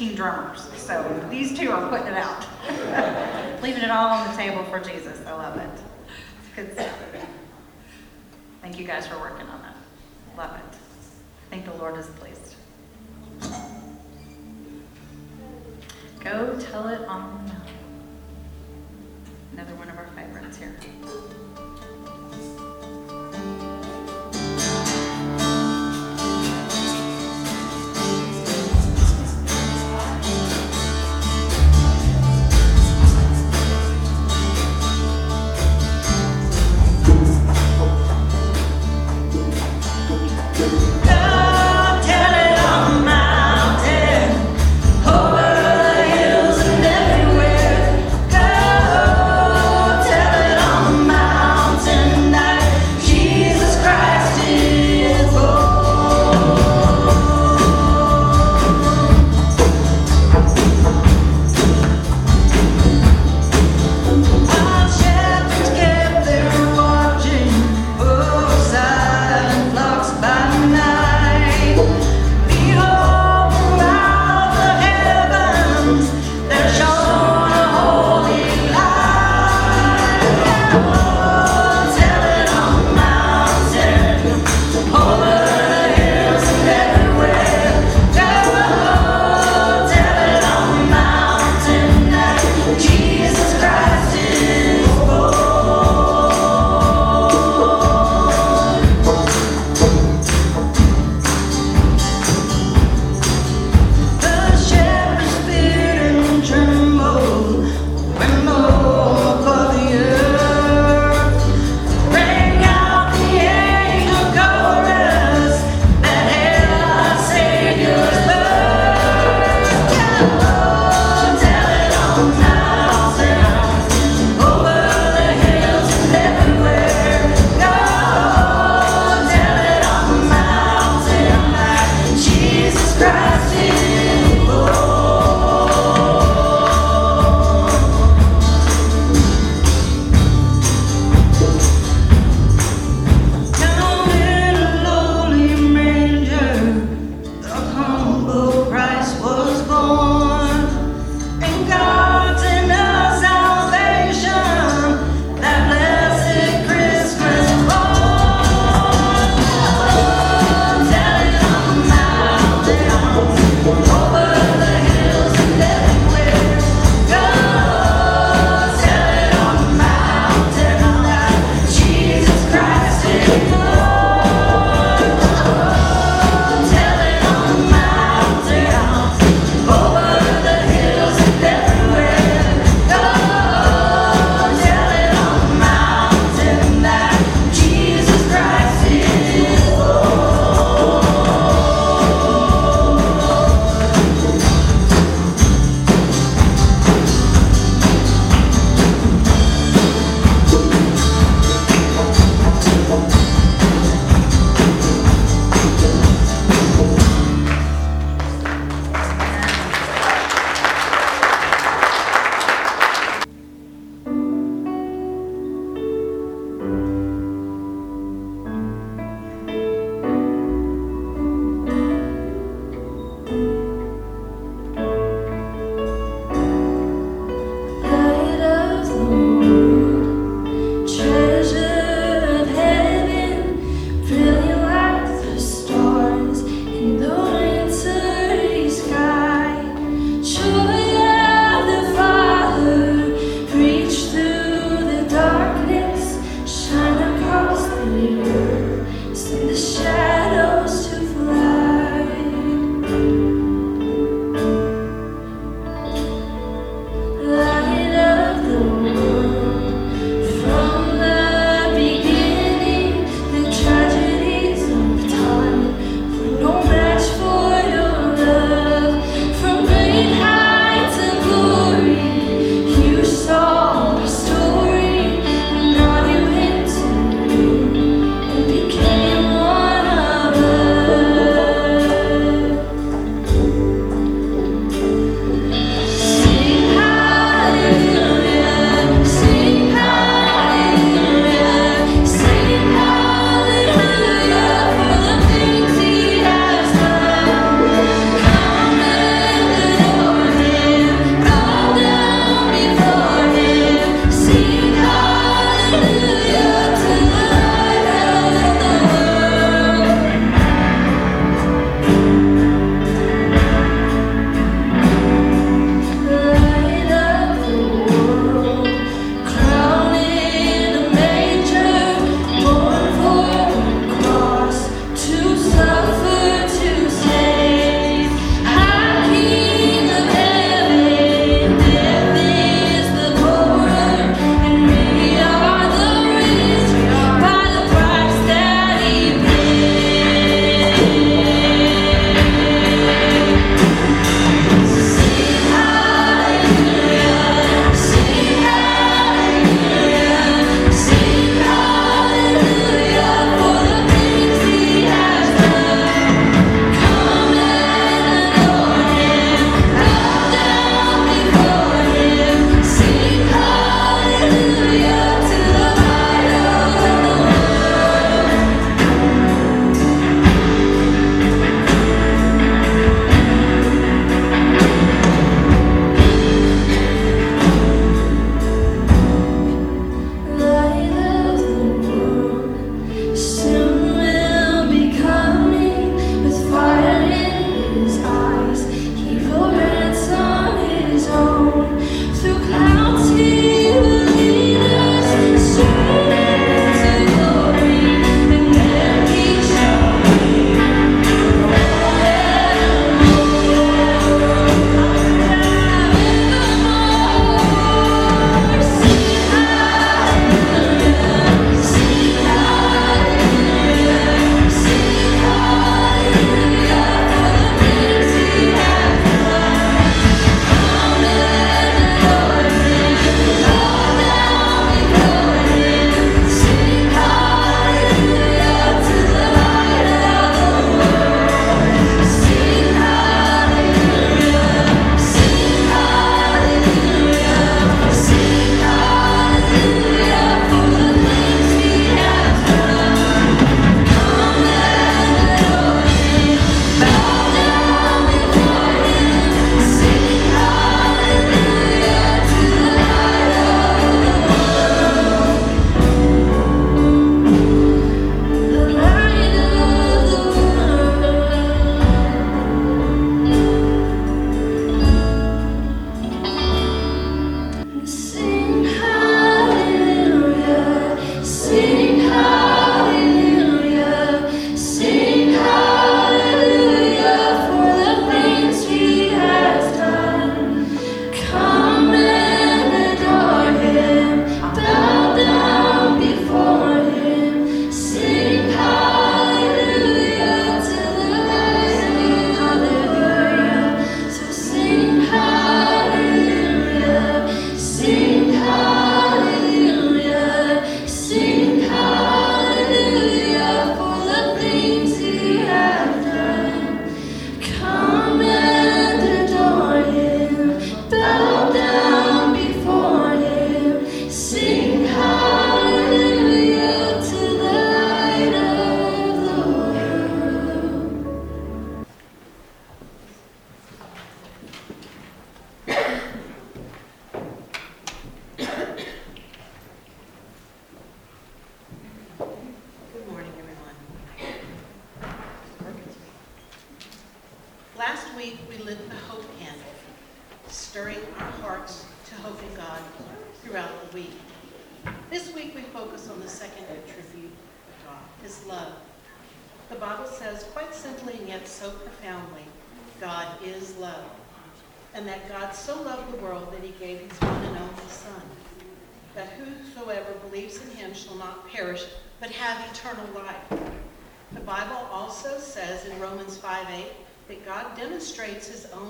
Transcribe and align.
15 0.00 0.16
drummers. 0.16 0.66
So 0.76 1.28
these 1.30 1.56
two 1.58 1.70
are 1.70 1.90
putting 1.90 2.06
it 2.06 2.14
out. 2.14 2.46
leaving 3.62 3.82
it 3.82 3.90
all 3.90 4.08
on 4.08 4.30
the 4.30 4.34
table 4.34 4.64
for 4.64 4.80
Jesus. 4.80 5.20
I 5.26 5.32
love 5.32 5.58
it. 5.58 5.68
It's 5.68 6.56
good 6.56 6.72
stuff. 6.72 6.98
Thank 8.62 8.78
you 8.78 8.86
guys 8.86 9.06
for 9.06 9.18
working 9.18 9.29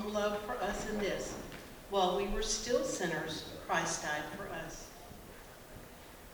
own 0.01 0.13
love 0.13 0.41
for 0.43 0.55
us 0.63 0.89
in 0.91 0.99
this 0.99 1.35
while 1.91 2.17
we 2.17 2.27
were 2.29 2.43
still 2.43 2.85
sinners, 2.85 3.45
Christ 3.67 4.03
died 4.03 4.23
for 4.37 4.49
us. 4.65 4.87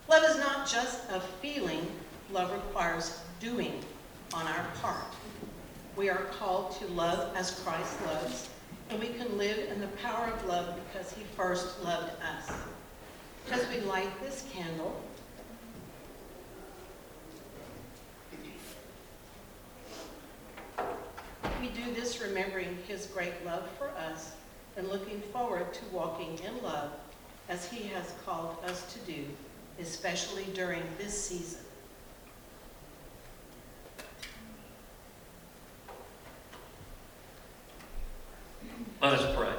Love 0.09 0.23
is 0.23 0.37
not 0.37 0.67
just 0.67 1.09
a 1.09 1.19
feeling, 1.19 1.85
love 2.31 2.51
requires 2.51 3.19
doing 3.39 3.81
on 4.33 4.45
our 4.45 4.65
part. 4.81 5.13
We 5.95 6.09
are 6.09 6.25
called 6.39 6.79
to 6.79 6.87
love 6.87 7.35
as 7.35 7.59
Christ 7.61 7.99
loves, 8.05 8.49
and 8.89 8.99
we 8.99 9.07
can 9.07 9.37
live 9.37 9.57
in 9.71 9.81
the 9.81 9.87
power 9.87 10.27
of 10.27 10.45
love 10.45 10.79
because 10.87 11.11
he 11.11 11.23
first 11.35 11.83
loved 11.83 12.11
us. 12.21 12.55
As 13.51 13.67
we 13.69 13.79
light 13.81 14.09
this 14.21 14.45
candle, 14.53 15.01
we 21.61 21.69
do 21.69 21.93
this 21.93 22.21
remembering 22.21 22.77
his 22.87 23.07
great 23.07 23.33
love 23.45 23.67
for 23.77 23.89
us 23.89 24.33
and 24.75 24.87
looking 24.87 25.21
forward 25.33 25.73
to 25.73 25.81
walking 25.91 26.39
in 26.39 26.63
love 26.63 26.91
as 27.49 27.69
he 27.69 27.87
has 27.87 28.13
called 28.25 28.57
us 28.65 28.93
to 28.93 28.99
do, 29.11 29.23
especially 29.79 30.45
during 30.53 30.83
this 30.97 31.25
season. 31.25 31.61
Let 39.01 39.13
us 39.13 39.35
pray. 39.35 39.53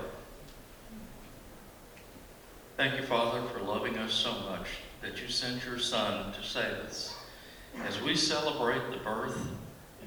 Thank 2.76 3.00
you, 3.00 3.06
Father, 3.06 3.42
for 3.48 3.60
loving 3.60 3.96
us 3.98 4.12
so 4.12 4.32
much 4.32 4.66
that 5.00 5.20
you 5.20 5.28
sent 5.28 5.64
your 5.64 5.78
Son 5.78 6.32
to 6.32 6.42
save 6.42 6.72
us. 6.86 7.16
As 7.86 8.00
we 8.02 8.16
celebrate 8.16 8.90
the 8.90 8.98
birth 8.98 9.38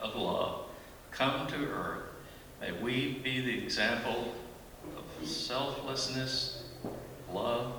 of 0.01 0.15
love, 0.15 0.65
come 1.11 1.47
to 1.47 1.67
earth, 1.67 2.03
may 2.59 2.71
we 2.71 3.19
be 3.23 3.41
the 3.41 3.63
example 3.63 4.33
of 4.97 5.27
selflessness, 5.27 6.63
love, 7.31 7.73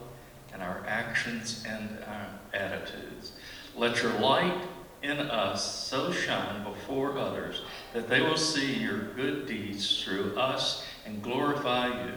and 0.53 0.63
our 0.63 0.85
actions 0.87 1.65
and 1.67 1.99
our 2.07 2.27
attitudes. 2.53 3.33
Let 3.75 4.03
your 4.03 4.13
light 4.21 4.61
in 5.03 5.19
us 5.19 5.89
so 5.89 6.13
shine 6.13 6.63
before 6.63 7.19
others 7.19 7.63
that 7.93 8.09
they 8.09 8.21
will 8.21 8.37
see 8.37 8.75
your 8.75 9.15
good 9.15 9.47
deeds 9.47 10.03
through 10.03 10.37
us 10.37 10.85
and 11.07 11.23
glorify 11.23 11.89
you, 12.05 12.13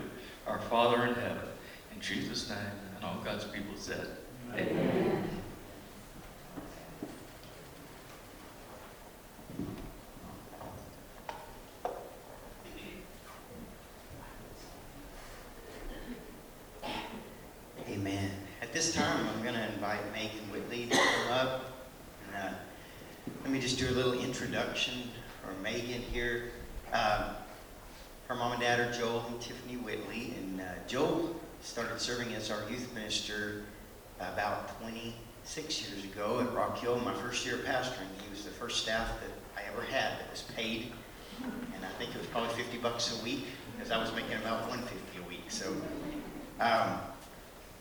our 0.45 0.59
Father 0.59 1.05
in 1.05 1.15
heaven. 1.15 1.47
In 1.93 2.01
Jesus' 2.01 2.49
name, 2.49 2.59
and 2.95 3.05
all 3.05 3.21
God's 3.23 3.45
people 3.45 3.75
said, 3.75 4.07
Amen. 4.53 5.29
Amen. 17.95 18.31
At 18.61 18.73
this 18.73 18.93
time, 18.93 19.27
I'm 19.27 19.41
going 19.41 19.55
to 19.55 19.73
invite 19.73 19.99
Megan 20.11 20.51
Whitley 20.51 20.87
to 20.87 20.97
come 20.97 21.31
up. 21.31 21.71
And, 22.27 22.43
uh, 22.43 22.53
let 23.43 23.51
me 23.51 23.59
just 23.59 23.77
do 23.79 23.87
a 23.87 23.91
little 23.91 24.13
introduction 24.13 25.09
for 25.41 25.53
Megan 25.61 26.01
here. 26.01 26.51
Um, 26.91 27.35
her 28.27 28.35
mom 28.35 28.53
and 28.53 28.61
dad 28.61 28.79
are 28.79 28.91
Joel 28.91 29.23
and 29.29 29.39
Tiffany 29.39 29.77
Whitley, 29.77 30.33
and 30.39 30.61
uh, 30.61 30.65
Joel 30.87 31.35
started 31.61 32.01
serving 32.01 32.33
as 32.33 32.49
our 32.49 32.67
youth 32.69 32.91
minister 32.93 33.65
about 34.19 34.79
26 34.81 35.89
years 35.89 36.03
ago 36.03 36.39
at 36.39 36.51
Rock 36.53 36.79
Hill. 36.79 36.99
My 36.99 37.13
first 37.13 37.45
year 37.45 37.57
pastoring, 37.57 38.09
he 38.23 38.29
was 38.31 38.45
the 38.45 38.51
first 38.51 38.81
staff 38.81 39.07
that 39.21 39.61
I 39.61 39.67
ever 39.71 39.83
had 39.83 40.19
that 40.19 40.31
was 40.31 40.41
paid, 40.55 40.91
and 41.43 41.85
I 41.85 41.89
think 41.99 42.15
it 42.15 42.17
was 42.17 42.27
probably 42.27 42.53
50 42.55 42.79
bucks 42.79 43.19
a 43.19 43.23
week 43.23 43.45
because 43.75 43.91
I 43.91 43.99
was 43.99 44.11
making 44.13 44.33
about 44.33 44.67
150 44.67 45.19
a 45.23 45.29
week. 45.29 45.49
So. 45.49 45.71
Um, 46.59 46.99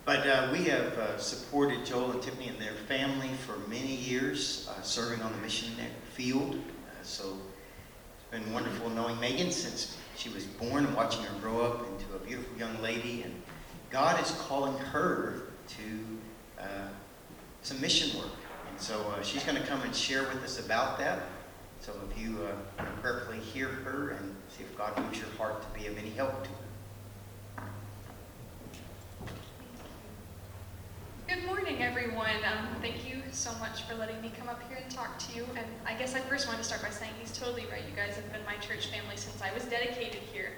but 0.04 0.26
uh, 0.26 0.50
we 0.52 0.64
have 0.64 0.98
uh, 0.98 1.13
supported 1.24 1.86
Joel 1.86 2.12
and 2.12 2.22
Tiffany 2.22 2.48
and 2.48 2.58
their 2.58 2.74
family 2.74 3.30
for 3.46 3.56
many 3.68 3.94
years, 3.94 4.68
uh, 4.70 4.82
serving 4.82 5.22
on 5.22 5.32
the 5.32 5.38
mission 5.38 5.70
field. 6.12 6.54
Uh, 6.54 7.02
so 7.02 7.36
it's 8.14 8.30
been 8.30 8.52
wonderful 8.52 8.90
knowing 8.90 9.18
Megan 9.20 9.50
since 9.50 9.96
she 10.16 10.28
was 10.28 10.44
born 10.44 10.84
and 10.84 10.94
watching 10.94 11.24
her 11.24 11.40
grow 11.40 11.62
up 11.62 11.86
into 11.88 12.14
a 12.14 12.18
beautiful 12.18 12.56
young 12.58 12.80
lady. 12.82 13.22
And 13.22 13.34
God 13.90 14.22
is 14.22 14.30
calling 14.32 14.76
her 14.76 15.48
to 15.68 16.62
uh, 16.62 16.88
some 17.62 17.80
mission 17.80 18.18
work. 18.18 18.30
And 18.70 18.80
so 18.80 19.00
uh, 19.16 19.22
she's 19.22 19.44
going 19.44 19.60
to 19.60 19.66
come 19.66 19.80
and 19.82 19.94
share 19.94 20.22
with 20.22 20.42
us 20.44 20.64
about 20.64 20.98
that. 20.98 21.20
So 21.80 21.92
if 22.10 22.18
you 22.20 22.38
uh, 22.44 22.84
prayerfully 23.00 23.38
hear 23.38 23.68
her 23.68 24.10
and 24.10 24.34
see 24.48 24.62
if 24.62 24.76
God 24.76 24.96
moves 24.98 25.18
your 25.18 25.28
heart 25.38 25.62
to 25.62 25.78
be 25.78 25.86
of 25.86 25.98
any 25.98 26.10
help 26.10 26.44
to 26.44 26.50
her. 26.50 26.63
Good 31.26 31.46
morning, 31.46 31.82
everyone. 31.82 32.36
Um, 32.44 32.68
thank 32.82 33.08
you 33.08 33.22
so 33.30 33.50
much 33.58 33.84
for 33.84 33.94
letting 33.94 34.20
me 34.20 34.30
come 34.38 34.46
up 34.46 34.60
here 34.68 34.76
and 34.76 34.90
talk 34.90 35.18
to 35.20 35.34
you. 35.34 35.46
And 35.56 35.64
I 35.86 35.94
guess 35.94 36.14
I 36.14 36.20
first 36.20 36.46
want 36.46 36.58
to 36.58 36.64
start 36.64 36.82
by 36.82 36.90
saying 36.90 37.12
he's 37.18 37.32
totally 37.36 37.64
right. 37.72 37.80
You 37.88 37.96
guys 37.96 38.16
have 38.16 38.30
been 38.30 38.44
my 38.44 38.56
church 38.56 38.88
family 38.88 39.16
since 39.16 39.40
I 39.40 39.50
was 39.54 39.64
dedicated 39.64 40.20
here. 40.34 40.50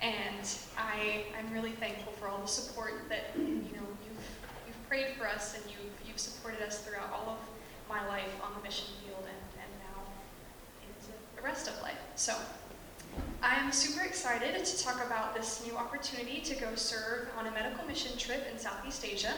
And 0.00 0.48
I, 0.78 1.24
I'm 1.38 1.52
really 1.52 1.72
thankful 1.72 2.12
for 2.12 2.26
all 2.26 2.38
the 2.38 2.48
support 2.48 2.94
that 3.10 3.36
you 3.36 3.44
know 3.76 3.84
you've, 4.06 4.24
you've 4.66 4.88
prayed 4.88 5.08
for 5.18 5.28
us 5.28 5.54
and 5.54 5.64
you've, 5.66 6.08
you've 6.08 6.18
supported 6.18 6.62
us 6.62 6.78
throughout 6.78 7.12
all 7.12 7.28
of 7.28 7.38
my 7.86 8.06
life 8.08 8.32
on 8.42 8.52
the 8.56 8.62
mission 8.62 8.88
field 9.04 9.24
and, 9.24 9.62
and 9.62 9.70
now 9.84 10.02
into 10.88 11.12
the 11.36 11.42
rest 11.42 11.68
of 11.68 11.82
life. 11.82 12.00
So 12.14 12.34
I'm 13.42 13.72
super 13.72 14.04
excited 14.04 14.64
to 14.64 14.82
talk 14.82 15.04
about 15.04 15.34
this 15.34 15.66
new 15.66 15.76
opportunity 15.76 16.40
to 16.40 16.54
go 16.54 16.74
serve 16.76 17.28
on 17.36 17.46
a 17.46 17.50
medical 17.50 17.86
mission 17.86 18.16
trip 18.16 18.46
in 18.50 18.58
Southeast 18.58 19.04
Asia. 19.04 19.34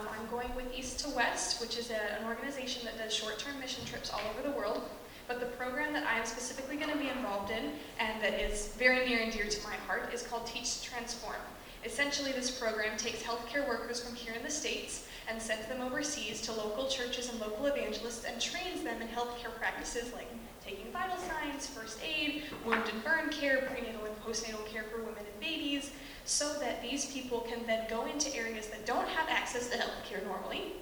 Um, 0.00 0.08
I'm 0.08 0.26
going 0.30 0.54
with 0.56 0.66
East 0.76 1.00
to 1.00 1.10
West, 1.10 1.60
which 1.60 1.78
is 1.78 1.90
a, 1.90 2.20
an 2.20 2.26
organization 2.26 2.84
that 2.84 2.98
does 2.98 3.14
short-term 3.14 3.58
mission 3.60 3.84
trips 3.84 4.10
all 4.10 4.20
over 4.30 4.48
the 4.48 4.56
world. 4.56 4.82
But 5.28 5.40
the 5.40 5.46
program 5.46 5.92
that 5.92 6.06
I 6.06 6.18
am 6.18 6.26
specifically 6.26 6.76
going 6.76 6.90
to 6.90 6.98
be 6.98 7.08
involved 7.08 7.50
in, 7.50 7.72
and 7.98 8.22
that 8.22 8.34
is 8.34 8.68
very 8.78 9.08
near 9.08 9.20
and 9.20 9.32
dear 9.32 9.46
to 9.46 9.62
my 9.62 9.74
heart, 9.86 10.12
is 10.12 10.22
called 10.22 10.46
Teach 10.46 10.80
to 10.80 10.90
Transform. 10.90 11.40
Essentially, 11.84 12.32
this 12.32 12.50
program 12.50 12.96
takes 12.96 13.22
healthcare 13.22 13.66
workers 13.68 14.02
from 14.02 14.14
here 14.14 14.34
in 14.34 14.42
the 14.42 14.50
States 14.50 15.06
and 15.28 15.40
sends 15.40 15.66
them 15.66 15.80
overseas 15.80 16.40
to 16.42 16.52
local 16.52 16.88
churches 16.88 17.30
and 17.30 17.40
local 17.40 17.66
evangelists 17.66 18.24
and 18.24 18.40
trains 18.40 18.82
them 18.82 19.00
in 19.00 19.08
healthcare 19.08 19.54
practices 19.58 20.12
like 20.12 20.28
taking 20.64 20.90
vital 20.92 21.16
signs, 21.18 21.66
first 21.66 21.98
aid, 22.02 22.44
wound 22.66 22.84
and 22.92 23.04
burn 23.04 23.28
care, 23.30 23.68
prenatal 23.70 24.04
and 24.04 24.24
postnatal 24.24 24.64
care 24.66 24.84
for 24.84 24.98
women 24.98 25.18
and 25.18 25.40
babies, 25.40 25.90
so 26.24 26.54
that 26.54 26.82
these 26.82 27.06
people 27.06 27.40
can 27.40 27.66
then 27.66 27.84
go 27.88 28.06
into 28.06 28.34
areas 28.34 28.68
that 28.68 28.86
don't 28.86 29.08
have 29.08 29.28
access 29.28 29.68
to 29.68 29.76
healthcare 29.76 30.24
normally 30.24 30.72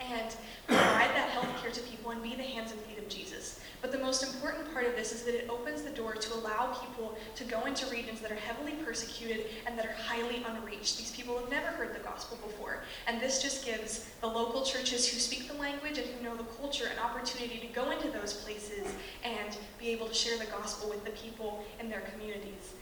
and 0.00 0.34
provide 0.66 1.10
that 1.14 1.30
health 1.30 1.48
care 1.62 1.70
to 1.70 1.80
people 1.82 2.10
and 2.10 2.22
be 2.22 2.34
the 2.34 2.42
hands 2.42 2.72
and 2.72 2.80
feet 2.82 2.98
of 2.98 3.08
Jesus. 3.08 3.60
But 3.80 3.92
the 3.92 3.98
most 3.98 4.22
important 4.22 4.72
part 4.72 4.86
of 4.86 4.96
this 4.96 5.12
is 5.12 5.24
that 5.24 5.34
it 5.34 5.50
opens 5.50 5.82
the 5.82 5.90
door 5.90 6.14
to 6.14 6.34
allow 6.34 6.72
people 6.72 7.16
to 7.34 7.44
go 7.44 7.66
into 7.66 7.86
regions 7.90 8.20
that 8.20 8.32
are 8.32 8.36
heavily 8.36 8.72
persecuted 8.82 9.46
and 9.66 9.78
that 9.78 9.84
are 9.84 9.92
highly 9.92 10.42
unreached. 10.48 10.96
These 10.98 11.12
people 11.12 11.38
have 11.38 11.50
never 11.50 11.66
heard 11.66 11.94
the 11.94 12.00
gospel 12.00 12.38
before. 12.38 12.82
And 13.06 13.20
this 13.20 13.42
just 13.42 13.64
gives 13.64 14.06
the 14.22 14.26
local 14.26 14.64
churches 14.64 15.06
who 15.06 15.18
speak 15.18 15.48
the 15.48 15.58
language 15.58 15.98
and 15.98 16.06
who 16.06 16.24
know 16.24 16.34
the 16.34 16.44
culture 16.44 16.86
an 16.86 16.98
opportunity 16.98 17.58
to 17.58 17.66
go 17.74 17.90
into 17.90 18.08
those 18.10 18.32
places 18.32 18.86
and 19.22 19.56
be 19.78 19.88
able 19.88 20.08
to 20.08 20.14
share 20.14 20.38
the 20.38 20.46
gospel 20.46 20.88
with 20.88 21.04
the 21.04 21.10
people 21.10 21.62
in 21.78 21.90
their 21.90 22.02
communities, 22.12 22.72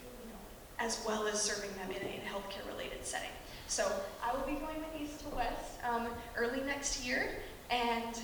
as 0.83 1.01
well 1.07 1.27
as 1.29 1.41
serving 1.41 1.71
them 1.77 1.91
in 1.91 2.03
a 2.09 2.21
healthcare 2.29 2.67
related 2.69 3.05
setting. 3.05 3.31
So 3.69 3.91
I 4.23 4.35
will 4.35 4.45
be 4.47 4.59
going 4.59 4.77
with 4.77 5.01
East 5.01 5.21
to 5.21 5.35
West 5.35 5.79
um, 5.89 6.09
early 6.37 6.61
next 6.63 7.07
year 7.07 7.31
and 7.71 8.21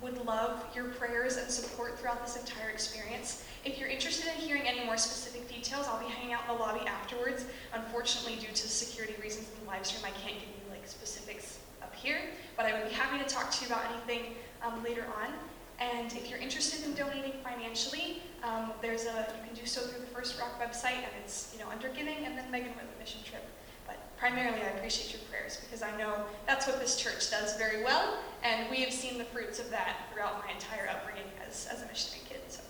would 0.00 0.24
love 0.24 0.64
your 0.74 0.86
prayers 0.86 1.36
and 1.36 1.50
support 1.50 1.98
throughout 1.98 2.24
this 2.24 2.36
entire 2.36 2.70
experience. 2.70 3.44
If 3.66 3.78
you're 3.78 3.90
interested 3.90 4.26
in 4.34 4.40
hearing 4.40 4.62
any 4.66 4.84
more 4.86 4.96
specific 4.96 5.46
details, 5.48 5.86
I'll 5.86 6.00
be 6.00 6.10
hanging 6.10 6.32
out 6.32 6.40
in 6.48 6.56
the 6.56 6.60
lobby 6.62 6.86
afterwards. 6.86 7.44
Unfortunately, 7.74 8.36
due 8.36 8.52
to 8.52 8.68
security 8.68 9.14
reasons 9.22 9.46
in 9.52 9.64
the 9.64 9.70
live 9.70 9.84
stream, 9.84 10.02
I 10.04 10.18
can't 10.26 10.34
give 10.34 10.48
you 10.48 10.70
like 10.70 10.88
specifics 10.88 11.58
up 11.82 11.94
here, 11.94 12.20
but 12.56 12.64
I 12.64 12.72
would 12.72 12.88
be 12.88 12.94
happy 12.94 13.22
to 13.22 13.28
talk 13.28 13.50
to 13.50 13.60
you 13.60 13.66
about 13.66 13.84
anything 13.92 14.32
um, 14.62 14.82
later 14.82 15.04
on. 15.22 15.34
And 15.80 16.12
if 16.12 16.28
you're 16.28 16.38
interested 16.38 16.84
in 16.84 16.94
donating 16.94 17.32
financially, 17.42 18.22
um, 18.42 18.72
there's 18.82 19.04
a 19.06 19.26
you 19.36 19.46
can 19.46 19.54
do 19.54 19.66
so 19.66 19.80
through 19.80 20.00
the 20.00 20.06
First 20.06 20.38
Rock 20.38 20.60
website, 20.60 20.98
and 20.98 21.12
it's 21.24 21.54
you 21.56 21.64
know 21.64 21.70
under 21.70 21.88
giving, 21.88 22.24
and 22.24 22.36
then 22.36 22.50
Megan 22.50 22.72
with 22.76 22.92
the 22.92 22.98
mission 22.98 23.20
trip. 23.24 23.44
But 23.86 23.96
primarily, 24.18 24.60
I 24.60 24.76
appreciate 24.76 25.12
your 25.12 25.22
prayers 25.30 25.58
because 25.62 25.82
I 25.82 25.96
know 25.96 26.24
that's 26.46 26.66
what 26.66 26.80
this 26.80 26.96
church 26.96 27.30
does 27.30 27.56
very 27.56 27.82
well, 27.82 28.18
and 28.42 28.70
we 28.70 28.78
have 28.82 28.92
seen 28.92 29.16
the 29.16 29.24
fruits 29.24 29.58
of 29.58 29.70
that 29.70 29.96
throughout 30.12 30.44
my 30.44 30.52
entire 30.52 30.88
upbringing 30.88 31.24
as, 31.46 31.66
as 31.72 31.82
a 31.82 31.86
missionary 31.86 32.22
kid. 32.28 32.40
So, 32.48 32.60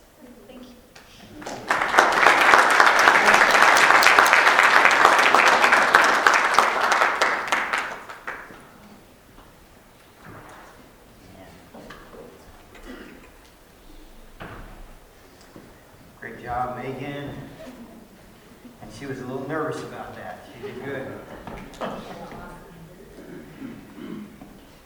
thank 0.46 0.62
you. 0.62 0.74
Great 16.20 16.42
job, 16.42 16.76
Megan. 16.76 17.30
And 18.82 18.92
she 18.98 19.06
was 19.06 19.20
a 19.20 19.26
little 19.26 19.48
nervous 19.48 19.82
about 19.82 20.14
that. 20.16 20.40
She 20.52 20.66
did 20.66 20.84
good. 20.84 21.12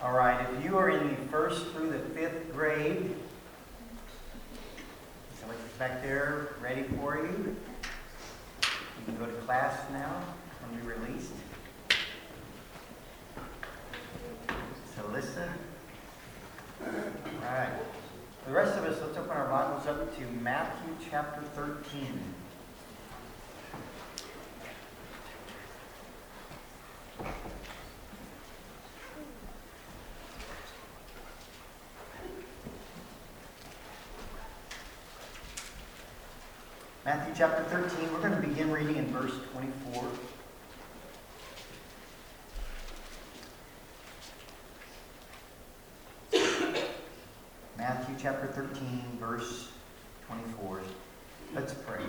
All 0.00 0.12
right, 0.12 0.46
if 0.56 0.64
you 0.64 0.78
are 0.78 0.90
in 0.90 1.08
the 1.08 1.16
first 1.28 1.66
through 1.70 1.90
the 1.90 1.98
fifth 1.98 2.52
grade, 2.52 3.16
so 5.40 5.50
it's 5.50 5.76
back 5.76 6.02
there 6.02 6.50
ready 6.62 6.84
for 6.84 7.16
you. 7.16 7.56
You 8.62 9.04
can 9.06 9.16
go 9.16 9.26
to 9.26 9.32
class 9.38 9.76
now 9.90 10.22
and 10.62 10.80
be 10.80 10.86
released. 10.86 11.32
So 14.94 15.04
listen. 15.12 15.48
All 16.86 16.92
right. 17.42 17.72
For 18.44 18.50
the 18.50 18.56
rest 18.56 18.76
of 18.76 18.84
us, 18.84 19.00
let's 19.00 19.16
open 19.16 19.30
our 19.30 19.48
Bibles 19.48 19.86
up 19.86 20.14
to 20.18 20.22
Matthew 20.42 20.94
chapter 21.10 21.40
13. 21.54 22.20
Matthew 37.04 37.34
chapter 37.36 37.62
13, 37.64 38.10
we're 38.14 38.20
going 38.26 38.40
to 38.40 38.48
begin 38.48 38.72
reading 38.72 38.96
in 38.96 39.06
verse 39.08 39.34
24. 39.52 40.04
Matthew 47.76 48.14
chapter 48.18 48.46
13, 48.46 49.02
verse 49.20 49.68
24. 50.28 50.80
Let's 51.54 51.74
pray. 51.74 52.00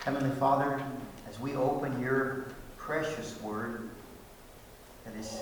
Heavenly 0.00 0.36
Father, 0.36 0.84
as 1.26 1.40
we 1.40 1.54
open 1.54 1.98
your 1.98 2.48
precious 2.76 3.40
word 3.40 3.88
that 5.06 5.16
is 5.16 5.40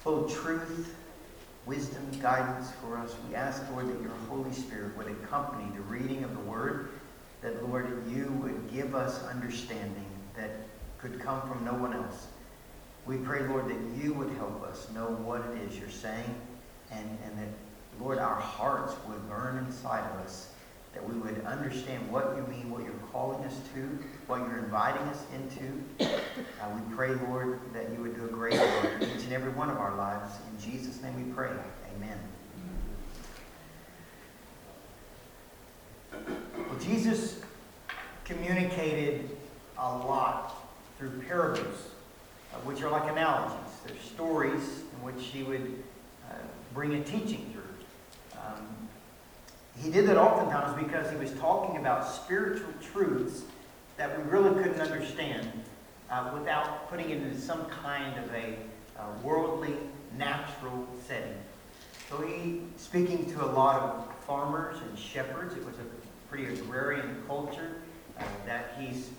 full 0.00 0.26
of 0.26 0.34
truth, 0.34 0.94
wisdom, 1.66 2.08
guidance 2.22 2.70
for 2.80 2.96
us, 2.96 3.14
we 3.28 3.34
ask, 3.34 3.62
Lord, 3.72 3.88
that 3.88 4.00
your 4.00 4.14
Holy 4.28 4.52
Spirit 4.52 4.96
would 4.96 5.08
accompany 5.08 5.68
the 5.74 5.82
reading 5.82 6.22
of 6.22 6.32
the 6.32 6.40
word, 6.40 6.90
that, 7.42 7.68
Lord, 7.68 7.86
you 8.08 8.26
would 8.42 8.72
give 8.72 8.94
us 8.94 9.22
understanding 9.24 10.06
that 10.36 10.50
could 10.98 11.20
come 11.20 11.42
from 11.48 11.64
no 11.64 11.74
one 11.74 11.92
else. 11.92 12.28
We 13.04 13.18
pray, 13.18 13.46
Lord, 13.46 13.68
that 13.68 14.02
you 14.02 14.14
would 14.14 14.30
help 14.36 14.62
us 14.62 14.88
know 14.94 15.06
what 15.06 15.42
it 15.42 15.68
is 15.68 15.78
you're 15.78 15.90
saying 15.90 16.34
and, 16.90 17.18
and 17.24 17.38
that, 17.38 17.48
Lord, 18.00 18.18
our 18.18 18.34
hearts 18.34 18.94
would 19.08 19.28
burn 19.28 19.58
inside 19.58 20.04
of 20.12 20.20
us, 20.20 20.50
that 20.96 21.06
we 21.06 21.14
would 21.20 21.44
understand 21.44 22.10
what 22.10 22.34
you 22.36 22.46
mean, 22.50 22.70
what 22.70 22.82
you're 22.82 22.92
calling 23.12 23.44
us 23.44 23.60
to, 23.74 23.80
what 24.28 24.38
you're 24.38 24.60
inviting 24.60 25.02
us 25.08 25.22
into. 25.34 25.84
Uh, 26.00 26.70
we 26.74 26.96
pray, 26.96 27.14
Lord, 27.28 27.60
that 27.74 27.90
you 27.92 27.98
would 28.00 28.16
do 28.16 28.24
a 28.24 28.28
great 28.28 28.58
work 28.58 29.02
in 29.02 29.10
each 29.10 29.24
and 29.24 29.34
every 29.34 29.50
one 29.50 29.68
of 29.68 29.76
our 29.76 29.94
lives. 29.94 30.36
In 30.50 30.72
Jesus' 30.72 31.02
name 31.02 31.14
we 31.16 31.30
pray. 31.34 31.50
Amen. 31.96 32.18
Well, 36.56 36.78
Jesus 36.80 37.42
communicated 38.24 39.36
a 39.78 39.98
lot 39.98 40.66
through 40.98 41.10
parables, 41.28 41.90
uh, 42.54 42.56
which 42.60 42.80
are 42.80 42.90
like 42.90 43.10
analogies. 43.10 43.58
They're 43.86 43.96
stories 44.02 44.62
in 44.62 45.02
which 45.02 45.26
he 45.26 45.42
would 45.42 45.82
uh, 46.30 46.36
bring 46.72 46.94
a 46.94 47.04
teaching 47.04 47.52
through. 47.52 48.40
Um, 48.40 48.75
he 49.82 49.90
did 49.90 50.06
that 50.06 50.16
oftentimes 50.16 50.82
because 50.82 51.10
he 51.10 51.16
was 51.16 51.32
talking 51.32 51.76
about 51.76 52.06
spiritual 52.06 52.72
truths 52.80 53.42
that 53.96 54.16
we 54.16 54.24
really 54.30 54.62
couldn't 54.62 54.80
understand 54.80 55.50
uh, 56.10 56.30
without 56.34 56.88
putting 56.88 57.10
it 57.10 57.22
into 57.22 57.38
some 57.38 57.66
kind 57.66 58.18
of 58.22 58.32
a 58.34 58.56
uh, 58.98 59.04
worldly, 59.22 59.74
natural 60.16 60.86
setting. 61.06 61.36
So 62.08 62.20
he, 62.22 62.62
speaking 62.76 63.30
to 63.32 63.44
a 63.44 63.50
lot 63.50 63.82
of 63.82 64.14
farmers 64.26 64.76
and 64.88 64.98
shepherds, 64.98 65.54
it 65.54 65.64
was 65.64 65.74
a 65.76 66.28
pretty 66.28 66.46
agrarian 66.46 67.22
culture 67.26 67.76
uh, 68.18 68.22
that 68.46 68.76
he's 68.78 69.10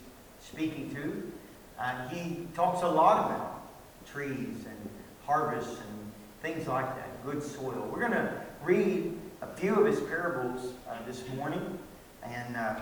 speaking 0.42 0.94
to. 0.96 1.32
Uh, 1.80 2.08
he 2.08 2.48
talks 2.56 2.82
a 2.84 2.88
lot 2.88 3.26
about 3.26 3.68
trees 4.12 4.66
and 4.66 4.90
harvests 5.26 5.80
and 5.80 6.12
things 6.42 6.68
like 6.68 6.96
that, 6.96 7.26
good 7.26 7.44
soil. 7.44 7.90
We're 7.92 8.00
going 8.00 8.12
to 8.14 8.42
read 8.64 9.18
a 9.42 9.48
few 9.48 9.76
of 9.76 9.86
his 9.86 10.00
parables 10.02 10.74
uh, 10.90 10.96
this 11.06 11.28
morning 11.36 11.78
and 12.24 12.56
uh, 12.56 12.76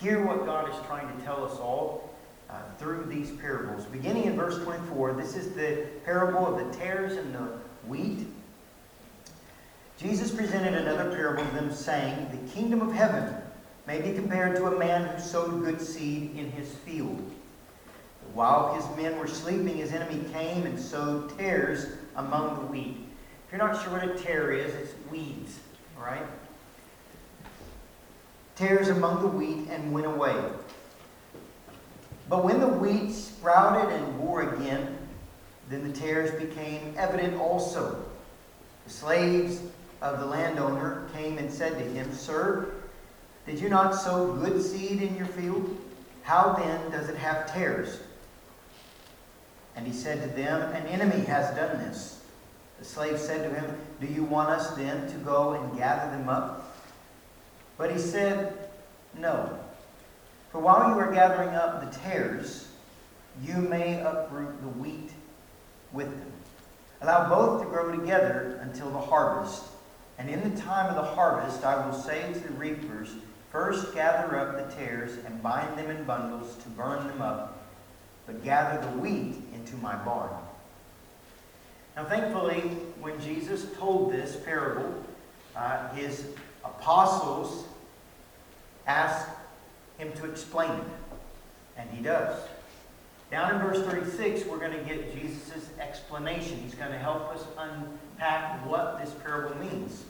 hear 0.00 0.24
what 0.24 0.46
God 0.46 0.70
is 0.70 0.86
trying 0.86 1.14
to 1.14 1.24
tell 1.24 1.44
us 1.44 1.58
all 1.58 2.14
uh, 2.48 2.54
through 2.78 3.04
these 3.04 3.30
parables. 3.32 3.84
Beginning 3.86 4.24
in 4.24 4.36
verse 4.36 4.62
24, 4.64 5.12
this 5.12 5.36
is 5.36 5.54
the 5.54 5.86
parable 6.04 6.46
of 6.46 6.66
the 6.66 6.78
tares 6.78 7.16
and 7.16 7.34
the 7.34 7.58
wheat. 7.86 8.26
Jesus 9.98 10.30
presented 10.30 10.74
another 10.74 11.14
parable 11.14 11.44
to 11.44 11.54
them, 11.54 11.72
saying, 11.72 12.28
The 12.30 12.52
kingdom 12.52 12.80
of 12.80 12.94
heaven 12.94 13.34
may 13.86 14.00
be 14.00 14.14
compared 14.14 14.56
to 14.56 14.66
a 14.66 14.78
man 14.78 15.06
who 15.06 15.20
sowed 15.20 15.62
good 15.62 15.80
seed 15.80 16.34
in 16.36 16.50
his 16.50 16.72
field. 16.72 17.30
While 18.32 18.74
his 18.74 18.96
men 18.96 19.18
were 19.18 19.26
sleeping, 19.26 19.76
his 19.76 19.92
enemy 19.92 20.24
came 20.32 20.64
and 20.64 20.78
sowed 20.78 21.36
tares 21.38 21.88
among 22.16 22.60
the 22.60 22.66
wheat. 22.66 23.09
If 23.50 23.58
you're 23.58 23.66
not 23.66 23.82
sure 23.82 23.94
what 23.94 24.04
a 24.04 24.14
tare 24.16 24.52
is, 24.52 24.72
it's 24.74 24.94
weeds, 25.10 25.58
all 25.98 26.04
right? 26.04 26.22
Tares 28.54 28.90
among 28.90 29.22
the 29.22 29.26
wheat 29.26 29.68
and 29.68 29.92
went 29.92 30.06
away. 30.06 30.40
But 32.28 32.44
when 32.44 32.60
the 32.60 32.68
wheat 32.68 33.10
sprouted 33.10 33.92
and 33.92 34.20
bore 34.20 34.54
again, 34.54 34.96
then 35.68 35.82
the 35.82 35.98
tares 35.98 36.30
became 36.40 36.94
evident 36.96 37.40
also. 37.40 38.00
The 38.84 38.90
slaves 38.90 39.60
of 40.00 40.20
the 40.20 40.26
landowner 40.26 41.08
came 41.12 41.38
and 41.38 41.52
said 41.52 41.76
to 41.76 41.84
him, 41.84 42.12
Sir, 42.12 42.70
did 43.46 43.58
you 43.58 43.68
not 43.68 43.96
sow 43.96 44.32
good 44.32 44.62
seed 44.62 45.02
in 45.02 45.16
your 45.16 45.26
field? 45.26 45.76
How 46.22 46.52
then 46.52 46.92
does 46.92 47.08
it 47.08 47.16
have 47.16 47.52
tares? 47.52 47.98
And 49.74 49.88
he 49.88 49.92
said 49.92 50.22
to 50.22 50.36
them, 50.40 50.72
An 50.72 50.86
enemy 50.86 51.24
has 51.24 51.52
done 51.56 51.78
this. 51.78 52.19
The 52.80 52.86
slave 52.86 53.18
said 53.18 53.48
to 53.48 53.54
him, 53.54 53.76
Do 54.00 54.06
you 54.06 54.24
want 54.24 54.48
us 54.48 54.70
then 54.70 55.06
to 55.08 55.18
go 55.18 55.52
and 55.52 55.78
gather 55.78 56.10
them 56.16 56.30
up? 56.30 56.74
But 57.76 57.92
he 57.92 57.98
said, 57.98 58.70
No. 59.16 59.58
For 60.50 60.60
while 60.60 60.88
you 60.88 60.98
are 60.98 61.12
gathering 61.12 61.50
up 61.50 61.80
the 61.80 61.98
tares, 61.98 62.68
you 63.42 63.54
may 63.56 64.00
uproot 64.00 64.60
the 64.62 64.68
wheat 64.68 65.10
with 65.92 66.08
them. 66.08 66.32
Allow 67.02 67.28
both 67.28 67.62
to 67.62 67.68
grow 67.68 67.94
together 67.94 68.58
until 68.62 68.90
the 68.90 68.98
harvest. 68.98 69.64
And 70.18 70.30
in 70.30 70.52
the 70.52 70.60
time 70.60 70.88
of 70.88 70.96
the 70.96 71.14
harvest, 71.14 71.64
I 71.64 71.86
will 71.86 71.94
say 71.94 72.32
to 72.32 72.40
the 72.40 72.54
reapers, 72.54 73.14
First 73.52 73.94
gather 73.94 74.38
up 74.38 74.56
the 74.56 74.74
tares 74.74 75.18
and 75.26 75.42
bind 75.42 75.76
them 75.76 75.90
in 75.90 76.04
bundles 76.04 76.56
to 76.62 76.68
burn 76.70 77.06
them 77.08 77.20
up, 77.20 77.68
but 78.26 78.42
gather 78.42 78.80
the 78.80 78.98
wheat 78.98 79.36
into 79.54 79.76
my 79.76 79.96
barn. 79.96 80.30
Now, 81.96 82.04
thankfully, 82.04 82.60
when 83.00 83.20
Jesus 83.20 83.66
told 83.78 84.12
this 84.12 84.36
parable, 84.36 85.04
uh, 85.56 85.92
his 85.94 86.26
apostles 86.64 87.64
asked 88.86 89.28
him 89.98 90.12
to 90.12 90.30
explain 90.30 90.70
it, 90.70 90.84
and 91.76 91.90
he 91.90 92.02
does. 92.02 92.40
Down 93.30 93.54
in 93.54 93.60
verse 93.60 93.84
36, 93.86 94.46
we're 94.46 94.58
going 94.58 94.76
to 94.76 94.84
get 94.84 95.14
Jesus' 95.14 95.68
explanation. 95.78 96.58
He's 96.58 96.74
going 96.74 96.90
to 96.90 96.98
help 96.98 97.28
us 97.32 97.44
unpack 97.56 98.66
what 98.66 99.00
this 99.00 99.14
parable 99.22 99.56
means. 99.58 100.04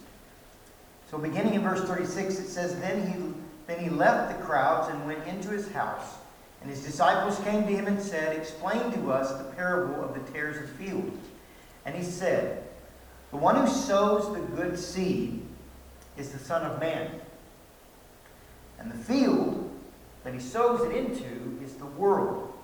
So 1.10 1.18
beginning 1.18 1.54
in 1.54 1.62
verse 1.62 1.82
36, 1.82 2.38
it 2.38 2.48
says, 2.48 2.78
Then 2.80 3.06
he, 3.06 3.34
then 3.66 3.82
he 3.82 3.90
left 3.90 4.38
the 4.38 4.44
crowds 4.44 4.88
and 4.88 5.06
went 5.06 5.26
into 5.26 5.48
his 5.48 5.70
house. 5.72 6.14
And 6.62 6.70
his 6.70 6.82
disciples 6.84 7.38
came 7.40 7.66
to 7.66 7.72
him 7.72 7.86
and 7.86 8.00
said, 8.00 8.36
Explain 8.36 8.92
to 8.92 9.12
us 9.12 9.32
the 9.32 9.50
parable 9.52 10.02
of 10.02 10.14
the 10.14 10.32
tares 10.32 10.56
of 10.56 10.62
the 10.62 10.84
field. 10.84 11.18
And 11.90 11.98
he 11.98 12.08
said, 12.08 12.62
The 13.32 13.36
one 13.36 13.56
who 13.56 13.66
sows 13.66 14.32
the 14.32 14.40
good 14.54 14.78
seed 14.78 15.42
is 16.16 16.30
the 16.30 16.38
Son 16.38 16.62
of 16.62 16.78
Man. 16.78 17.10
And 18.78 18.92
the 18.92 18.96
field 18.96 19.68
that 20.22 20.32
he 20.32 20.38
sows 20.38 20.88
it 20.88 20.94
into 20.94 21.58
is 21.64 21.74
the 21.74 21.86
world. 21.86 22.54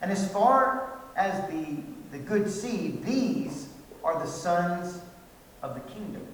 And 0.00 0.10
as 0.10 0.32
far 0.32 0.98
as 1.14 1.46
the, 1.50 1.76
the 2.10 2.16
good 2.16 2.48
seed, 2.50 3.04
these 3.04 3.68
are 4.02 4.18
the 4.18 4.26
sons 4.26 4.98
of 5.62 5.74
the 5.74 5.92
kingdom. 5.92 6.26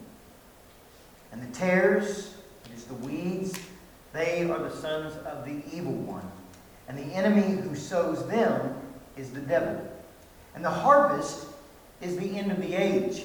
And 1.32 1.42
the 1.42 1.52
tares, 1.52 2.36
it 2.64 2.76
is 2.76 2.84
the 2.84 2.94
weeds, 2.94 3.58
they 4.12 4.48
are 4.48 4.60
the 4.60 4.76
sons 4.76 5.16
of 5.26 5.44
the 5.44 5.64
evil 5.76 5.94
one. 5.94 6.30
And 6.86 6.96
the 6.96 7.12
enemy 7.16 7.60
who 7.60 7.74
sows 7.74 8.24
them 8.28 8.72
is 9.16 9.32
the 9.32 9.40
devil. 9.40 9.84
And 10.54 10.64
the 10.64 10.70
harvest 10.70 11.47
is 12.00 12.16
the 12.16 12.38
end 12.38 12.52
of 12.52 12.60
the 12.60 12.74
age. 12.74 13.24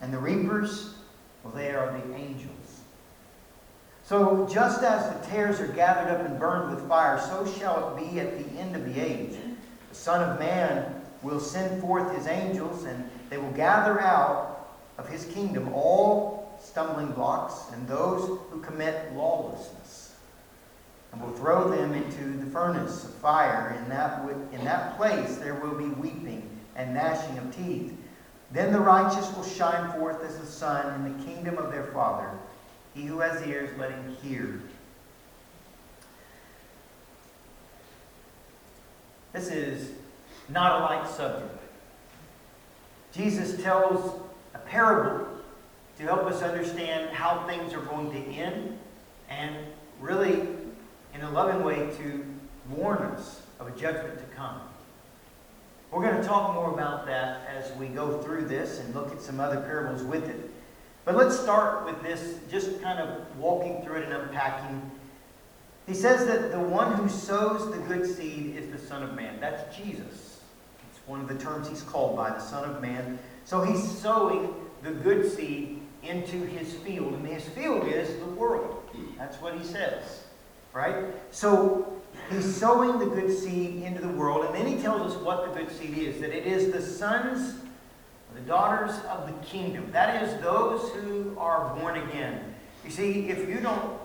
And 0.00 0.12
the 0.12 0.18
reapers, 0.18 0.94
well, 1.42 1.54
they 1.54 1.70
are 1.70 1.90
the 1.90 2.14
angels. 2.14 2.80
So 4.04 4.48
just 4.50 4.82
as 4.82 5.08
the 5.08 5.26
tares 5.26 5.58
are 5.58 5.68
gathered 5.68 6.10
up 6.12 6.24
and 6.26 6.38
burned 6.38 6.74
with 6.74 6.86
fire, 6.88 7.20
so 7.20 7.46
shall 7.58 7.96
it 7.96 8.12
be 8.12 8.20
at 8.20 8.38
the 8.38 8.60
end 8.60 8.76
of 8.76 8.84
the 8.84 9.00
age. 9.00 9.36
The 9.88 9.94
Son 9.94 10.28
of 10.28 10.38
Man 10.38 11.02
will 11.22 11.40
send 11.40 11.80
forth 11.80 12.14
his 12.16 12.26
angels, 12.26 12.84
and 12.84 13.08
they 13.30 13.38
will 13.38 13.50
gather 13.52 14.00
out 14.00 14.68
of 14.98 15.08
his 15.08 15.24
kingdom 15.26 15.72
all 15.72 16.56
stumbling 16.60 17.10
blocks 17.12 17.72
and 17.72 17.86
those 17.88 18.38
who 18.50 18.60
commit 18.60 19.12
lawlessness, 19.14 20.14
and 21.12 21.20
will 21.20 21.32
throw 21.32 21.68
them 21.68 21.92
into 21.92 22.38
the 22.38 22.50
furnace 22.50 23.04
of 23.04 23.14
fire. 23.14 23.76
In 23.82 23.88
that, 23.88 24.22
in 24.52 24.64
that 24.64 24.96
place 24.96 25.36
there 25.36 25.54
will 25.54 25.74
be 25.74 25.86
weeping 25.86 26.55
and 26.76 26.94
gnashing 26.94 27.38
of 27.38 27.56
teeth. 27.56 27.92
Then 28.52 28.72
the 28.72 28.80
righteous 28.80 29.34
will 29.34 29.44
shine 29.44 29.92
forth 29.98 30.22
as 30.24 30.38
the 30.38 30.46
sun 30.46 30.94
in 30.94 31.18
the 31.18 31.24
kingdom 31.24 31.58
of 31.58 31.72
their 31.72 31.86
Father. 31.86 32.30
He 32.94 33.02
who 33.02 33.18
has 33.20 33.44
ears, 33.46 33.76
let 33.78 33.90
him 33.90 34.16
hear. 34.22 34.60
This 39.32 39.48
is 39.48 39.90
not 40.48 40.80
a 40.80 40.84
light 40.84 41.08
subject. 41.08 41.62
Jesus 43.12 43.62
tells 43.62 44.20
a 44.54 44.58
parable 44.58 45.26
to 45.98 46.02
help 46.04 46.24
us 46.24 46.42
understand 46.42 47.10
how 47.10 47.46
things 47.46 47.74
are 47.74 47.80
going 47.80 48.10
to 48.12 48.18
end 48.30 48.78
and 49.28 49.56
really, 50.00 50.48
in 51.14 51.22
a 51.22 51.30
loving 51.30 51.64
way, 51.64 51.90
to 51.98 52.24
warn 52.70 52.98
us 52.98 53.42
of 53.58 53.66
a 53.66 53.70
judgment 53.72 54.18
to 54.18 54.24
come. 54.36 54.60
We're 55.90 56.02
going 56.02 56.20
to 56.20 56.26
talk 56.26 56.54
more 56.54 56.72
about 56.72 57.06
that 57.06 57.48
as 57.48 57.72
we 57.76 57.86
go 57.86 58.18
through 58.18 58.46
this 58.46 58.80
and 58.80 58.94
look 58.94 59.12
at 59.12 59.20
some 59.20 59.40
other 59.40 59.60
parables 59.60 60.02
with 60.02 60.28
it. 60.28 60.50
But 61.04 61.14
let's 61.14 61.38
start 61.38 61.86
with 61.86 62.02
this, 62.02 62.40
just 62.50 62.82
kind 62.82 62.98
of 62.98 63.36
walking 63.38 63.82
through 63.82 63.98
it 63.98 64.04
and 64.04 64.12
unpacking. 64.12 64.90
He 65.86 65.94
says 65.94 66.26
that 66.26 66.50
the 66.50 66.58
one 66.58 66.94
who 66.94 67.08
sows 67.08 67.70
the 67.70 67.78
good 67.78 68.04
seed 68.04 68.56
is 68.56 68.68
the 68.70 68.78
Son 68.78 69.04
of 69.04 69.14
Man. 69.14 69.38
That's 69.40 69.76
Jesus. 69.76 70.40
It's 70.90 71.00
one 71.06 71.20
of 71.20 71.28
the 71.28 71.36
terms 71.36 71.68
he's 71.68 71.82
called 71.82 72.16
by, 72.16 72.30
the 72.30 72.40
Son 72.40 72.68
of 72.68 72.82
Man. 72.82 73.20
So 73.44 73.62
he's 73.62 73.88
sowing 73.98 74.52
the 74.82 74.90
good 74.90 75.30
seed 75.30 75.80
into 76.02 76.44
his 76.44 76.74
field. 76.74 77.14
And 77.14 77.24
his 77.24 77.44
field 77.50 77.86
is 77.86 78.18
the 78.18 78.26
world. 78.26 78.82
That's 79.16 79.40
what 79.40 79.56
he 79.56 79.64
says. 79.64 80.24
Right? 80.72 81.04
So 81.30 81.95
he's 82.30 82.56
sowing 82.56 82.98
the 82.98 83.06
good 83.06 83.36
seed 83.36 83.82
into 83.82 84.00
the 84.00 84.08
world. 84.08 84.46
And 84.46 84.54
then 84.54 84.66
he 84.66 84.82
tells 84.82 85.12
us 85.12 85.22
what 85.22 85.46
the 85.46 85.60
good 85.60 85.70
seed 85.70 85.98
is 85.98 86.20
that 86.20 86.30
it 86.30 86.46
is 86.46 86.72
the 86.72 86.82
sons 86.82 87.54
the 88.36 88.42
daughters 88.42 88.92
of 89.08 89.26
the 89.26 89.46
kingdom. 89.46 89.90
That 89.92 90.22
is, 90.22 90.40
those 90.42 90.90
who 90.90 91.34
are 91.38 91.74
born 91.76 91.96
again. 91.96 92.54
You 92.84 92.90
see, 92.90 93.28
if 93.30 93.48
you 93.48 93.60
don't 93.60 93.98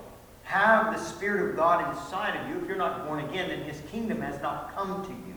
have 0.44 0.94
the 0.94 1.00
Spirit 1.04 1.52
of 1.52 1.56
God 1.58 1.94
inside 1.94 2.40
of 2.40 2.50
you, 2.50 2.62
if 2.62 2.68
you're 2.68 2.78
not 2.78 3.06
born 3.06 3.26
again, 3.26 3.50
then 3.50 3.64
His 3.64 3.82
kingdom 3.92 4.22
has 4.22 4.42
not 4.42 4.74
come 4.74 5.04
to 5.04 5.12
you. 5.12 5.36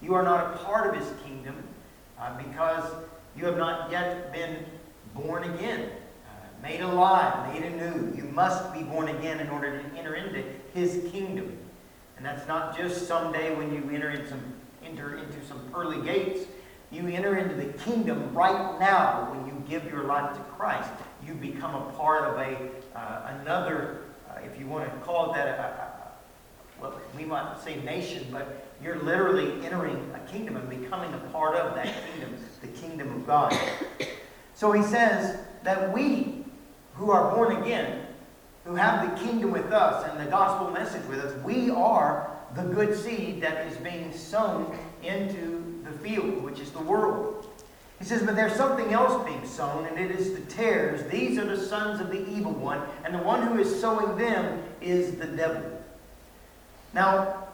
You 0.00 0.14
are 0.14 0.22
not 0.22 0.54
a 0.54 0.58
part 0.64 0.88
of 0.88 1.00
His 1.00 1.12
kingdom 1.22 1.62
uh, 2.18 2.36
because 2.38 2.90
you 3.36 3.44
have 3.44 3.58
not 3.58 3.90
yet 3.90 4.32
been 4.32 4.64
born 5.14 5.44
again, 5.44 5.90
uh, 5.90 6.62
made 6.62 6.80
alive, 6.80 7.52
made 7.52 7.62
anew. 7.62 8.14
You 8.16 8.24
must 8.24 8.72
be 8.72 8.82
born 8.82 9.08
again 9.08 9.38
in 9.38 9.50
order 9.50 9.82
to 9.82 9.98
enter 9.98 10.14
into 10.14 10.42
His 10.72 11.10
kingdom. 11.12 11.58
And 12.18 12.26
that's 12.26 12.46
not 12.46 12.76
just 12.76 13.06
someday 13.06 13.54
when 13.54 13.72
you 13.72 13.88
enter, 13.94 14.10
in 14.10 14.28
some, 14.28 14.42
enter 14.84 15.16
into 15.16 15.42
some 15.46 15.60
pearly 15.72 16.04
gates. 16.04 16.46
You 16.90 17.06
enter 17.06 17.36
into 17.36 17.54
the 17.54 17.72
kingdom 17.84 18.34
right 18.34 18.78
now 18.80 19.30
when 19.32 19.46
you 19.46 19.62
give 19.68 19.90
your 19.90 20.04
life 20.04 20.36
to 20.36 20.42
Christ. 20.42 20.90
You 21.24 21.34
become 21.34 21.74
a 21.74 21.92
part 21.92 22.24
of 22.24 22.38
a 22.38 22.98
uh, 22.98 23.36
another, 23.40 24.02
uh, 24.28 24.40
if 24.42 24.58
you 24.58 24.66
want 24.66 24.90
to 24.90 24.98
call 25.00 25.30
it 25.30 25.36
that, 25.36 25.46
a, 25.46 25.62
a, 25.62 26.82
well, 26.82 27.00
we 27.16 27.24
might 27.24 27.56
say 27.62 27.80
nation, 27.82 28.26
but 28.32 28.66
you're 28.82 29.00
literally 29.02 29.64
entering 29.64 30.10
a 30.14 30.30
kingdom 30.30 30.56
and 30.56 30.68
becoming 30.68 31.12
a 31.14 31.18
part 31.32 31.54
of 31.54 31.74
that 31.76 31.92
kingdom, 32.10 32.36
the 32.62 32.68
kingdom 32.68 33.14
of 33.14 33.26
God. 33.26 33.56
So 34.54 34.72
he 34.72 34.82
says 34.82 35.38
that 35.62 35.92
we 35.92 36.44
who 36.94 37.12
are 37.12 37.32
born 37.34 37.62
again, 37.62 38.07
who 38.68 38.74
have 38.74 39.10
the 39.10 39.24
kingdom 39.24 39.50
with 39.50 39.72
us 39.72 40.06
and 40.10 40.20
the 40.20 40.30
gospel 40.30 40.70
message 40.70 41.04
with 41.08 41.20
us, 41.20 41.34
we 41.42 41.70
are 41.70 42.30
the 42.54 42.62
good 42.62 42.94
seed 42.94 43.40
that 43.40 43.66
is 43.66 43.78
being 43.78 44.12
sown 44.12 44.78
into 45.02 45.82
the 45.84 45.90
field, 46.00 46.44
which 46.44 46.60
is 46.60 46.70
the 46.72 46.82
world. 46.82 47.46
He 47.98 48.04
says, 48.04 48.22
But 48.22 48.36
there's 48.36 48.52
something 48.52 48.92
else 48.92 49.26
being 49.26 49.46
sown, 49.46 49.86
and 49.86 49.98
it 49.98 50.10
is 50.10 50.34
the 50.34 50.42
tares. 50.42 51.10
These 51.10 51.38
are 51.38 51.46
the 51.46 51.56
sons 51.56 51.98
of 51.98 52.10
the 52.10 52.28
evil 52.28 52.52
one, 52.52 52.82
and 53.04 53.14
the 53.14 53.22
one 53.22 53.46
who 53.46 53.58
is 53.58 53.80
sowing 53.80 54.18
them 54.18 54.62
is 54.82 55.16
the 55.16 55.26
devil. 55.26 55.82
Now, 56.92 57.48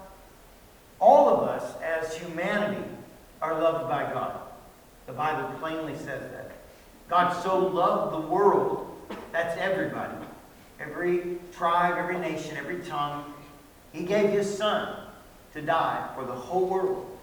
all 0.99 1.29
of 1.29 1.49
us 1.49 1.81
as 1.81 2.17
humanity 2.17 2.83
are 3.41 3.63
loved 3.63 3.89
by 3.89 4.13
God. 4.13 4.41
The 5.07 5.13
Bible 5.13 5.49
plainly 5.61 5.97
says 5.97 6.29
that. 6.33 6.51
God 7.09 7.41
so 7.41 7.59
loved 7.59 8.15
the 8.15 8.29
world, 8.29 8.91
that's 9.31 9.57
everybody. 9.59 10.24
Every 10.81 11.39
tribe, 11.53 11.97
every 11.97 12.19
nation, 12.19 12.57
every 12.57 12.81
tongue. 12.81 13.33
He 13.93 14.05
gave 14.05 14.31
his 14.31 14.57
son 14.57 14.97
to 15.53 15.63
die 15.63 16.11
for 16.15 16.25
the 16.25 16.33
whole 16.33 16.67
world 16.67 17.19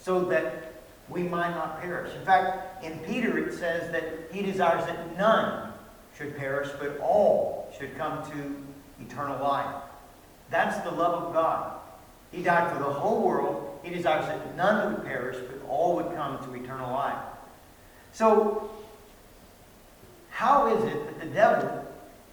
so 0.00 0.24
that 0.24 0.72
we 1.08 1.22
might 1.22 1.50
not 1.50 1.80
perish. 1.80 2.14
In 2.14 2.24
fact, 2.24 2.84
in 2.84 2.98
Peter 3.00 3.38
it 3.38 3.54
says 3.54 3.90
that 3.92 4.04
he 4.32 4.42
desires 4.42 4.84
that 4.86 5.16
none 5.16 5.72
should 6.16 6.36
perish, 6.36 6.68
but 6.78 6.98
all 7.00 7.72
should 7.78 7.96
come 7.96 8.22
to 8.32 9.04
eternal 9.04 9.42
life. 9.42 9.74
That's 10.50 10.78
the 10.80 10.90
love 10.90 11.24
of 11.24 11.32
God. 11.32 11.78
He 12.30 12.42
died 12.42 12.72
for 12.72 12.78
the 12.78 12.90
whole 12.90 13.22
world. 13.22 13.80
He 13.82 13.94
desires 13.94 14.26
that 14.26 14.56
none 14.56 14.94
would 14.94 15.04
perish, 15.04 15.36
but 15.36 15.68
all 15.68 15.96
would 15.96 16.14
come 16.14 16.38
to 16.44 16.54
eternal 16.54 16.92
life. 16.92 17.18
So, 18.12 18.70
how 20.30 20.74
is 20.76 20.84
it 20.84 21.06
that 21.06 21.20
the 21.20 21.26
devil 21.26 21.81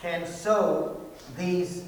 can 0.01 0.25
sow 0.25 0.99
these 1.37 1.83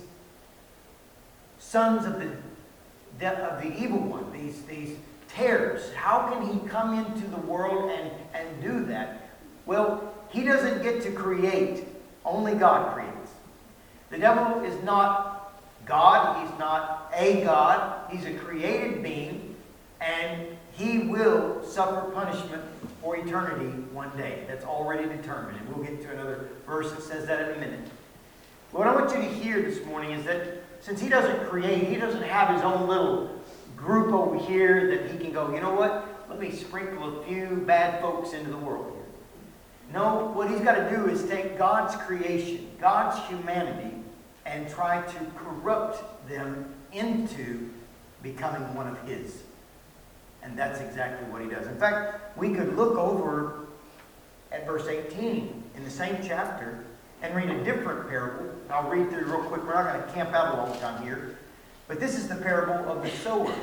sons 1.60 2.06
of 2.06 2.20
the, 2.20 3.28
of 3.30 3.62
the 3.62 3.74
evil 3.82 4.00
one, 4.00 4.32
these, 4.34 4.62
these 4.64 4.98
tares. 5.30 5.94
How 5.94 6.30
can 6.30 6.48
he 6.48 6.68
come 6.68 6.98
into 6.98 7.28
the 7.28 7.38
world 7.38 7.90
and, 7.92 8.12
and 8.34 8.62
do 8.62 8.86
that? 8.86 9.30
Well, 9.66 10.14
he 10.30 10.44
doesn't 10.44 10.84
get 10.84 11.02
to 11.04 11.12
create, 11.12 11.86
only 12.26 12.56
God 12.56 12.94
creates. 12.94 13.32
The 14.10 14.18
devil 14.18 14.64
is 14.64 14.82
not 14.84 15.54
God, 15.86 16.46
he's 16.46 16.60
not 16.60 17.12
a 17.16 17.44
God, 17.44 18.12
he's 18.12 18.26
a 18.26 18.34
created 18.34 19.02
being, 19.02 19.56
and 20.00 20.48
he 20.74 21.00
will 21.00 21.64
suffer 21.64 22.10
punishment 22.12 22.64
for 23.02 23.18
eternity 23.18 23.70
one 23.94 24.16
day. 24.18 24.44
That's 24.48 24.66
already 24.66 25.08
determined. 25.08 25.58
And 25.60 25.70
we'll 25.70 25.86
get 25.86 26.02
to 26.02 26.12
another 26.12 26.50
verse 26.66 26.92
that 26.92 27.04
says 27.04 27.26
that 27.28 27.50
in 27.50 27.58
a 27.58 27.60
minute. 27.60 27.90
What 28.72 28.88
I 28.88 28.96
want 28.96 29.12
you 29.12 29.18
to 29.18 29.36
hear 29.36 29.62
this 29.62 29.86
morning 29.86 30.12
is 30.12 30.24
that 30.24 30.64
since 30.80 31.02
he 31.02 31.10
doesn't 31.10 31.50
create, 31.50 31.90
he 31.90 31.98
doesn't 31.98 32.24
have 32.24 32.56
his 32.56 32.64
own 32.64 32.88
little 32.88 33.30
group 33.76 34.14
over 34.14 34.38
here 34.38 34.96
that 34.96 35.12
he 35.12 35.18
can 35.18 35.34
go, 35.34 35.54
you 35.54 35.60
know 35.60 35.74
what? 35.74 36.26
Let 36.30 36.40
me 36.40 36.52
sprinkle 36.52 37.20
a 37.20 37.24
few 37.26 37.64
bad 37.68 38.00
folks 38.00 38.32
into 38.32 38.50
the 38.50 38.58
world 38.58 38.94
here. 38.94 39.04
No, 39.94 40.32
what 40.34 40.50
he's 40.50 40.62
got 40.62 40.76
to 40.76 40.90
do 40.90 41.10
is 41.10 41.28
take 41.28 41.58
God's 41.58 41.98
creation, 41.98 42.72
God's 42.80 43.20
humanity, 43.28 43.94
and 44.46 44.70
try 44.70 45.02
to 45.02 45.26
corrupt 45.36 46.30
them 46.30 46.74
into 46.94 47.70
becoming 48.24 48.74
one 48.74 48.88
of 48.88 49.02
his. 49.06 49.44
And 50.44 50.58
that's 50.58 50.80
exactly 50.80 51.30
what 51.30 51.42
he 51.42 51.50
does. 51.50 51.68
In 51.68 51.78
fact, 51.78 52.38
we 52.38 52.54
could 52.54 52.78
look 52.78 52.98
over 52.98 53.66
at 54.50 54.66
verse 54.66 54.88
18 54.88 55.64
in 55.76 55.84
the 55.84 55.90
same 55.90 56.18
chapter 56.26 56.86
and 57.22 57.36
read 57.36 57.50
a 57.50 57.64
different 57.64 58.10
parable. 58.10 58.52
I'll 58.70 58.90
read 58.90 59.10
through 59.10 59.26
real 59.26 59.44
quick. 59.44 59.64
We're 59.64 59.74
not 59.74 59.94
going 59.94 60.06
to 60.06 60.14
camp 60.14 60.34
out 60.34 60.56
a 60.56 60.58
long 60.58 60.80
time 60.80 61.04
here. 61.04 61.38
But 61.88 62.00
this 62.00 62.18
is 62.18 62.28
the 62.28 62.36
parable 62.36 62.92
of 62.92 63.04
the 63.04 63.10
sower, 63.18 63.54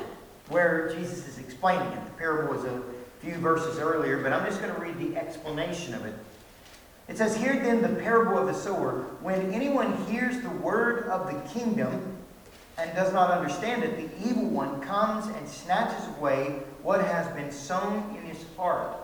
where 0.49 0.95
Jesus 0.95 1.27
is 1.27 1.39
explaining 1.39 1.89
it. 1.89 2.05
The 2.05 2.19
parable 2.19 2.55
was 2.55 2.65
a 2.65 2.83
few 3.21 3.35
verses 3.37 3.79
earlier, 3.79 4.23
but 4.23 4.33
I'm 4.33 4.45
just 4.45 4.61
going 4.61 4.75
to 4.75 4.81
read 4.81 4.99
the 4.99 5.17
explanation 5.17 5.95
of 5.95 6.05
it. 6.05 6.15
It 7.09 7.17
says, 7.17 7.37
Here 7.37 7.55
then 7.55 7.81
the 7.81 8.01
parable 8.01 8.39
of 8.39 8.47
the 8.47 8.55
sower. 8.55 9.07
When 9.23 9.53
anyone 9.53 9.97
hears 10.07 10.41
the 10.43 10.51
word 10.51 11.05
of 11.05 11.27
the 11.27 11.59
kingdom 11.59 12.17
and 12.77 12.95
does 12.95 13.13
not 13.13 13.31
understand 13.31 13.83
it, 13.83 13.97
the 13.97 14.29
evil 14.29 14.45
one 14.45 14.81
comes 14.83 15.27
and 15.27 15.49
snatches 15.49 16.07
away 16.19 16.61
what 16.83 17.03
has 17.03 17.27
been 17.35 17.51
sown 17.51 18.15
in 18.17 18.27
his 18.27 18.45
heart. 18.57 18.95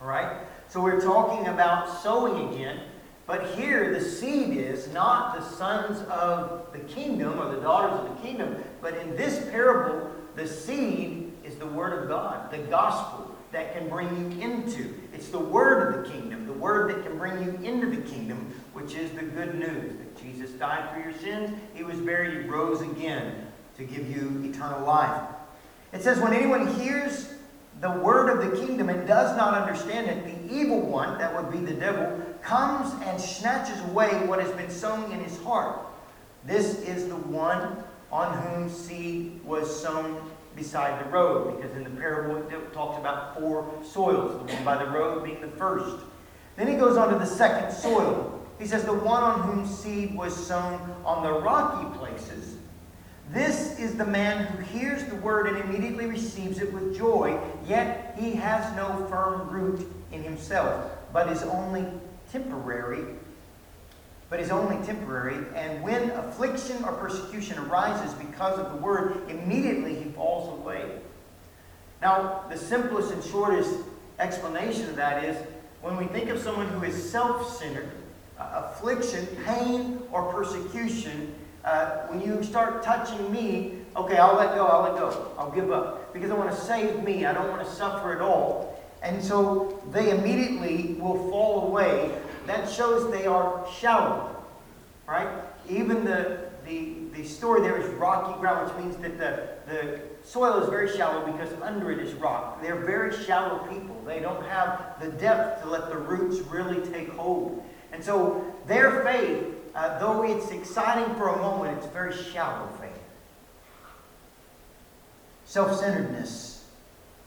All 0.00 0.08
right? 0.08 0.38
So 0.68 0.80
we're 0.80 1.00
talking 1.00 1.46
about 1.46 2.02
sowing 2.02 2.54
again. 2.54 2.80
But 3.26 3.56
here 3.56 3.92
the 3.92 4.00
seed 4.00 4.56
is 4.56 4.92
not 4.92 5.36
the 5.36 5.44
sons 5.56 6.00
of 6.08 6.68
the 6.72 6.78
kingdom 6.80 7.40
or 7.40 7.54
the 7.54 7.60
daughters 7.60 7.98
of 7.98 8.16
the 8.16 8.22
kingdom, 8.22 8.62
but 8.80 8.96
in 8.98 9.16
this 9.16 9.50
parable, 9.50 10.10
the 10.36 10.46
seed 10.46 11.32
is 11.44 11.56
the 11.56 11.66
word 11.66 12.02
of 12.02 12.08
God, 12.08 12.50
the 12.50 12.58
gospel 12.58 13.34
that 13.50 13.74
can 13.74 13.88
bring 13.88 14.08
you 14.08 14.40
into. 14.40 14.94
It's 15.12 15.28
the 15.28 15.38
word 15.38 15.94
of 15.94 16.04
the 16.04 16.10
kingdom, 16.12 16.46
the 16.46 16.52
word 16.52 16.90
that 16.90 17.02
can 17.02 17.18
bring 17.18 17.42
you 17.42 17.68
into 17.68 17.88
the 17.88 18.02
kingdom, 18.08 18.54
which 18.74 18.94
is 18.94 19.10
the 19.12 19.22
good 19.22 19.58
news 19.58 19.96
that 19.96 20.22
Jesus 20.22 20.50
died 20.52 20.92
for 20.92 21.00
your 21.00 21.18
sins, 21.18 21.58
he 21.74 21.82
was 21.82 21.98
buried, 21.98 22.42
he 22.42 22.48
rose 22.48 22.80
again 22.82 23.46
to 23.76 23.84
give 23.84 24.08
you 24.08 24.42
eternal 24.44 24.84
life. 24.86 25.22
It 25.92 26.02
says, 26.02 26.20
when 26.20 26.32
anyone 26.32 26.74
hears 26.74 27.32
the 27.80 27.90
word 27.90 28.30
of 28.30 28.50
the 28.50 28.56
kingdom 28.64 28.88
and 28.88 29.06
does 29.06 29.36
not 29.36 29.54
understand 29.54 30.06
it, 30.06 30.24
the 30.24 30.54
evil 30.54 30.80
one, 30.80 31.18
that 31.18 31.34
would 31.34 31.52
be 31.52 31.58
the 31.58 31.78
devil, 31.78 32.20
comes 32.42 32.92
and 33.04 33.20
snatches 33.20 33.78
away 33.90 34.08
what 34.26 34.40
has 34.40 34.50
been 34.52 34.70
sown 34.70 35.10
in 35.12 35.20
his 35.22 35.38
heart. 35.42 35.80
This 36.44 36.80
is 36.82 37.08
the 37.08 37.16
one 37.16 37.76
on 38.10 38.38
whom 38.38 38.70
seed 38.70 39.44
was 39.44 39.82
sown 39.82 40.30
beside 40.54 41.04
the 41.04 41.10
road, 41.10 41.56
because 41.56 41.76
in 41.76 41.84
the 41.84 41.90
parable 41.90 42.36
it 42.36 42.72
talks 42.72 42.98
about 42.98 43.38
four 43.38 43.70
soils, 43.84 44.46
the 44.46 44.54
one 44.54 44.64
by 44.64 44.82
the 44.82 44.90
road 44.90 45.22
being 45.22 45.40
the 45.40 45.48
first. 45.48 46.04
Then 46.56 46.68
he 46.68 46.74
goes 46.74 46.96
on 46.96 47.12
to 47.12 47.18
the 47.18 47.26
second 47.26 47.70
soil. 47.70 48.32
He 48.58 48.66
says, 48.66 48.84
The 48.84 48.94
one 48.94 49.22
on 49.22 49.42
whom 49.42 49.66
seed 49.66 50.14
was 50.14 50.34
sown 50.34 50.80
on 51.04 51.22
the 51.22 51.32
rocky 51.32 51.98
places. 51.98 52.55
This 53.32 53.78
is 53.78 53.96
the 53.96 54.06
man 54.06 54.46
who 54.46 54.62
hears 54.62 55.04
the 55.04 55.16
word 55.16 55.48
and 55.48 55.56
immediately 55.58 56.06
receives 56.06 56.60
it 56.60 56.72
with 56.72 56.96
joy, 56.96 57.38
yet 57.66 58.14
he 58.18 58.32
has 58.32 58.74
no 58.76 59.06
firm 59.08 59.48
root 59.48 59.92
in 60.12 60.22
himself, 60.22 60.92
but 61.12 61.28
is 61.28 61.42
only 61.42 61.86
temporary. 62.30 63.04
But 64.30 64.40
is 64.40 64.50
only 64.50 64.84
temporary, 64.84 65.44
and 65.54 65.82
when 65.82 66.10
affliction 66.10 66.84
or 66.84 66.92
persecution 66.92 67.58
arises 67.58 68.12
because 68.14 68.58
of 68.58 68.72
the 68.72 68.78
word, 68.78 69.28
immediately 69.28 69.94
he 69.94 70.10
falls 70.10 70.60
away. 70.60 70.98
Now, 72.02 72.44
the 72.48 72.58
simplest 72.58 73.12
and 73.12 73.22
shortest 73.22 73.72
explanation 74.18 74.88
of 74.88 74.96
that 74.96 75.24
is 75.24 75.36
when 75.80 75.96
we 75.96 76.06
think 76.06 76.28
of 76.30 76.40
someone 76.40 76.68
who 76.68 76.84
is 76.84 77.10
self 77.10 77.56
centered, 77.56 77.90
uh, 78.38 78.70
affliction, 78.72 79.26
pain, 79.44 80.02
or 80.10 80.32
persecution, 80.32 81.34
uh, 81.66 82.06
when 82.06 82.20
you 82.22 82.42
start 82.44 82.82
touching 82.82 83.30
me, 83.32 83.72
okay, 83.96 84.16
I'll 84.16 84.36
let 84.36 84.54
go, 84.54 84.66
I'll 84.66 84.82
let 84.82 84.98
go, 84.98 85.32
I'll 85.36 85.50
give 85.50 85.72
up. 85.72 86.12
Because 86.12 86.30
I 86.30 86.34
want 86.34 86.50
to 86.50 86.56
save 86.56 87.02
me, 87.02 87.26
I 87.26 87.32
don't 87.32 87.50
want 87.50 87.66
to 87.66 87.70
suffer 87.70 88.14
at 88.14 88.20
all. 88.20 88.80
And 89.02 89.22
so 89.22 89.82
they 89.90 90.10
immediately 90.10 90.94
will 90.94 91.30
fall 91.30 91.66
away. 91.68 92.16
That 92.46 92.70
shows 92.70 93.10
they 93.10 93.26
are 93.26 93.66
shallow, 93.78 94.44
right? 95.08 95.28
Even 95.68 96.04
the, 96.04 96.50
the, 96.64 96.94
the 97.12 97.24
story 97.24 97.62
there 97.62 97.76
is 97.80 97.86
rocky 97.94 98.38
ground, 98.40 98.68
which 98.68 98.84
means 98.84 98.96
that 98.98 99.18
the, 99.18 99.72
the 99.72 100.00
soil 100.22 100.62
is 100.62 100.68
very 100.68 100.96
shallow 100.96 101.26
because 101.30 101.52
under 101.62 101.90
it 101.90 101.98
is 101.98 102.14
rock. 102.14 102.62
They're 102.62 102.84
very 102.84 103.12
shallow 103.24 103.58
people. 103.66 104.00
They 104.06 104.20
don't 104.20 104.44
have 104.46 104.94
the 105.00 105.08
depth 105.08 105.62
to 105.62 105.68
let 105.68 105.88
the 105.88 105.98
roots 105.98 106.38
really 106.46 106.88
take 106.90 107.10
hold. 107.10 107.64
And 107.92 108.02
so 108.02 108.44
their 108.66 109.02
faith, 109.02 109.55
uh, 109.76 109.98
though 109.98 110.22
it's 110.22 110.50
exciting 110.50 111.14
for 111.16 111.28
a 111.28 111.36
moment, 111.36 111.76
it's 111.76 111.86
very 111.88 112.14
shallow 112.14 112.66
faith. 112.80 112.90
Self 115.44 115.78
centeredness. 115.78 116.64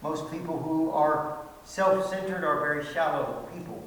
Most 0.02 0.32
people 0.32 0.60
who 0.60 0.90
are 0.90 1.38
self 1.64 2.10
centered 2.10 2.44
are 2.44 2.60
very 2.60 2.84
shallow 2.92 3.48
people. 3.54 3.84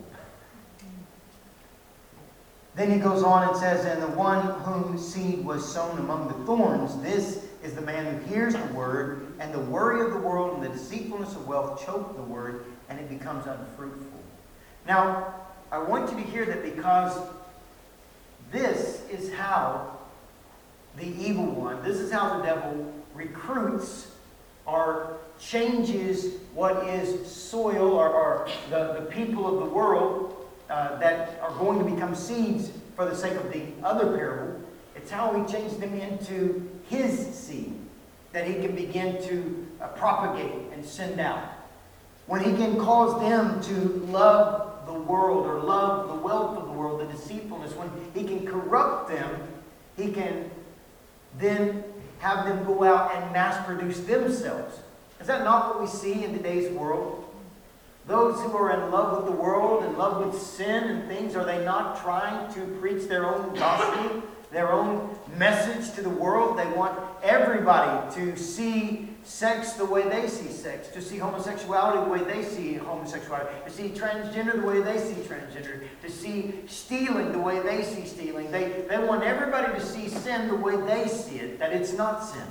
Then 2.76 2.90
he 2.90 2.98
goes 2.98 3.24
on 3.24 3.48
and 3.48 3.56
says, 3.56 3.84
And 3.84 4.00
the 4.00 4.16
one 4.16 4.40
whom 4.60 4.96
seed 4.96 5.44
was 5.44 5.70
sown 5.70 5.98
among 5.98 6.28
the 6.28 6.46
thorns, 6.46 6.98
this 7.02 7.44
is 7.64 7.74
the 7.74 7.82
man 7.82 8.06
who 8.06 8.32
hears 8.32 8.54
the 8.54 8.74
word, 8.74 9.34
and 9.40 9.52
the 9.52 9.58
worry 9.58 10.06
of 10.06 10.12
the 10.12 10.18
world 10.18 10.54
and 10.54 10.64
the 10.64 10.68
deceitfulness 10.68 11.34
of 11.34 11.46
wealth 11.48 11.84
choke 11.84 12.16
the 12.16 12.22
word, 12.22 12.64
and 12.88 12.98
it 13.00 13.08
becomes 13.08 13.46
unfruitful. 13.46 14.20
Now, 14.86 15.34
I 15.70 15.78
want 15.78 16.10
you 16.10 16.24
to 16.24 16.30
hear 16.30 16.44
that 16.46 16.62
because 16.62 17.18
this 18.52 19.02
is 19.10 19.32
how 19.32 19.98
the 20.96 21.06
evil 21.06 21.46
one, 21.46 21.82
this 21.82 21.98
is 21.98 22.12
how 22.12 22.38
the 22.38 22.44
devil 22.44 22.92
recruits 23.14 24.08
or 24.66 25.16
changes 25.40 26.34
what 26.54 26.86
is 26.86 27.30
soil 27.30 27.92
or, 27.92 28.08
or 28.08 28.48
the, 28.70 29.00
the 29.00 29.06
people 29.06 29.46
of 29.46 29.66
the 29.66 29.74
world 29.74 30.46
uh, 30.70 30.98
that 30.98 31.40
are 31.40 31.50
going 31.58 31.78
to 31.78 31.84
become 31.84 32.14
seeds 32.14 32.70
for 32.94 33.06
the 33.06 33.16
sake 33.16 33.32
of 33.32 33.52
the 33.52 33.62
other 33.82 34.16
parable. 34.16 34.60
It's 34.94 35.10
how 35.10 35.32
he 35.32 35.52
changes 35.52 35.78
them 35.78 35.94
into 35.94 36.70
his 36.88 37.34
seed 37.34 37.74
that 38.32 38.46
he 38.46 38.54
can 38.54 38.74
begin 38.74 39.22
to 39.24 39.66
uh, 39.80 39.88
propagate 39.88 40.72
and 40.72 40.84
send 40.84 41.20
out. 41.20 41.42
When 42.26 42.42
he 42.42 42.52
can 42.52 42.78
cause 42.78 43.20
them 43.20 43.60
to 43.62 44.06
love 44.06 44.86
the 44.86 44.92
world 44.92 45.46
or 45.46 45.58
love 45.58 46.08
the 46.08 46.14
wealth 46.14 46.56
of 46.58 46.66
the 46.66 46.71
world, 46.82 47.00
the 47.00 47.12
deceitfulness, 47.12 47.74
when 47.74 47.90
he 48.14 48.24
can 48.24 48.46
corrupt 48.46 49.08
them, 49.08 49.40
he 49.96 50.10
can 50.10 50.50
then 51.38 51.84
have 52.18 52.46
them 52.46 52.64
go 52.64 52.84
out 52.84 53.14
and 53.14 53.32
mass 53.32 53.64
produce 53.66 54.00
themselves. 54.00 54.80
Is 55.20 55.26
that 55.28 55.44
not 55.44 55.68
what 55.68 55.80
we 55.80 55.86
see 55.86 56.24
in 56.24 56.32
today's 56.32 56.70
world? 56.72 57.24
Those 58.06 58.40
who 58.40 58.56
are 58.56 58.72
in 58.72 58.90
love 58.90 59.16
with 59.16 59.32
the 59.32 59.40
world, 59.40 59.84
in 59.84 59.96
love 59.96 60.26
with 60.26 60.40
sin 60.40 60.84
and 60.84 61.08
things, 61.08 61.36
are 61.36 61.44
they 61.44 61.64
not 61.64 62.02
trying 62.02 62.52
to 62.54 62.60
preach 62.80 63.08
their 63.08 63.26
own 63.26 63.54
gospel, 63.54 64.22
their 64.50 64.72
own 64.72 65.16
message 65.36 65.94
to 65.94 66.02
the 66.02 66.10
world? 66.10 66.58
They 66.58 66.66
want 66.72 66.98
everybody 67.22 68.12
to 68.16 68.36
see 68.36 69.08
sex 69.24 69.74
the 69.74 69.84
way 69.84 70.08
they 70.08 70.26
see 70.26 70.48
sex, 70.48 70.88
to 70.88 71.00
see 71.00 71.18
homosexuality 71.18 72.04
the 72.04 72.10
way 72.10 72.24
they 72.24 72.42
see 72.42 72.74
homosexuality, 72.74 73.50
to 73.64 73.70
see 73.70 73.88
transgender 73.90 74.60
the 74.60 74.66
way 74.66 74.80
they 74.80 74.98
see 74.98 75.20
transgender, 75.22 75.84
to 76.02 76.10
see 76.10 76.54
stealing 76.66 77.32
the 77.32 77.38
way 77.38 77.60
they 77.60 77.82
see 77.82 78.04
stealing. 78.04 78.50
They, 78.50 78.84
they 78.88 78.98
want 78.98 79.22
everybody 79.22 79.72
to 79.72 79.80
see 79.84 80.08
sin 80.08 80.48
the 80.48 80.56
way 80.56 80.76
they 80.76 81.08
see 81.08 81.36
it, 81.36 81.58
that 81.58 81.72
it's 81.72 81.92
not 81.92 82.24
sin. 82.24 82.46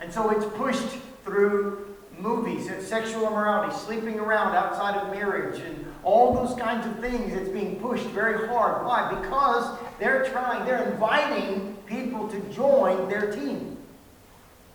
And 0.00 0.12
so 0.12 0.30
it's 0.30 0.46
pushed 0.56 0.88
through 1.24 1.86
movies, 2.18 2.66
and 2.68 2.82
sexual 2.82 3.26
immorality, 3.26 3.74
sleeping 3.76 4.18
around 4.18 4.54
outside 4.54 4.96
of 4.96 5.10
marriage, 5.14 5.60
and 5.60 5.86
all 6.02 6.34
those 6.34 6.58
kinds 6.58 6.86
of 6.86 6.98
things. 6.98 7.32
It's 7.34 7.48
being 7.50 7.76
pushed 7.76 8.06
very 8.06 8.48
hard. 8.48 8.86
Why? 8.86 9.14
Because 9.20 9.78
they're 9.98 10.24
trying, 10.26 10.64
they're 10.66 10.90
inviting 10.90 11.76
people 11.86 12.28
to 12.28 12.40
join 12.52 13.08
their 13.08 13.32
team. 13.32 13.76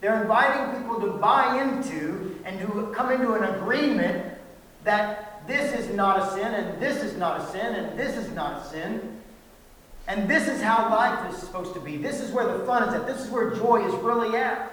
They're 0.05 0.21
inviting 0.21 0.79
people 0.79 1.01
to 1.01 1.13
buy 1.17 1.59
into 1.63 2.39
and 2.45 2.59
to 2.59 2.93
come 2.95 3.11
into 3.11 3.33
an 3.33 3.43
agreement 3.55 4.37
that 4.83 5.47
this 5.47 5.73
is 5.73 5.95
not 5.95 6.19
a 6.19 6.31
sin, 6.35 6.53
and 6.53 6.79
this 6.79 7.03
is 7.03 7.17
not 7.17 7.41
a 7.41 7.47
sin, 7.47 7.73
and 7.73 7.97
this 7.97 8.15
is 8.15 8.31
not 8.35 8.61
a 8.61 8.69
sin. 8.69 9.19
And 10.07 10.29
this 10.29 10.47
is 10.47 10.61
how 10.61 10.91
life 10.91 11.33
is 11.33 11.39
supposed 11.39 11.73
to 11.73 11.79
be. 11.79 11.97
This 11.97 12.21
is 12.21 12.31
where 12.31 12.45
the 12.55 12.63
fun 12.65 12.87
is 12.87 12.93
at. 12.93 13.07
This 13.07 13.19
is 13.19 13.31
where 13.31 13.55
joy 13.55 13.83
is 13.83 13.95
really 14.03 14.37
at. 14.37 14.71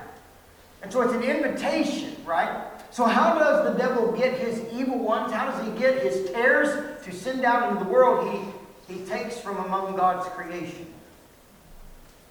And 0.83 0.93
so 0.93 1.01
it's 1.01 1.15
an 1.15 1.23
invitation, 1.23 2.15
right? 2.27 2.67
So, 2.91 3.07
how 3.07 3.39
does 3.39 3.73
the 3.73 3.79
devil 3.79 4.13
get 4.13 4.39
his 4.39 4.63
evil 4.71 4.99
ones? 4.99 5.33
How 5.33 5.51
does 5.51 5.67
he 5.67 5.73
get 5.81 6.03
his 6.03 6.31
tares 6.33 7.03
to 7.07 7.11
send 7.11 7.43
out 7.47 7.73
into 7.73 7.83
the 7.83 7.91
world? 7.91 8.31
He, 8.87 8.95
he 8.95 9.07
takes 9.07 9.39
from 9.39 9.57
among 9.65 9.97
God's 9.97 10.29
creation. 10.29 10.93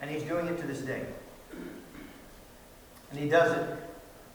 And 0.02 0.12
he's 0.12 0.22
doing 0.22 0.46
it 0.46 0.60
to 0.60 0.68
this 0.68 0.82
day. 0.82 1.04
And 3.12 3.20
he 3.20 3.30
does 3.30 3.56
it 3.56 3.78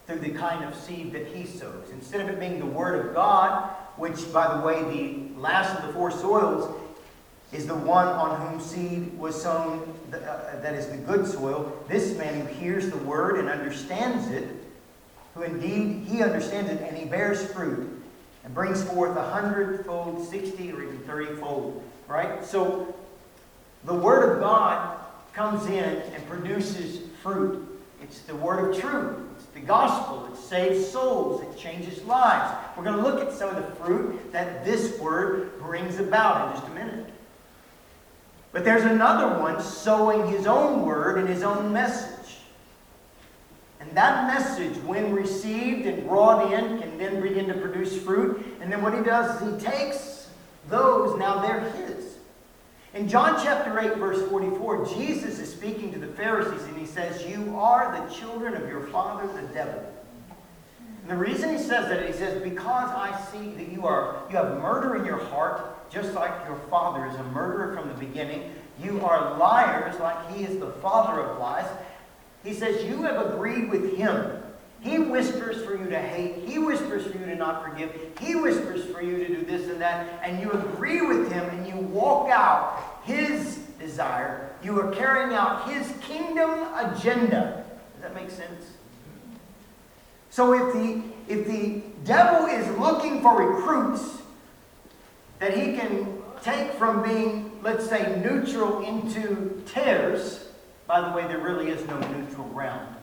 through 0.07 0.21
the 0.21 0.31
kind 0.31 0.65
of 0.65 0.75
seed 0.75 1.13
that 1.13 1.27
he 1.27 1.47
sows. 1.47 1.91
Instead 1.91 2.21
of 2.21 2.29
it 2.29 2.39
being 2.39 2.61
the 2.61 2.67
Word 2.67 3.07
of 3.07 3.15
God, 3.15 3.71
which, 3.97 4.33
by 4.33 4.57
the 4.57 4.63
way, 4.65 4.83
the 4.83 5.41
last 5.41 5.77
of 5.79 5.87
the 5.87 5.93
four 5.93 6.11
soils 6.11 6.79
is 7.53 7.67
the 7.67 7.75
one 7.75 8.07
on 8.07 8.41
whom 8.41 8.61
seed 8.61 9.19
was 9.19 9.41
sown, 9.41 9.93
uh, 10.13 10.17
that 10.61 10.75
is 10.75 10.89
the 10.89 10.97
good 10.99 11.27
soil. 11.27 11.73
This 11.89 12.17
man 12.17 12.47
who 12.47 12.47
hears 12.55 12.91
the 12.91 12.99
Word 12.99 13.39
and 13.39 13.49
understands 13.49 14.29
it, 14.29 14.49
who 15.35 15.43
indeed 15.43 16.07
he 16.07 16.23
understands 16.23 16.71
it 16.71 16.81
and 16.83 16.97
he 16.97 17.05
bears 17.05 17.45
fruit 17.53 18.03
and 18.45 18.55
brings 18.55 18.85
forth 18.85 19.17
a 19.17 19.31
hundredfold, 19.31 20.29
sixty, 20.29 20.71
or 20.71 20.83
even 20.83 20.99
thirty-fold. 21.01 21.83
Right? 22.07 22.45
So 22.45 22.95
the 23.85 23.95
Word 23.95 24.33
of 24.33 24.41
God 24.41 24.99
comes 25.33 25.67
in 25.67 25.85
and 25.85 26.27
produces 26.29 27.01
fruit. 27.23 27.76
It's 28.03 28.21
the 28.21 28.37
Word 28.37 28.71
of 28.71 28.81
truth. 28.81 29.17
It's 29.37 29.47
the 29.47 29.61
gospel. 29.61 30.29
It 30.33 30.37
saves 30.39 30.87
souls. 30.89 31.43
It 31.43 31.59
changes 31.59 32.03
lives. 32.05 32.55
We're 32.77 32.85
going 32.85 32.97
to 32.97 33.03
look 33.03 33.27
at 33.27 33.33
some 33.33 33.55
of 33.55 33.57
the 33.57 33.75
fruit 33.77 34.33
that 34.33 34.65
this 34.65 34.99
Word 34.99 35.59
brings 35.59 35.99
about 35.99 36.49
in 36.49 36.61
just 36.61 36.71
a 36.71 36.75
minute. 36.75 37.07
But 38.53 38.65
there's 38.65 38.85
another 38.85 39.39
one 39.39 39.61
sowing 39.61 40.31
his 40.31 40.47
own 40.47 40.87
word 40.87 41.19
and 41.19 41.29
his 41.29 41.43
own 41.43 41.75
message. 41.75 42.39
And 43.81 43.91
that 43.95 44.33
message, 44.33 44.83
when 44.85 45.13
received 45.13 45.87
and 45.87 46.09
brought 46.09 46.53
in, 46.53 46.81
can 46.81 46.97
then 46.97 47.21
begin 47.21 47.49
to 47.49 47.55
produce 47.55 48.01
fruit. 48.01 48.57
And 48.63 48.73
then 48.73 48.83
what 48.83 48.95
he 48.95 49.03
does 49.03 49.43
is 49.43 49.63
he 49.63 49.71
takes 49.71 50.31
those, 50.71 51.19
now 51.19 51.41
they're 51.41 51.61
his. 51.61 52.16
In 52.97 53.11
John 53.11 53.39
chapter 53.45 53.79
8, 53.79 53.99
verse 53.99 54.27
44, 54.31 54.87
Jesus 54.87 55.39
is 55.39 55.53
speaking 55.53 55.93
to 55.93 55.99
the 55.99 56.07
Pharisees 56.07 56.63
and 56.67 56.79
he 56.79 56.87
says, 56.87 57.27
You 57.27 57.55
are 57.59 58.01
the 58.01 58.15
children 58.15 58.55
of 58.55 58.67
your 58.71 58.81
father, 58.87 59.27
the 59.39 59.47
devil. 59.53 59.85
And 61.03 61.11
the 61.11 61.17
reason 61.17 61.51
he 61.51 61.59
says 61.59 61.91
that, 61.91 62.07
he 62.07 62.15
says, 62.15 62.43
Because 62.43 62.89
I 62.89 63.21
see 63.31 63.51
that 63.51 63.71
you 63.71 63.87
are 63.87 64.23
you 64.31 64.37
have 64.37 64.63
murder 64.63 64.97
in 64.97 65.05
your 65.05 65.19
heart, 65.19 65.91
just 65.91 66.15
like 66.15 66.33
your 66.47 66.57
father 66.71 67.05
is 67.05 67.15
a 67.17 67.23
murderer 67.25 67.77
from 67.77 67.89
the 67.89 67.95
beginning. 67.95 68.55
You 68.83 69.05
are 69.05 69.37
liars, 69.37 70.01
like 70.01 70.35
he 70.35 70.45
is 70.45 70.59
the 70.59 70.71
father 70.73 71.21
of 71.21 71.39
lies. 71.39 71.69
He 72.45 72.55
says, 72.55 72.83
You 72.83 73.03
have 73.03 73.27
agreed 73.27 73.69
with 73.69 73.95
him. 73.95 74.43
He 74.87 75.01
whispers 75.01 75.65
for 75.65 75.77
you 75.77 75.91
to 75.91 75.99
hate. 75.99 76.49
He 76.49 76.61
whispers 76.61 77.05
for 77.05 77.19
you 77.19 77.27
to 77.27 77.35
not 77.35 77.65
forgive. 77.65 77.91
He 78.21 78.37
whispers 78.37 78.85
for 78.85 79.03
you 79.03 79.19
to 79.19 79.27
do 79.27 79.45
this 79.45 79.69
and 79.69 79.81
that. 79.81 80.21
And 80.23 80.41
you 80.41 80.53
agree 80.53 81.03
with 81.03 81.33
him 81.33 81.45
and 81.45 81.67
you 81.67 81.75
walk 81.75 82.31
out 82.31 83.01
his 83.03 83.57
desire. 83.81 84.49
You 84.63 84.79
are 84.81 84.93
carrying 84.93 85.35
out 85.35 85.69
his 85.69 85.93
kingdom 86.03 86.51
agenda. 86.77 87.65
Does 87.95 88.03
that 88.03 88.15
make 88.15 88.31
sense? 88.31 88.75
So 90.31 90.53
if 90.55 90.75
the, 90.75 91.03
if 91.27 91.49
the 91.49 91.83
devil 92.05 92.47
is 92.47 92.69
looking 92.79 93.23
for 93.23 93.43
recruits 93.43 94.19
that 95.41 95.57
he 95.57 95.77
can 95.77 96.23
take 96.43 96.71
from 96.75 97.03
being, 97.03 97.59
let's 97.61 97.89
say, 97.89 98.23
neutral 98.25 98.85
into 98.85 99.63
tares, 99.67 100.47
by 100.87 101.01
the 101.01 101.17
way, 101.17 101.27
there 101.27 101.39
really 101.39 101.71
is 101.71 101.85
no 101.89 101.99
neutral 101.99 102.47
ground. 102.51 102.96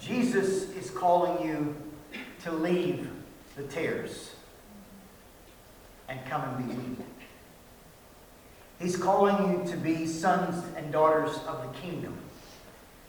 Jesus 0.00 0.70
is 0.70 0.90
calling 0.90 1.46
you 1.46 1.76
to 2.44 2.52
leave 2.52 3.10
the 3.56 3.62
tares 3.64 4.30
and 6.08 6.18
come 6.26 6.42
and 6.42 6.68
be 6.68 6.74
wheat. 6.74 7.06
He's 8.80 8.96
calling 8.96 9.36
you 9.36 9.70
to 9.70 9.76
be 9.76 10.06
sons 10.06 10.64
and 10.74 10.90
daughters 10.90 11.36
of 11.46 11.62
the 11.62 11.78
kingdom, 11.80 12.16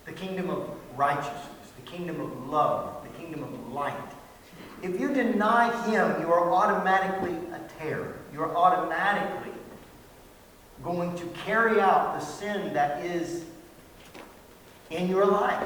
the 0.05 0.11
kingdom 0.11 0.49
of 0.49 0.69
righteousness, 0.97 1.71
the 1.77 1.89
kingdom 1.89 2.19
of 2.19 2.49
love, 2.49 3.03
the 3.03 3.19
kingdom 3.21 3.43
of 3.43 3.71
light. 3.71 3.95
If 4.81 4.99
you 4.99 5.13
deny 5.13 5.71
him, 5.89 6.21
you 6.21 6.31
are 6.31 6.51
automatically 6.51 7.37
a 7.53 7.59
tare. 7.79 8.15
You're 8.33 8.55
automatically 8.55 9.53
going 10.83 11.15
to 11.15 11.25
carry 11.45 11.79
out 11.79 12.19
the 12.19 12.25
sin 12.25 12.73
that 12.73 13.05
is 13.05 13.45
in 14.89 15.07
your 15.07 15.25
life. 15.25 15.63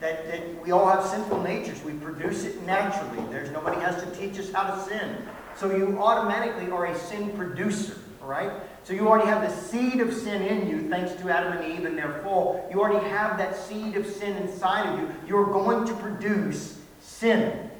That, 0.00 0.28
that 0.28 0.62
we 0.62 0.70
all 0.70 0.86
have 0.86 1.04
sinful 1.04 1.42
natures. 1.42 1.82
We 1.82 1.92
produce 1.94 2.44
it 2.44 2.64
naturally. 2.64 3.20
There's 3.30 3.50
nobody 3.50 3.80
has 3.80 4.02
to 4.02 4.10
teach 4.12 4.38
us 4.38 4.52
how 4.52 4.74
to 4.74 4.80
sin. 4.88 5.16
So 5.56 5.74
you 5.74 5.98
automatically 6.00 6.70
are 6.70 6.86
a 6.86 6.96
sin 6.96 7.30
producer, 7.32 7.96
right? 8.22 8.52
So 8.84 8.92
you 8.92 9.08
already 9.08 9.26
have 9.26 9.42
the 9.42 9.50
seed 9.50 10.00
of 10.00 10.14
sin 10.14 10.42
in 10.42 10.68
you, 10.68 10.88
thanks 10.88 11.12
to 11.20 11.30
Adam 11.30 11.58
and 11.58 11.72
Eve 11.72 11.84
and 11.84 11.98
their 11.98 12.20
fall. 12.22 12.68
You 12.70 12.80
already 12.80 13.04
have 13.08 13.38
that 13.38 13.56
seed 13.56 13.96
of 13.96 14.06
sin 14.06 14.36
inside 14.36 14.88
of 14.88 15.00
you. 15.00 15.12
You're 15.26 15.46
going 15.46 15.84
to 15.88 15.94
produce 15.94 16.78
sin, 17.00 17.70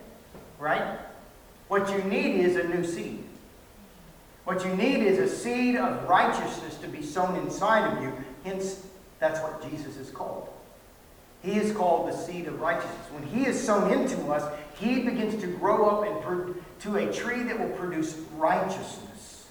right? 0.58 0.98
What 1.68 1.88
you 1.90 2.02
need 2.10 2.40
is 2.40 2.56
a 2.56 2.64
new 2.64 2.84
seed. 2.84 3.22
What 4.44 4.64
you 4.64 4.74
need 4.74 5.04
is 5.04 5.18
a 5.18 5.28
seed 5.28 5.76
of 5.76 6.08
righteousness 6.08 6.76
to 6.78 6.88
be 6.88 7.02
sown 7.02 7.36
inside 7.36 7.96
of 7.96 8.02
you. 8.02 8.12
Hence, 8.44 8.86
that's 9.20 9.40
what 9.40 9.62
Jesus 9.70 9.98
is 9.98 10.10
called. 10.10 10.48
He 11.42 11.52
is 11.52 11.72
called 11.72 12.10
the 12.10 12.16
seed 12.16 12.46
of 12.46 12.60
righteousness. 12.60 13.06
When 13.12 13.22
he 13.22 13.46
is 13.46 13.62
sown 13.62 13.92
into 13.92 14.30
us, 14.30 14.52
he 14.78 15.02
begins 15.02 15.40
to 15.42 15.46
grow 15.46 15.88
up 15.88 16.06
and 16.06 16.54
to 16.80 16.96
a 16.96 17.12
tree 17.12 17.42
that 17.44 17.58
will 17.58 17.76
produce 17.76 18.16
righteousness. 18.36 19.46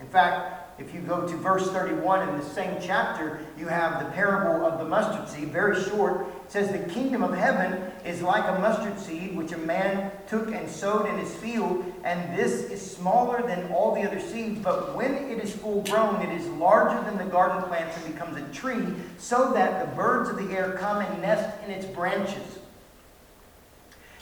In 0.00 0.06
fact, 0.08 0.80
if 0.80 0.94
you 0.94 1.00
go 1.00 1.26
to 1.26 1.36
verse 1.36 1.70
31 1.70 2.28
in 2.28 2.38
the 2.38 2.44
same 2.44 2.76
chapter, 2.80 3.40
you 3.58 3.68
have 3.68 4.04
the 4.04 4.10
parable 4.12 4.66
of 4.66 4.78
the 4.78 4.84
mustard 4.84 5.28
seed, 5.28 5.52
very 5.52 5.80
short. 5.84 6.26
Says, 6.52 6.70
The 6.70 6.92
kingdom 6.92 7.22
of 7.22 7.32
heaven 7.32 7.80
is 8.04 8.20
like 8.20 8.46
a 8.46 8.60
mustard 8.60 9.00
seed 9.00 9.34
which 9.34 9.52
a 9.52 9.56
man 9.56 10.12
took 10.28 10.52
and 10.52 10.68
sowed 10.68 11.06
in 11.06 11.16
his 11.16 11.34
field, 11.36 11.82
and 12.04 12.38
this 12.38 12.64
is 12.64 12.94
smaller 12.94 13.40
than 13.40 13.72
all 13.72 13.94
the 13.94 14.02
other 14.02 14.20
seeds, 14.20 14.60
but 14.60 14.94
when 14.94 15.14
it 15.14 15.42
is 15.42 15.50
full 15.50 15.80
grown, 15.84 16.20
it 16.20 16.28
is 16.38 16.46
larger 16.48 17.02
than 17.04 17.16
the 17.16 17.24
garden 17.24 17.62
plants 17.62 17.96
and 17.96 18.12
becomes 18.12 18.36
a 18.36 18.42
tree, 18.52 18.84
so 19.16 19.54
that 19.54 19.80
the 19.80 19.96
birds 19.96 20.28
of 20.28 20.36
the 20.36 20.54
air 20.54 20.76
come 20.78 20.98
and 20.98 21.22
nest 21.22 21.58
in 21.64 21.70
its 21.70 21.86
branches. 21.86 22.58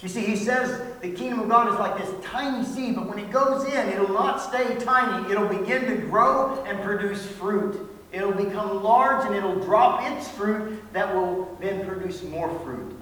You 0.01 0.09
see, 0.09 0.25
he 0.25 0.37
says 0.37 0.81
the 1.03 1.11
kingdom 1.11 1.41
of 1.41 1.49
God 1.49 1.67
is 1.67 1.81
like 1.81 1.99
this 1.99 2.25
tiny 2.25 2.65
seed, 2.65 2.95
but 2.95 3.09
when 3.09 3.19
it 3.19 3.33
goes 3.33 3.65
in, 3.65 3.89
it'll 3.89 4.09
not 4.09 4.41
stay 4.41 4.77
tiny. 4.77 5.29
It'll 5.33 5.49
begin 5.49 5.85
to 5.87 5.97
grow 6.07 6.63
and 6.65 6.81
produce 6.81 7.27
fruit. 7.27 7.90
It'll 8.13 8.33
become 8.33 8.83
large 8.83 9.27
and 9.27 9.35
it'll 9.35 9.61
drop 9.61 10.03
its 10.11 10.29
fruit 10.29 10.83
that 10.93 11.15
will 11.15 11.57
then 11.61 11.87
produce 11.87 12.23
more 12.25 12.51
fruit. 12.61 12.97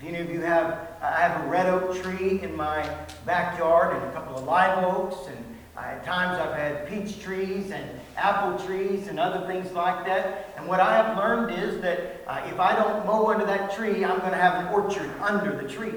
Do 0.00 0.06
any 0.08 0.18
of 0.18 0.30
you 0.30 0.40
have, 0.40 0.96
I 1.02 1.20
have 1.20 1.44
a 1.44 1.48
red 1.48 1.66
oak 1.66 2.02
tree 2.02 2.40
in 2.42 2.56
my 2.56 2.88
backyard 3.26 3.96
and 3.96 4.04
a 4.06 4.12
couple 4.12 4.36
of 4.36 4.44
live 4.44 4.82
oaks, 4.82 5.28
and 5.28 5.44
at 5.76 6.04
times 6.04 6.38
I've 6.40 6.54
had 6.54 6.88
peach 6.88 7.22
trees 7.22 7.70
and 7.70 7.88
apple 8.16 8.64
trees 8.66 9.08
and 9.08 9.20
other 9.20 9.46
things 9.46 9.70
like 9.72 10.04
that. 10.06 10.52
And 10.56 10.66
what 10.66 10.80
I 10.80 10.96
have 10.96 11.16
learned 11.16 11.52
is 11.52 11.80
that 11.82 12.22
uh, 12.26 12.42
if 12.46 12.58
I 12.58 12.74
don't 12.74 13.06
mow 13.06 13.26
under 13.26 13.46
that 13.46 13.74
tree, 13.74 14.04
I'm 14.04 14.18
going 14.18 14.32
to 14.32 14.38
have 14.38 14.66
an 14.66 14.72
orchard 14.72 15.10
under 15.20 15.54
the 15.54 15.68
tree. 15.68 15.92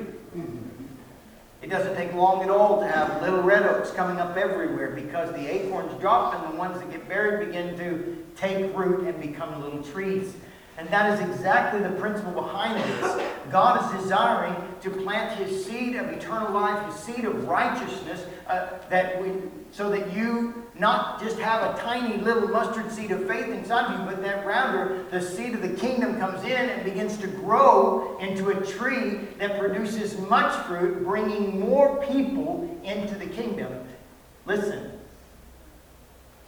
It 1.61 1.69
doesn't 1.69 1.95
take 1.95 2.13
long 2.13 2.43
at 2.43 2.49
all 2.49 2.81
to 2.81 2.87
have 2.87 3.21
little 3.21 3.41
red 3.41 3.63
oaks 3.63 3.89
coming 3.91 4.19
up 4.19 4.35
everywhere 4.35 4.89
because 4.89 5.33
the 5.33 5.47
acorns 5.47 5.97
drop 6.01 6.35
and 6.35 6.53
the 6.53 6.57
ones 6.57 6.77
that 6.77 6.91
get 6.91 7.07
buried 7.07 7.47
begin 7.47 7.77
to 7.77 8.22
take 8.35 8.75
root 8.75 9.07
and 9.07 9.21
become 9.21 9.61
little 9.61 9.83
trees. 9.83 10.33
And 10.77 10.89
that 10.89 11.13
is 11.13 11.29
exactly 11.29 11.81
the 11.81 11.91
principle 11.91 12.31
behind 12.31 12.83
this. 12.83 13.21
God 13.51 13.95
is 13.95 14.01
desiring 14.01 14.55
to 14.81 14.89
plant 14.89 15.37
his 15.37 15.63
seed 15.63 15.95
of 15.95 16.07
eternal 16.07 16.51
life, 16.51 16.91
his 16.91 16.95
seed 16.95 17.25
of 17.25 17.47
righteousness, 17.47 18.25
uh, 18.47 18.79
that 18.89 19.21
we, 19.21 19.29
so 19.71 19.89
that 19.91 20.11
you 20.13 20.63
not 20.79 21.21
just 21.21 21.37
have 21.37 21.75
a 21.75 21.79
tiny 21.79 22.17
little 22.17 22.47
mustard 22.47 22.91
seed 22.91 23.11
of 23.11 23.27
faith 23.27 23.47
inside 23.49 23.93
of 23.93 23.99
you, 23.99 24.05
but 24.07 24.23
that 24.23 24.45
rather 24.45 25.03
the 25.11 25.21
seed 25.21 25.53
of 25.53 25.61
the 25.61 25.75
kingdom 25.75 26.17
comes 26.17 26.43
in 26.43 26.51
and 26.51 26.83
begins 26.83 27.17
to 27.17 27.27
grow 27.27 28.17
into 28.17 28.49
a 28.49 28.65
tree 28.65 29.19
that 29.37 29.59
produces 29.59 30.17
much 30.21 30.53
fruit, 30.65 31.03
bringing 31.03 31.59
more 31.59 32.03
people 32.07 32.79
into 32.83 33.13
the 33.15 33.27
kingdom. 33.27 33.71
Listen, 34.47 34.99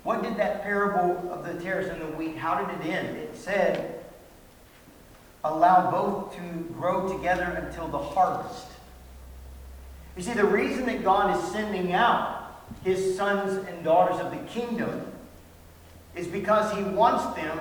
what 0.06 0.22
did 0.22 0.38
that 0.38 0.62
parable 0.62 1.32
of 1.32 1.44
the 1.44 1.60
tares 1.62 1.88
and 1.88 2.00
the 2.00 2.06
wheat, 2.06 2.38
how 2.38 2.64
did 2.64 2.80
it 2.80 2.92
end? 2.92 3.18
It 3.18 3.36
said, 3.36 4.06
allow 5.44 5.90
both 5.90 6.36
to 6.36 6.74
grow 6.74 7.12
together 7.12 7.66
until 7.68 7.88
the 7.88 7.98
harvest. 7.98 8.68
You 10.16 10.22
see, 10.22 10.34
the 10.34 10.46
reason 10.46 10.86
that 10.86 11.04
God 11.04 11.36
is 11.36 11.52
sending 11.52 11.94
out 11.94 12.62
his 12.84 13.18
sons 13.18 13.68
and 13.68 13.84
daughters 13.84 14.20
of 14.20 14.30
the 14.30 14.38
kingdom 14.48 15.12
is 16.16 16.28
because 16.28 16.72
he 16.78 16.84
wants 16.84 17.36
them 17.36 17.60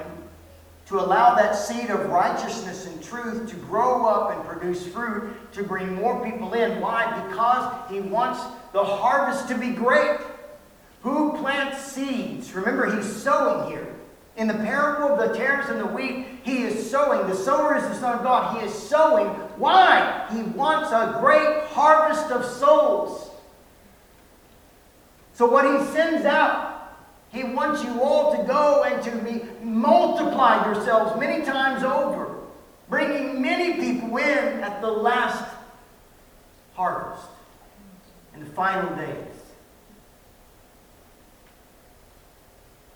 to 0.89 1.01
allow 1.01 1.35
that 1.37 1.53
seed 1.53 1.89
of 1.89 2.11
righteousness 2.11 2.85
and 2.87 3.03
truth 3.03 3.49
to 3.49 3.57
grow 3.57 4.05
up 4.05 4.37
and 4.37 4.45
produce 4.45 4.87
fruit 4.87 5.51
to 5.55 5.63
bring 5.63 5.95
more 5.95 6.23
people 6.23 6.53
in. 6.53 6.79
Why? 6.79 7.27
Because 7.27 7.91
he 7.91 8.01
wants 8.01 8.43
the 8.75 8.85
harvest 8.85 9.49
to 9.49 9.57
be 9.57 9.71
great. 9.71 10.21
Who 11.05 11.37
plants 11.37 11.81
seeds? 11.93 12.53
Remember, 12.55 12.97
he's 12.97 13.07
sowing 13.07 13.71
here. 13.71 13.95
In 14.37 14.49
the 14.49 14.55
parable 14.55 15.15
of 15.15 15.29
the 15.29 15.37
tares 15.37 15.69
and 15.69 15.79
the 15.79 15.87
wheat, 15.87 16.27
he 16.43 16.63
is 16.63 16.91
sowing. 16.91 17.29
The 17.29 17.37
sower 17.37 17.77
is 17.77 17.85
the 17.85 17.95
Son 17.95 18.19
of 18.19 18.25
God. 18.25 18.59
He 18.59 18.67
is 18.67 18.75
sowing. 18.75 19.29
Why? 19.57 20.27
He 20.33 20.43
wants 20.43 20.91
a 20.91 21.19
great 21.21 21.69
harvest 21.69 22.33
of 22.33 22.45
souls. 22.45 23.31
So, 25.35 25.47
what 25.47 25.65
he 25.65 25.93
sends 25.93 26.25
out 26.25 26.75
he 27.35 27.43
wants 27.43 27.83
you 27.83 28.01
all 28.01 28.37
to 28.37 28.45
go 28.45 28.85
and 28.85 29.03
to 29.03 29.11
be 29.25 29.43
multiply 29.61 30.65
yourselves 30.65 31.19
many 31.19 31.45
times 31.45 31.83
over, 31.83 32.37
bringing 32.89 33.43
many 33.43 33.75
people 33.75 34.17
in 34.17 34.63
at 34.63 34.81
the 34.81 34.91
last 34.91 35.45
harvest, 36.75 37.27
in 38.35 38.41
the 38.41 38.47
final 38.47 38.95
days. 38.95 39.34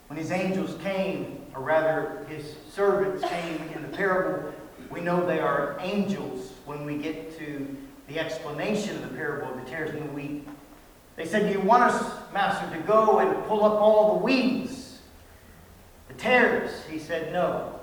When 0.09 0.19
his 0.19 0.33
angels 0.33 0.75
came, 0.83 1.47
or 1.55 1.63
rather 1.63 2.27
his 2.29 2.57
servants 2.73 3.23
came 3.29 3.61
in 3.75 3.83
the 3.83 3.97
parable, 3.97 4.53
we 4.91 5.01
know 5.01 5.25
they 5.25 5.39
are 5.39 5.77
angels 5.81 6.53
when 6.65 6.85
we 6.85 6.97
get 6.97 7.39
to 7.39 7.77
the 8.09 8.19
explanation 8.19 8.97
of 8.97 9.03
the 9.03 9.17
parable 9.17 9.53
of 9.53 9.63
the 9.63 9.71
tares 9.71 9.91
and 9.91 10.09
the 10.09 10.13
wheat. 10.13 10.49
They 11.17 11.27
said, 11.27 11.47
Do 11.47 11.59
you 11.59 11.61
want 11.61 11.83
us, 11.83 12.33
Master, 12.33 12.75
to 12.75 12.83
go 12.85 13.19
and 13.19 13.45
pull 13.45 13.65
up 13.65 13.75
all 13.75 14.19
the 14.19 14.25
weeds, 14.25 14.99
the 16.09 16.15
tares? 16.15 16.85
He 16.91 16.99
said, 16.99 17.33
No. 17.33 17.79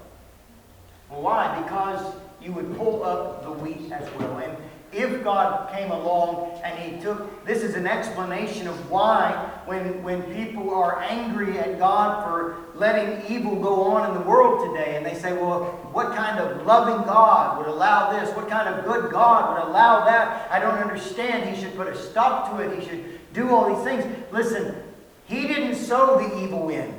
Well, 1.10 1.22
why? 1.22 1.62
Because 1.62 2.16
you 2.42 2.52
would 2.54 2.76
pull 2.76 3.04
up 3.04 3.44
the 3.44 3.52
wheat 3.52 3.92
as 3.92 4.12
well. 4.16 4.40
And 4.40 4.58
if 4.96 5.24
God 5.26 5.70
came 5.74 5.92
along 5.92 6.62
and 6.64 6.80
He 6.80 7.02
took, 7.02 7.46
this 7.46 7.64
is 7.64 7.76
an 7.76 7.86
explanation 7.86 8.66
of 8.68 8.90
why, 8.90 9.32
when, 9.66 10.02
when 10.02 10.24
people 10.34 10.74
are 10.74 11.02
angry 11.02 11.60
at 11.60 11.78
God 11.78 12.24
for 12.24 12.56
letting 12.76 13.22
evil 13.30 13.58
go 13.58 13.84
on 13.84 14.10
in 14.10 14.18
the 14.18 14.28
world 14.28 14.74
today, 14.74 14.96
and 14.96 15.06
they 15.06 15.14
say, 15.14 15.34
well, 15.34 15.66
what 15.92 16.16
kind 16.16 16.40
of 16.40 16.66
loving 16.66 17.06
God 17.06 17.58
would 17.58 17.68
allow 17.68 18.18
this? 18.18 18.34
What 18.36 18.48
kind 18.48 18.70
of 18.70 18.86
good 18.86 19.12
God 19.12 19.54
would 19.54 19.70
allow 19.70 20.06
that? 20.06 20.50
I 20.50 20.60
don't 20.60 20.78
understand. 20.78 21.54
He 21.54 21.62
should 21.62 21.76
put 21.76 21.88
a 21.88 21.98
stop 21.98 22.52
to 22.52 22.64
it. 22.64 22.80
He 22.80 22.88
should 22.88 23.34
do 23.34 23.50
all 23.50 23.76
these 23.76 23.84
things. 23.84 24.06
Listen, 24.32 24.82
He 25.26 25.46
didn't 25.46 25.76
sow 25.76 26.20
the 26.20 26.42
evil 26.42 26.70
in, 26.70 26.94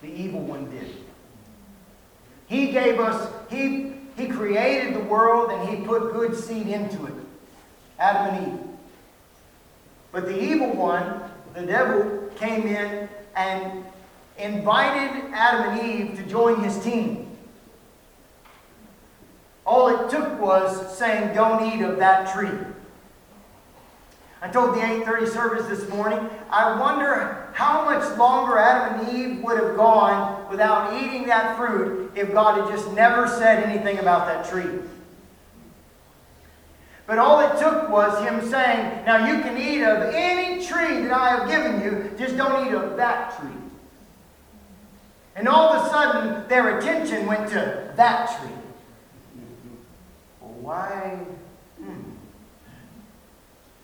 the 0.00 0.08
evil 0.08 0.40
one 0.40 0.70
did. 0.70 0.86
He 2.46 2.70
gave 2.70 3.00
us, 3.00 3.32
He, 3.50 3.94
he 4.16 4.28
created 4.28 4.94
the 4.94 5.00
world 5.00 5.50
and 5.50 5.68
He 5.68 5.84
put 5.84 6.12
good 6.12 6.36
seed 6.36 6.68
into 6.68 7.06
it. 7.06 7.14
Adam 8.02 8.34
and 8.34 8.52
Eve. 8.52 8.60
But 10.10 10.26
the 10.26 10.42
evil 10.42 10.74
one, 10.74 11.22
the 11.54 11.62
devil, 11.62 12.28
came 12.36 12.66
in 12.66 13.08
and 13.36 13.84
invited 14.38 15.30
Adam 15.32 15.78
and 15.78 16.10
Eve 16.10 16.16
to 16.16 16.24
join 16.28 16.62
his 16.64 16.82
team. 16.82 17.30
All 19.64 19.88
it 19.88 20.10
took 20.10 20.40
was 20.40 20.98
saying, 20.98 21.34
Don't 21.34 21.72
eat 21.72 21.82
of 21.84 21.98
that 21.98 22.34
tree. 22.34 22.58
I 24.42 24.48
told 24.48 24.74
the 24.74 24.80
8:30 24.80 25.28
service 25.28 25.66
this 25.68 25.88
morning, 25.88 26.28
I 26.50 26.78
wonder 26.80 27.46
how 27.54 27.84
much 27.84 28.18
longer 28.18 28.58
Adam 28.58 28.98
and 28.98 29.16
Eve 29.16 29.44
would 29.44 29.56
have 29.56 29.76
gone 29.76 30.50
without 30.50 31.00
eating 31.00 31.26
that 31.28 31.56
fruit 31.56 32.10
if 32.16 32.32
God 32.32 32.60
had 32.60 32.76
just 32.76 32.90
never 32.92 33.28
said 33.28 33.62
anything 33.62 34.00
about 34.00 34.26
that 34.26 34.44
tree. 34.50 34.80
But 37.06 37.18
all 37.18 37.40
it 37.40 37.58
took 37.58 37.90
was 37.90 38.18
him 38.26 38.48
saying, 38.48 39.04
Now 39.04 39.26
you 39.26 39.42
can 39.42 39.58
eat 39.58 39.82
of 39.82 40.14
any 40.14 40.64
tree 40.64 41.02
that 41.02 41.12
I 41.12 41.36
have 41.36 41.48
given 41.48 41.82
you, 41.82 42.10
just 42.16 42.36
don't 42.36 42.66
eat 42.66 42.74
of 42.74 42.96
that 42.96 43.38
tree. 43.38 43.50
And 45.34 45.48
all 45.48 45.72
of 45.72 45.86
a 45.86 45.88
sudden, 45.90 46.48
their 46.48 46.78
attention 46.78 47.26
went 47.26 47.48
to 47.50 47.92
that 47.96 48.38
tree. 48.38 48.56
Well, 50.40 50.52
why? 50.60 51.18
Hmm. 51.78 52.12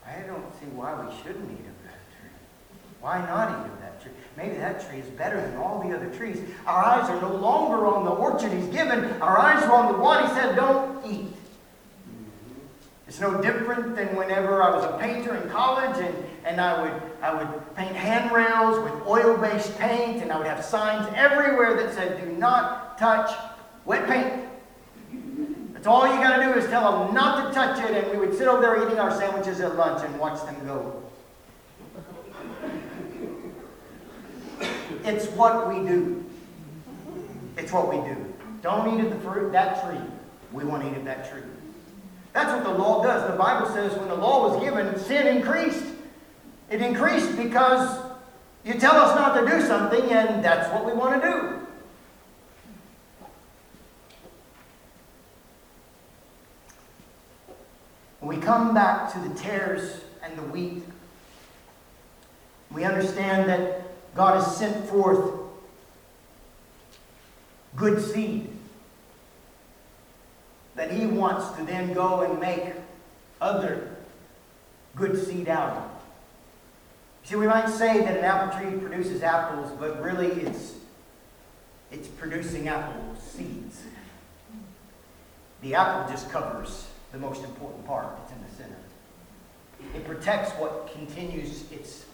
I 0.05 0.21
don't 0.27 0.53
see 0.59 0.67
why 0.67 0.93
we 1.03 1.15
shouldn't 1.17 1.51
eat 1.51 1.65
of 1.65 1.83
that 1.83 1.99
tree. 2.17 2.29
Why 3.01 3.19
not 3.19 3.49
eat 3.49 3.71
of 3.71 3.79
that 3.81 4.01
tree? 4.01 4.11
Maybe 4.37 4.55
that 4.57 4.87
tree 4.87 4.99
is 4.99 5.09
better 5.09 5.41
than 5.41 5.57
all 5.57 5.81
the 5.81 5.95
other 5.95 6.09
trees. 6.15 6.39
Our 6.65 6.85
eyes 6.85 7.09
are 7.09 7.21
no 7.21 7.35
longer 7.35 7.85
on 7.87 8.05
the 8.05 8.11
orchard 8.11 8.53
he's 8.53 8.67
given. 8.67 9.05
Our 9.21 9.37
eyes 9.37 9.63
are 9.63 9.73
on 9.73 9.91
the 9.91 9.97
one 9.97 10.27
he 10.27 10.33
said, 10.33 10.55
don't 10.55 11.05
eat. 11.05 11.33
It's 13.09 13.19
no 13.19 13.41
different 13.41 13.95
than 13.95 14.15
whenever 14.15 14.61
I 14.61 14.69
was 14.69 14.85
a 14.85 14.95
painter 14.99 15.35
in 15.35 15.49
college 15.49 15.97
and, 15.97 16.15
and 16.45 16.61
I, 16.61 16.83
would, 16.83 17.01
I 17.23 17.33
would 17.33 17.75
paint 17.75 17.95
handrails 17.95 18.77
with 18.83 18.93
oil-based 19.07 19.79
paint 19.79 20.21
and 20.21 20.31
I 20.31 20.37
would 20.37 20.45
have 20.45 20.63
signs 20.63 21.11
everywhere 21.15 21.75
that 21.75 21.95
said, 21.95 22.23
do 22.23 22.31
not 22.33 22.99
touch 22.99 23.35
wet 23.83 24.07
paint. 24.07 24.47
That's 25.73 25.87
all 25.87 26.05
you 26.05 26.21
got 26.21 26.37
to 26.37 26.43
do 26.43 26.53
is 26.53 26.69
tell 26.69 27.03
them 27.03 27.15
not 27.15 27.47
to 27.47 27.53
touch 27.55 27.83
it, 27.83 27.95
and 27.95 28.11
we 28.11 28.23
would 28.23 28.37
sit 28.37 28.47
over 28.47 28.61
there 28.61 28.85
eating 28.85 28.99
our 28.99 29.09
sandwiches 29.09 29.59
at 29.59 29.75
lunch 29.75 30.05
and 30.05 30.19
watch 30.19 30.45
them 30.45 30.63
go. 30.67 31.01
It's 35.03 35.25
what 35.29 35.67
we 35.67 35.79
do. 35.89 36.23
It's 37.57 37.71
what 37.71 37.89
we 37.89 38.07
do. 38.07 38.33
Don't 38.61 38.99
eat 38.99 39.03
of 39.03 39.09
the 39.09 39.19
fruit 39.27 39.51
that 39.51 39.83
tree. 39.83 40.05
We 40.53 40.63
won't 40.63 40.83
eat 40.83 40.95
of 40.95 41.05
that 41.05 41.27
tree. 41.31 41.41
That's 42.39 42.53
what 42.53 42.63
the 42.63 42.81
law 42.81 43.03
does. 43.03 43.29
The 43.29 43.37
Bible 43.37 43.67
says 43.67 43.91
when 43.97 44.07
the 44.07 44.15
law 44.15 44.49
was 44.49 44.63
given, 44.63 44.97
sin 44.97 45.27
increased. 45.27 45.83
It 46.69 46.81
increased 46.81 47.35
because 47.35 48.01
you 48.63 48.75
tell 48.75 48.95
us 48.95 49.13
not 49.13 49.37
to 49.37 49.45
do 49.45 49.61
something, 49.61 50.09
and 50.09 50.41
that's 50.41 50.71
what 50.71 50.85
we 50.85 50.93
want 50.93 51.21
to 51.21 51.29
do. 51.29 51.67
When 58.21 58.37
we 58.37 58.41
come 58.41 58.73
back 58.73 59.11
to 59.11 59.19
the 59.19 59.35
tares 59.35 59.99
and 60.23 60.37
the 60.37 60.43
wheat, 60.43 60.83
we 62.71 62.85
understand 62.85 63.49
that 63.49 64.15
God 64.15 64.35
has 64.35 64.55
sent 64.55 64.87
forth 64.87 65.41
good 67.75 68.01
seed 68.01 68.58
that 70.79 70.91
He 70.91 71.05
wants 71.05 71.49
to 71.57 71.63
then 71.65 71.91
go 71.91 72.21
and 72.21 72.39
make 72.39 72.71
other 73.41 73.97
good 74.95 75.21
seed 75.21 75.49
out 75.49 75.75
of. 75.75 75.83
See, 77.25 77.35
we 77.35 77.47
might 77.47 77.67
say 77.67 77.99
that 77.99 78.15
an 78.15 78.23
apple 78.23 78.57
tree 78.57 78.79
produces 78.79 79.21
apples, 79.21 79.73
but 79.77 80.01
really 80.01 80.27
it's, 80.27 80.75
it's 81.91 82.07
producing 82.07 82.69
apple 82.69 83.13
seeds. 83.19 83.81
The 85.63 85.75
apple 85.75 86.09
just 86.09 86.31
covers 86.31 86.87
the 87.11 87.17
most 87.17 87.43
important 87.43 87.85
part. 87.85 88.17
It's 88.23 88.31
in 88.31 88.41
the 88.41 88.49
center. 88.55 88.77
It 89.97 90.05
protects 90.05 90.51
what 90.51 90.93
continues 90.93 91.69
itself 91.73 92.05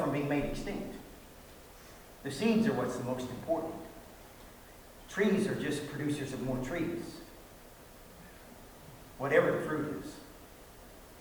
from 0.00 0.10
being 0.10 0.28
made 0.28 0.44
extinct. 0.44 0.92
The 2.24 2.32
seeds 2.32 2.66
are 2.66 2.72
what's 2.72 2.96
the 2.96 3.04
most 3.04 3.30
important. 3.30 3.74
Trees 5.12 5.48
are 5.48 5.54
just 5.56 5.90
producers 5.90 6.32
of 6.32 6.42
more 6.42 6.58
trees. 6.64 7.02
Whatever 9.18 9.52
the 9.52 9.60
fruit 9.62 10.02
is. 10.02 10.12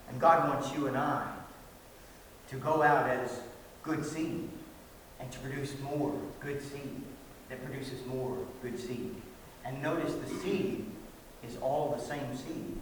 And 0.10 0.22
God 0.22 0.50
wants 0.50 0.72
you 0.74 0.88
and 0.88 0.98
I 0.98 1.32
to 2.50 2.56
go 2.58 2.82
out 2.82 3.10
as 3.10 3.40
good 3.84 4.06
seed 4.06 4.50
and 5.20 5.32
to 5.32 5.40
produce 5.40 5.74
more 5.82 6.16
good 6.40 6.62
seed 6.62 7.02
that 7.50 7.64
produces 7.66 8.06
more 8.06 8.38
good 8.62 8.80
seed. 8.80 9.16
And 9.66 9.82
notice 9.82 10.14
the 10.14 10.40
seed 10.40 10.86
is 11.48 11.58
all 11.58 11.96
the 11.98 12.02
same 12.02 12.36
seed. 12.38 12.78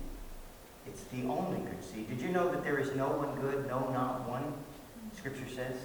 It's 0.85 1.03
the 1.03 1.23
only 1.27 1.59
good 1.59 1.83
seed. 1.83 2.09
Did 2.09 2.21
you 2.21 2.29
know 2.29 2.49
that 2.49 2.63
there 2.63 2.79
is 2.79 2.95
no 2.95 3.07
one 3.07 3.39
good, 3.41 3.67
no, 3.67 3.89
not 3.91 4.27
one? 4.27 4.53
Scripture 5.17 5.47
says. 5.53 5.75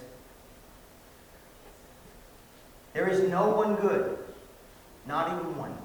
There 2.92 3.08
is 3.08 3.28
no 3.28 3.50
one 3.50 3.76
good, 3.76 4.18
not 5.06 5.32
even 5.32 5.56
one. 5.56 5.76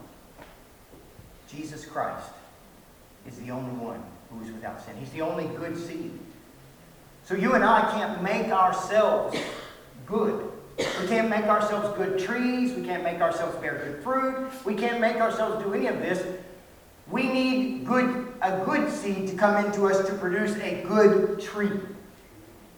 Jesus 1.49 1.85
Christ 1.85 2.29
is 3.27 3.37
the 3.39 3.51
only 3.51 3.73
one 3.83 4.03
who 4.29 4.43
is 4.43 4.51
without 4.51 4.83
sin. 4.83 4.95
He's 4.99 5.11
the 5.11 5.21
only 5.21 5.45
good 5.57 5.77
seed. 5.77 6.11
So 7.23 7.35
you 7.35 7.53
and 7.53 7.63
I 7.63 7.91
can't 7.91 8.21
make 8.21 8.47
ourselves 8.47 9.37
good. 10.05 10.51
We 10.77 11.07
can't 11.07 11.29
make 11.29 11.45
ourselves 11.45 11.97
good 11.97 12.19
trees. 12.19 12.73
We 12.73 12.85
can't 12.85 13.03
make 13.03 13.19
ourselves 13.19 13.57
bear 13.57 13.79
good 13.83 14.03
fruit. 14.03 14.49
We 14.65 14.75
can't 14.75 15.01
make 15.01 15.17
ourselves 15.17 15.63
do 15.63 15.73
any 15.73 15.87
of 15.87 15.99
this. 15.99 16.23
We 17.09 17.23
need 17.23 17.85
good, 17.85 18.27
a 18.41 18.63
good 18.65 18.91
seed 18.91 19.27
to 19.29 19.35
come 19.35 19.65
into 19.65 19.87
us 19.87 20.05
to 20.07 20.13
produce 20.15 20.55
a 20.57 20.83
good 20.83 21.39
tree. 21.41 21.71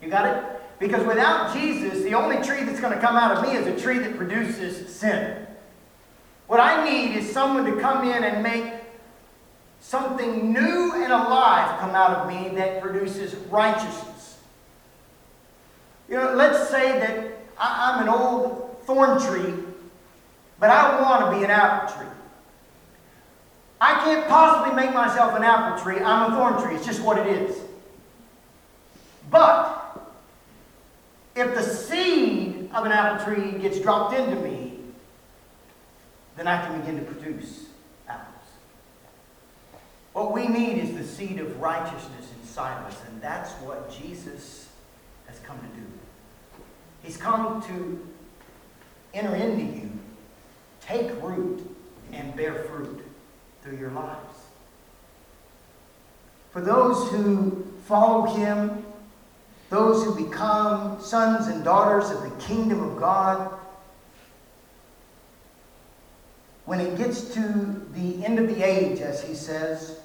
You 0.02 0.10
got 0.10 0.26
it? 0.26 0.44
Because 0.80 1.06
without 1.06 1.54
Jesus, 1.54 2.04
the 2.04 2.14
only 2.14 2.38
tree 2.38 2.64
that's 2.64 2.80
going 2.80 2.94
to 2.94 3.02
come 3.02 3.18
out 3.18 3.36
of 3.36 3.44
me 3.44 3.56
is 3.56 3.68
a 3.68 3.80
tree 3.80 4.00
that 4.00 4.16
produces 4.16 4.96
sin. 4.96 5.46
What 6.50 6.60
I 6.60 6.84
need 6.84 7.16
is 7.16 7.32
someone 7.32 7.64
to 7.66 7.80
come 7.80 8.08
in 8.08 8.24
and 8.24 8.42
make 8.42 8.74
something 9.82 10.52
new 10.52 10.94
and 10.96 11.14
alive 11.14 11.80
come 11.80 11.92
out 11.92 12.18
of 12.18 12.28
me 12.28 12.56
that 12.56 12.82
produces 12.82 13.36
righteousness. 13.52 14.40
You 16.10 16.16
know, 16.16 16.34
let's 16.34 16.68
say 16.70 16.98
that 16.98 17.38
I, 17.56 17.94
I'm 17.94 18.02
an 18.02 18.10
old 18.10 18.80
thorn 18.86 19.22
tree, 19.22 19.54
but 20.60 20.72
I 20.72 21.00
want 21.00 21.32
to 21.32 21.38
be 21.38 21.44
an 21.46 21.52
apple 21.52 21.96
tree. 21.96 22.12
I 23.80 24.04
can't 24.04 24.28
possibly 24.28 24.76
make 24.76 24.92
myself 24.92 25.36
an 25.36 25.44
apple 25.44 25.80
tree. 25.84 26.00
I'm 26.00 26.34
a 26.34 26.36
thorn 26.36 26.64
tree. 26.64 26.78
It's 26.78 26.86
just 26.88 27.04
what 27.04 27.20
it 27.20 27.28
is. 27.28 27.62
But 29.30 30.02
if 31.36 31.54
the 31.54 31.62
seed 31.62 32.72
of 32.74 32.88
an 32.88 32.92
apple 32.92 33.24
tree 33.24 33.52
gets 33.60 33.80
dropped 33.80 34.16
into 34.16 34.36
me, 34.38 34.69
then 36.40 36.48
I 36.48 36.66
can 36.66 36.80
begin 36.80 36.96
to 36.96 37.04
produce 37.04 37.66
apples. 38.08 38.46
What 40.14 40.32
we 40.32 40.48
need 40.48 40.78
is 40.78 40.96
the 40.96 41.04
seed 41.04 41.38
of 41.38 41.60
righteousness 41.60 42.32
inside 42.40 42.82
us, 42.86 42.96
and 43.10 43.22
that's 43.22 43.52
what 43.56 43.92
Jesus 43.92 44.70
has 45.28 45.38
come 45.40 45.60
to 45.60 45.66
do. 45.66 45.86
He's 47.04 47.18
come 47.18 47.62
to 47.64 48.08
enter 49.14 49.36
into 49.36 49.66
you, 49.66 49.92
take 50.80 51.12
root, 51.22 51.76
and 52.14 52.34
bear 52.38 52.54
fruit 52.54 53.04
through 53.62 53.78
your 53.78 53.92
lives. 53.92 54.38
For 56.52 56.62
those 56.62 57.12
who 57.12 57.68
follow 57.86 58.34
him, 58.34 58.86
those 59.70 60.06
who 60.06 60.26
become 60.26 61.02
sons 61.02 61.48
and 61.48 61.66
daughters 61.66 62.10
of 62.12 62.24
the 62.24 62.32
kingdom 62.46 62.82
of 62.82 62.98
God, 62.98 63.60
when 66.70 66.80
it 66.80 66.96
gets 67.00 67.34
to 67.34 67.42
the 67.96 68.24
end 68.24 68.38
of 68.38 68.48
the 68.48 68.62
age, 68.62 69.00
as 69.00 69.24
he 69.24 69.34
says, 69.34 70.00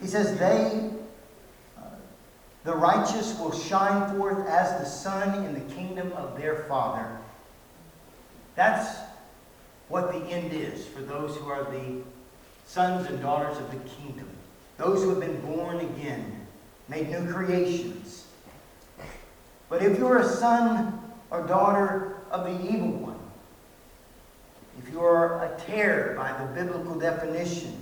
he 0.00 0.06
says, 0.06 0.38
they, 0.38 0.88
uh, 1.76 1.82
the 2.64 2.74
righteous, 2.74 3.38
will 3.38 3.52
shine 3.52 4.16
forth 4.16 4.48
as 4.48 4.80
the 4.80 4.86
sun 4.86 5.44
in 5.44 5.52
the 5.52 5.74
kingdom 5.74 6.10
of 6.12 6.38
their 6.38 6.64
Father. 6.70 7.06
That's 8.54 8.96
what 9.88 10.10
the 10.10 10.20
end 10.20 10.54
is 10.54 10.86
for 10.86 11.02
those 11.02 11.36
who 11.36 11.50
are 11.50 11.64
the 11.64 12.00
sons 12.64 13.06
and 13.08 13.20
daughters 13.20 13.58
of 13.58 13.70
the 13.70 13.90
kingdom, 13.90 14.30
those 14.78 15.02
who 15.02 15.10
have 15.10 15.20
been 15.20 15.38
born 15.42 15.80
again, 15.80 16.46
made 16.88 17.10
new 17.10 17.30
creations. 17.30 18.24
But 19.68 19.82
if 19.82 19.98
you're 19.98 20.16
a 20.16 20.26
son 20.26 20.98
or 21.30 21.46
daughter 21.46 22.16
of 22.30 22.44
the 22.44 22.74
evil 22.74 22.92
one, 22.92 23.11
if 24.82 24.92
you 24.92 25.00
are 25.00 25.44
a 25.44 25.60
tare 25.60 26.14
by 26.16 26.32
the 26.32 26.46
biblical 26.52 26.98
definition, 26.98 27.76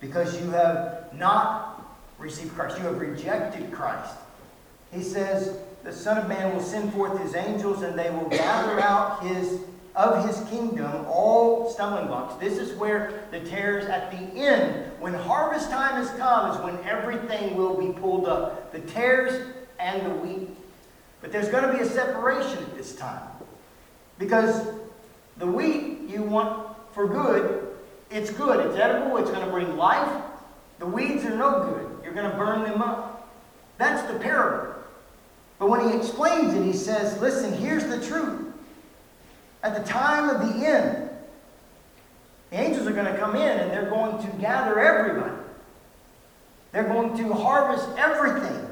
because 0.00 0.40
you 0.40 0.50
have 0.50 1.08
not 1.12 1.96
received 2.18 2.54
Christ, 2.54 2.78
you 2.78 2.84
have 2.84 3.00
rejected 3.00 3.70
Christ, 3.72 4.14
he 4.92 5.02
says, 5.02 5.58
the 5.84 5.92
Son 5.92 6.18
of 6.18 6.28
Man 6.28 6.54
will 6.54 6.62
send 6.62 6.92
forth 6.92 7.20
his 7.20 7.34
angels, 7.34 7.82
and 7.82 7.98
they 7.98 8.10
will 8.10 8.28
gather 8.28 8.80
out 8.80 9.22
his 9.24 9.60
of 9.98 10.24
his 10.24 10.48
kingdom 10.48 11.04
all 11.08 11.68
stumbling 11.70 12.06
blocks. 12.06 12.36
This 12.36 12.56
is 12.56 12.72
where 12.78 13.24
the 13.32 13.40
tares 13.40 13.84
at 13.86 14.12
the 14.12 14.40
end, 14.40 14.92
when 15.00 15.12
harvest 15.12 15.70
time 15.70 15.94
has 15.94 16.08
come, 16.10 16.52
is 16.52 16.58
when 16.62 16.78
everything 16.88 17.56
will 17.56 17.76
be 17.76 17.92
pulled 17.98 18.26
up. 18.26 18.70
The 18.70 18.78
tares 18.78 19.44
and 19.80 20.06
the 20.06 20.10
wheat. 20.10 20.50
But 21.20 21.32
there's 21.32 21.48
going 21.48 21.64
to 21.64 21.72
be 21.72 21.80
a 21.80 21.86
separation 21.86 22.58
at 22.58 22.76
this 22.76 22.94
time. 22.94 23.28
Because 24.20 24.68
the 25.38 25.46
wheat 25.46 26.08
you 26.08 26.22
want 26.22 26.76
for 26.92 27.06
good, 27.06 27.68
it's 28.10 28.30
good, 28.30 28.66
it's 28.66 28.76
edible, 28.76 29.18
it's 29.18 29.30
going 29.30 29.44
to 29.44 29.50
bring 29.50 29.76
life. 29.76 30.22
The 30.78 30.86
weeds 30.86 31.24
are 31.24 31.36
no 31.36 31.64
good. 31.64 32.04
You're 32.04 32.14
going 32.14 32.30
to 32.30 32.36
burn 32.36 32.62
them 32.62 32.80
up. 32.80 33.28
That's 33.78 34.10
the 34.10 34.18
parable. 34.18 34.74
But 35.58 35.68
when 35.68 35.88
he 35.88 35.96
explains 35.96 36.54
it, 36.54 36.64
he 36.64 36.72
says, 36.72 37.20
listen, 37.20 37.52
here's 37.52 37.84
the 37.84 38.04
truth. 38.04 38.52
At 39.62 39.76
the 39.76 39.82
time 39.88 40.30
of 40.30 40.40
the 40.40 40.66
end, 40.66 41.10
the 42.50 42.60
angels 42.60 42.86
are 42.86 42.92
going 42.92 43.12
to 43.12 43.18
come 43.18 43.34
in 43.34 43.58
and 43.58 43.70
they're 43.70 43.90
going 43.90 44.22
to 44.24 44.36
gather 44.38 44.78
everybody. 44.78 45.34
They're 46.72 46.84
going 46.84 47.16
to 47.18 47.32
harvest 47.34 47.88
everything. 47.96 48.66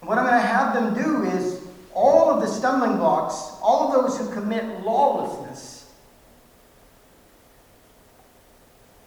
And 0.00 0.08
what 0.08 0.18
I'm 0.18 0.26
going 0.26 0.40
to 0.40 0.46
have 0.46 0.74
them 0.74 0.94
do 0.94 1.24
is 1.36 1.59
all 1.94 2.30
of 2.30 2.40
the 2.40 2.46
stumbling 2.46 2.96
blocks, 2.96 3.34
all 3.62 3.88
of 3.88 4.02
those 4.02 4.18
who 4.18 4.32
commit 4.32 4.82
lawlessness, 4.82 5.90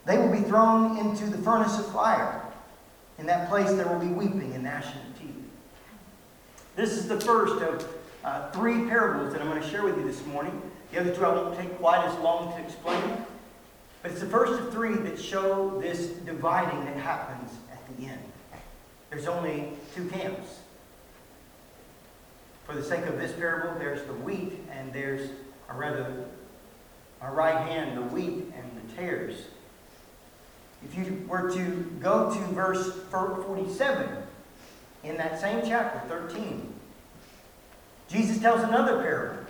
they 0.06 0.18
will 0.18 0.32
be 0.32 0.42
thrown 0.42 0.98
into 0.98 1.26
the 1.26 1.38
furnace 1.38 1.80
of 1.80 1.92
fire. 1.94 2.42
In 3.20 3.26
that 3.28 3.50
place, 3.50 3.72
there 3.72 3.88
will 3.88 4.00
be 4.00 4.08
weeping 4.08 4.54
and 4.54 4.64
gnashing 4.64 5.00
of 5.00 5.20
teeth. 5.20 5.36
This 6.76 6.92
is 6.92 7.08
the 7.08 7.20
first 7.22 7.62
of 7.64 7.88
uh, 8.24 8.52
three 8.52 8.88
parables 8.88 9.34
that 9.34 9.42
I'm 9.42 9.50
going 9.50 9.62
to 9.62 9.70
share 9.70 9.84
with 9.84 9.98
you 9.98 10.06
this 10.06 10.26
morning. 10.26 10.62
The 10.92 11.00
other 11.00 11.16
two 11.16 11.26
I 11.26 11.30
won't 11.30 11.58
take 11.58 11.78
quite 11.78 12.06
as 12.06 12.18
long 12.20 12.54
to 12.54 12.64
explain. 12.64 13.26
But 14.02 14.12
it's 14.12 14.20
the 14.20 14.28
first 14.28 14.62
of 14.62 14.74
three 14.74 14.96
that 14.96 15.20
show 15.20 15.80
this 15.80 16.08
dividing 16.08 16.84
that 16.86 16.98
happens 16.98 17.52
at 17.72 17.98
the 17.98 18.08
end. 18.08 18.20
There's 19.10 19.28
only 19.28 19.70
two 19.96 20.10
camps. 20.10 20.60
For 22.66 22.76
the 22.76 22.84
sake 22.84 23.06
of 23.06 23.18
this 23.18 23.34
parable, 23.34 23.78
there's 23.78 24.04
the 24.04 24.14
wheat, 24.14 24.54
and 24.72 24.94
there's, 24.94 25.30
or 25.68 25.76
rather, 25.76 26.26
our 27.22 27.34
right 27.34 27.68
hand, 27.68 27.98
the 27.98 28.02
wheat 28.02 28.52
and 28.56 28.90
the 28.90 28.96
tares. 28.96 29.36
If 30.86 30.98
you 30.98 31.26
were 31.28 31.50
to 31.54 31.66
go 32.02 32.34
to 32.34 32.40
verse 32.54 32.92
47 33.10 34.10
in 35.04 35.18
that 35.18 35.40
same 35.40 35.62
chapter, 35.66 36.02
13, 36.08 36.74
Jesus 38.10 38.40
tells 38.40 38.62
another 38.62 39.02
parable 39.02 39.44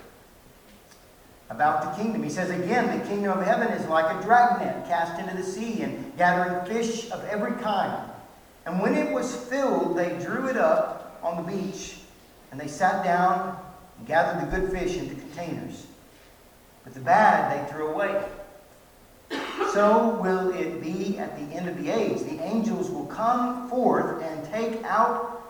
about 1.50 1.84
the 1.84 2.04
kingdom. 2.04 2.24
He 2.24 2.30
says, 2.30 2.50
Again, 2.50 3.00
the 3.00 3.06
kingdom 3.06 3.38
of 3.38 3.46
heaven 3.46 3.68
is 3.70 3.88
like 3.88 4.16
a 4.16 4.24
dragnet 4.24 4.88
cast 4.88 5.20
into 5.20 5.36
the 5.36 5.44
sea 5.44 5.82
and 5.82 6.16
gathering 6.18 6.66
fish 6.66 7.12
of 7.12 7.24
every 7.26 7.54
kind. 7.62 8.10
And 8.66 8.82
when 8.82 8.96
it 8.96 9.12
was 9.12 9.36
filled, 9.36 9.98
they 9.98 10.18
drew 10.24 10.48
it 10.48 10.58
up 10.58 11.20
on 11.22 11.38
the 11.38 11.52
beach, 11.52 11.96
and 12.54 12.62
they 12.62 12.68
sat 12.68 13.04
down 13.04 13.58
and 13.98 14.06
gathered 14.06 14.48
the 14.48 14.56
good 14.56 14.72
fish 14.72 14.96
into 14.96 15.16
containers. 15.16 15.88
But 16.84 16.94
the 16.94 17.00
bad 17.00 17.68
they 17.68 17.72
threw 17.72 17.88
away. 17.88 18.24
So 19.72 20.20
will 20.22 20.54
it 20.54 20.80
be 20.80 21.18
at 21.18 21.36
the 21.36 21.56
end 21.56 21.68
of 21.68 21.84
the 21.84 21.90
age. 21.90 22.20
The 22.20 22.44
angels 22.44 22.92
will 22.92 23.08
come 23.08 23.68
forth 23.72 24.22
and 24.22 24.46
take 24.54 24.84
out 24.84 25.42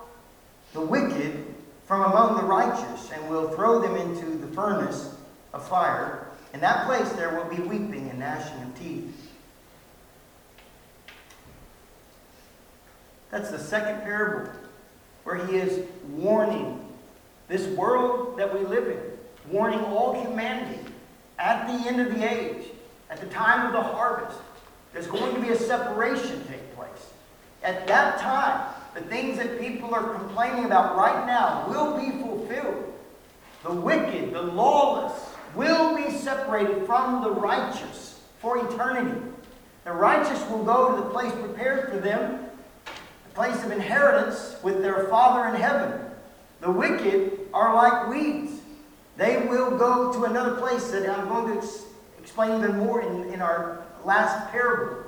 the 0.71 0.79
wicked 0.79 1.43
from 1.85 2.09
among 2.09 2.37
the 2.37 2.43
righteous 2.43 3.11
and 3.11 3.29
will 3.29 3.49
throw 3.49 3.81
them 3.81 3.97
into 3.97 4.37
the 4.37 4.47
furnace 4.55 5.13
of 5.51 5.67
fire. 5.67 6.29
In 6.53 6.61
that 6.61 6.85
place 6.85 7.11
there 7.11 7.35
will 7.35 7.53
be 7.53 7.61
weeping 7.63 8.09
and 8.11 8.19
gnashing 8.19 8.61
of 8.61 8.79
teeth. 8.79 9.29
That's 13.29 13.51
the 13.51 13.59
second 13.59 14.03
parable 14.03 14.53
where 15.25 15.45
he 15.45 15.57
is 15.57 15.85
warning 16.07 16.79
this 17.53 17.67
world 17.67 18.35
that 18.35 18.51
we 18.51 18.65
live 18.65 18.87
in, 18.87 18.99
warning 19.51 19.79
all 19.81 20.19
humanity 20.19 20.79
at 21.37 21.67
the 21.67 21.87
end 21.87 22.01
of 22.01 22.11
the 22.11 22.27
age, 22.27 22.65
at 23.11 23.21
the 23.21 23.27
time 23.27 23.67
of 23.67 23.73
the 23.73 23.79
harvest, 23.79 24.39
there's 24.91 25.05
going 25.05 25.35
to 25.35 25.39
be 25.39 25.49
a 25.49 25.55
separation 25.55 26.43
take 26.47 26.75
place. 26.75 27.11
At 27.61 27.85
that 27.85 28.17
time, 28.17 28.73
the 28.95 29.01
things 29.01 29.37
that 29.37 29.59
people 29.59 29.93
are 29.93 30.15
complaining 30.15 30.65
about 30.65 30.97
right 30.97 31.27
now 31.27 31.67
will 31.69 31.95
be 31.95 32.09
fulfilled. 32.23 32.91
The 33.61 33.71
wicked, 33.71 34.33
the 34.33 34.41
lawless, 34.41 35.13
will 35.53 35.95
be 35.95 36.09
separated 36.09 36.87
from 36.87 37.21
the 37.21 37.29
righteous 37.29 38.19
for 38.39 38.67
eternity. 38.67 39.21
The 39.83 39.91
righteous 39.91 40.43
will 40.49 40.63
go 40.63 40.95
to 40.95 41.03
the 41.03 41.09
place 41.11 41.31
prepared 41.33 41.91
for 41.91 41.99
them, 41.99 42.45
the 42.85 43.35
place 43.35 43.63
of 43.63 43.71
inheritance 43.71 44.55
with 44.63 44.81
their 44.81 45.05
Father 45.05 45.53
in 45.53 45.61
heaven. 45.61 45.99
The 46.59 46.71
wicked 46.71 47.42
are 47.53 47.73
like 47.75 48.09
weeds. 48.09 48.59
They 49.17 49.45
will 49.47 49.77
go 49.77 50.11
to 50.13 50.25
another 50.25 50.55
place 50.55 50.89
that 50.91 51.07
I'm 51.07 51.27
going 51.27 51.53
to 51.53 51.57
ex- 51.57 51.85
explain 52.19 52.63
even 52.63 52.77
more 52.77 53.01
in, 53.01 53.33
in 53.33 53.41
our 53.41 53.83
last 54.03 54.51
parable. 54.51 55.03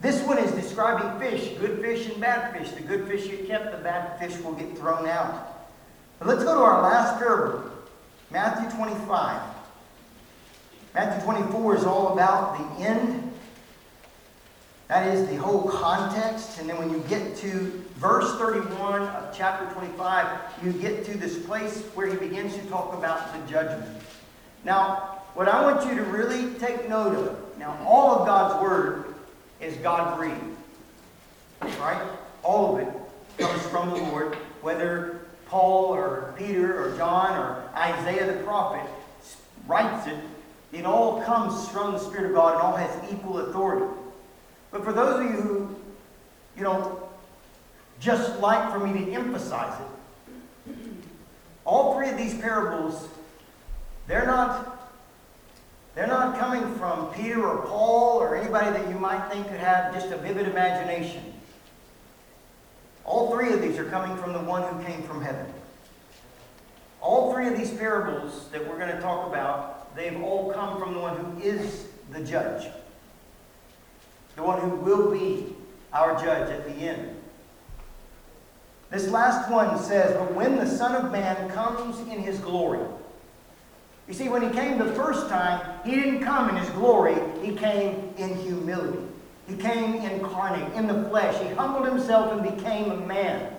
This 0.00 0.22
one 0.22 0.38
is 0.38 0.52
describing 0.52 1.18
fish, 1.18 1.58
good 1.58 1.80
fish 1.80 2.06
and 2.06 2.20
bad 2.20 2.56
fish. 2.56 2.70
The 2.70 2.82
good 2.82 3.08
fish 3.08 3.26
get 3.26 3.48
kept, 3.48 3.72
the 3.72 3.78
bad 3.78 4.18
fish 4.20 4.40
will 4.42 4.52
get 4.52 4.78
thrown 4.78 5.08
out. 5.08 5.68
But 6.20 6.28
let's 6.28 6.44
go 6.44 6.54
to 6.54 6.60
our 6.60 6.82
last 6.82 7.18
parable, 7.18 7.68
Matthew 8.30 8.70
25. 8.76 9.42
Matthew 10.94 11.24
24 11.24 11.76
is 11.76 11.84
all 11.84 12.12
about 12.12 12.78
the 12.78 12.84
end. 12.84 13.27
That 14.88 15.06
is 15.14 15.28
the 15.28 15.36
whole 15.36 15.68
context. 15.68 16.58
And 16.58 16.68
then 16.68 16.78
when 16.78 16.90
you 16.90 17.00
get 17.08 17.36
to 17.38 17.84
verse 17.96 18.38
31 18.38 19.02
of 19.02 19.36
chapter 19.36 19.70
25, 19.74 20.26
you 20.64 20.72
get 20.72 21.04
to 21.04 21.16
this 21.16 21.38
place 21.44 21.82
where 21.94 22.06
he 22.06 22.16
begins 22.16 22.54
to 22.56 22.62
talk 22.66 22.94
about 22.94 23.32
the 23.32 23.52
judgment. 23.52 23.86
Now, 24.64 25.18
what 25.34 25.46
I 25.46 25.62
want 25.62 25.86
you 25.86 25.94
to 25.96 26.04
really 26.04 26.54
take 26.54 26.88
note 26.88 27.14
of, 27.14 27.58
now 27.58 27.78
all 27.86 28.18
of 28.18 28.26
God's 28.26 28.62
word 28.62 29.14
is 29.60 29.76
God 29.76 30.16
breathed. 30.16 30.56
Right? 31.78 32.02
All 32.42 32.76
of 32.76 32.88
it 32.88 32.94
comes 33.36 33.62
from 33.66 33.90
the 33.90 33.96
Lord, 33.96 34.36
whether 34.62 35.20
Paul 35.46 35.94
or 35.94 36.34
Peter 36.38 36.82
or 36.82 36.96
John 36.96 37.36
or 37.38 37.62
Isaiah 37.74 38.32
the 38.32 38.42
prophet 38.42 38.88
writes 39.66 40.06
it, 40.06 40.18
it 40.72 40.84
all 40.84 41.22
comes 41.22 41.68
from 41.68 41.92
the 41.92 41.98
Spirit 41.98 42.30
of 42.30 42.34
God 42.34 42.54
and 42.54 42.62
all 42.62 42.76
has 42.76 43.12
equal 43.12 43.38
authority. 43.38 43.97
But 44.70 44.84
for 44.84 44.92
those 44.92 45.24
of 45.24 45.30
you 45.30 45.40
who, 45.40 45.76
you 46.56 46.62
know, 46.62 47.08
just 48.00 48.38
like 48.40 48.72
for 48.72 48.78
me 48.78 49.04
to 49.04 49.12
emphasize 49.12 49.80
it, 49.80 50.76
all 51.64 51.94
three 51.96 52.08
of 52.08 52.16
these 52.16 52.34
parables, 52.38 53.08
they're 54.06 54.26
not 54.26 54.74
they're 55.94 56.06
not 56.06 56.38
coming 56.38 56.76
from 56.76 57.12
Peter 57.12 57.44
or 57.44 57.66
Paul 57.66 58.18
or 58.18 58.36
anybody 58.36 58.70
that 58.70 58.88
you 58.88 58.98
might 58.98 59.28
think 59.30 59.48
could 59.48 59.58
have 59.58 59.92
just 59.92 60.12
a 60.12 60.16
vivid 60.16 60.46
imagination. 60.46 61.34
All 63.04 63.32
three 63.32 63.52
of 63.52 63.60
these 63.60 63.78
are 63.78 63.84
coming 63.84 64.16
from 64.16 64.32
the 64.32 64.38
one 64.38 64.62
who 64.62 64.84
came 64.84 65.02
from 65.02 65.22
heaven. 65.22 65.46
All 67.00 67.32
three 67.32 67.48
of 67.48 67.56
these 67.56 67.70
parables 67.70 68.48
that 68.50 68.68
we're 68.68 68.78
going 68.78 68.94
to 68.94 69.00
talk 69.00 69.26
about, 69.26 69.96
they've 69.96 70.22
all 70.22 70.52
come 70.52 70.78
from 70.78 70.94
the 70.94 71.00
one 71.00 71.16
who 71.16 71.40
is 71.40 71.86
the 72.12 72.20
judge. 72.20 72.68
The 74.38 74.44
one 74.44 74.60
who 74.60 74.68
will 74.68 75.10
be 75.10 75.52
our 75.92 76.14
judge 76.14 76.48
at 76.48 76.64
the 76.64 76.72
end. 76.72 77.16
This 78.88 79.08
last 79.08 79.50
one 79.50 79.76
says, 79.82 80.16
But 80.16 80.32
when 80.32 80.58
the 80.58 80.64
Son 80.64 80.94
of 80.94 81.10
Man 81.10 81.50
comes 81.50 81.98
in 82.08 82.20
his 82.22 82.38
glory. 82.38 82.78
You 84.06 84.14
see, 84.14 84.28
when 84.28 84.42
he 84.42 84.50
came 84.50 84.78
the 84.78 84.92
first 84.92 85.28
time, 85.28 85.80
he 85.84 85.96
didn't 85.96 86.20
come 86.20 86.50
in 86.50 86.54
his 86.54 86.70
glory, 86.70 87.16
he 87.42 87.52
came 87.56 88.14
in 88.16 88.36
humility. 88.36 89.00
He 89.48 89.56
came 89.56 89.96
incarnate, 89.96 90.72
in 90.74 90.86
the 90.86 91.08
flesh. 91.08 91.36
He 91.42 91.52
humbled 91.56 91.88
himself 91.88 92.30
and 92.30 92.56
became 92.56 92.92
a 92.92 92.96
man. 92.96 93.52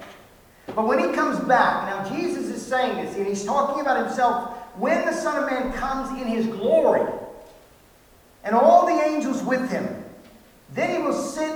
But 0.68 0.88
when 0.88 1.00
he 1.00 1.14
comes 1.14 1.40
back, 1.42 1.88
now 1.88 2.16
Jesus 2.16 2.46
is 2.46 2.66
saying 2.66 3.06
this, 3.06 3.18
and 3.18 3.28
he's 3.28 3.44
talking 3.44 3.82
about 3.82 4.06
himself 4.06 4.56
when 4.78 5.06
the 5.06 5.14
Son 5.14 5.44
of 5.44 5.52
Man 5.52 5.74
comes 5.74 6.10
in 6.22 6.30
his 6.30 6.48
glory, 6.48 7.06
and 8.46 8.56
all 8.56 8.86
the 8.86 9.04
angels 9.04 9.44
with 9.44 9.70
him, 9.70 10.06
then 10.74 10.95
he 10.95 11.01
will 11.01 11.13
sit 11.13 11.53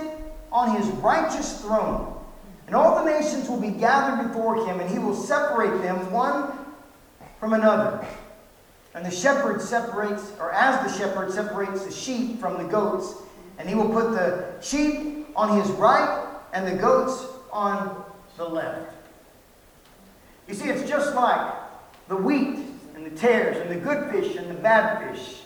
on 0.50 0.76
his 0.76 0.86
righteous 0.96 1.60
throne. 1.60 2.10
And 2.66 2.74
all 2.74 3.04
the 3.04 3.10
nations 3.10 3.48
will 3.48 3.60
be 3.60 3.70
gathered 3.70 4.28
before 4.28 4.66
him, 4.66 4.80
and 4.80 4.90
he 4.90 4.98
will 4.98 5.14
separate 5.14 5.82
them 5.82 6.10
one 6.10 6.52
from 7.38 7.52
another. 7.52 8.06
And 8.94 9.04
the 9.04 9.10
shepherd 9.10 9.60
separates, 9.60 10.32
or 10.38 10.52
as 10.52 10.90
the 10.90 10.98
shepherd 10.98 11.32
separates 11.32 11.84
the 11.84 11.92
sheep 11.92 12.40
from 12.40 12.62
the 12.62 12.68
goats, 12.68 13.14
and 13.58 13.68
he 13.68 13.74
will 13.74 13.90
put 13.90 14.12
the 14.12 14.54
sheep 14.62 15.26
on 15.36 15.60
his 15.60 15.70
right 15.72 16.26
and 16.52 16.66
the 16.66 16.80
goats 16.80 17.26
on 17.52 18.04
the 18.36 18.48
left. 18.48 18.92
You 20.48 20.54
see, 20.54 20.68
it's 20.68 20.88
just 20.88 21.14
like 21.14 21.54
the 22.08 22.16
wheat 22.16 22.58
and 22.94 23.04
the 23.04 23.10
tares, 23.10 23.56
and 23.58 23.70
the 23.70 23.76
good 23.84 24.10
fish 24.10 24.36
and 24.36 24.48
the 24.48 24.54
bad 24.54 25.12
fish, 25.12 25.40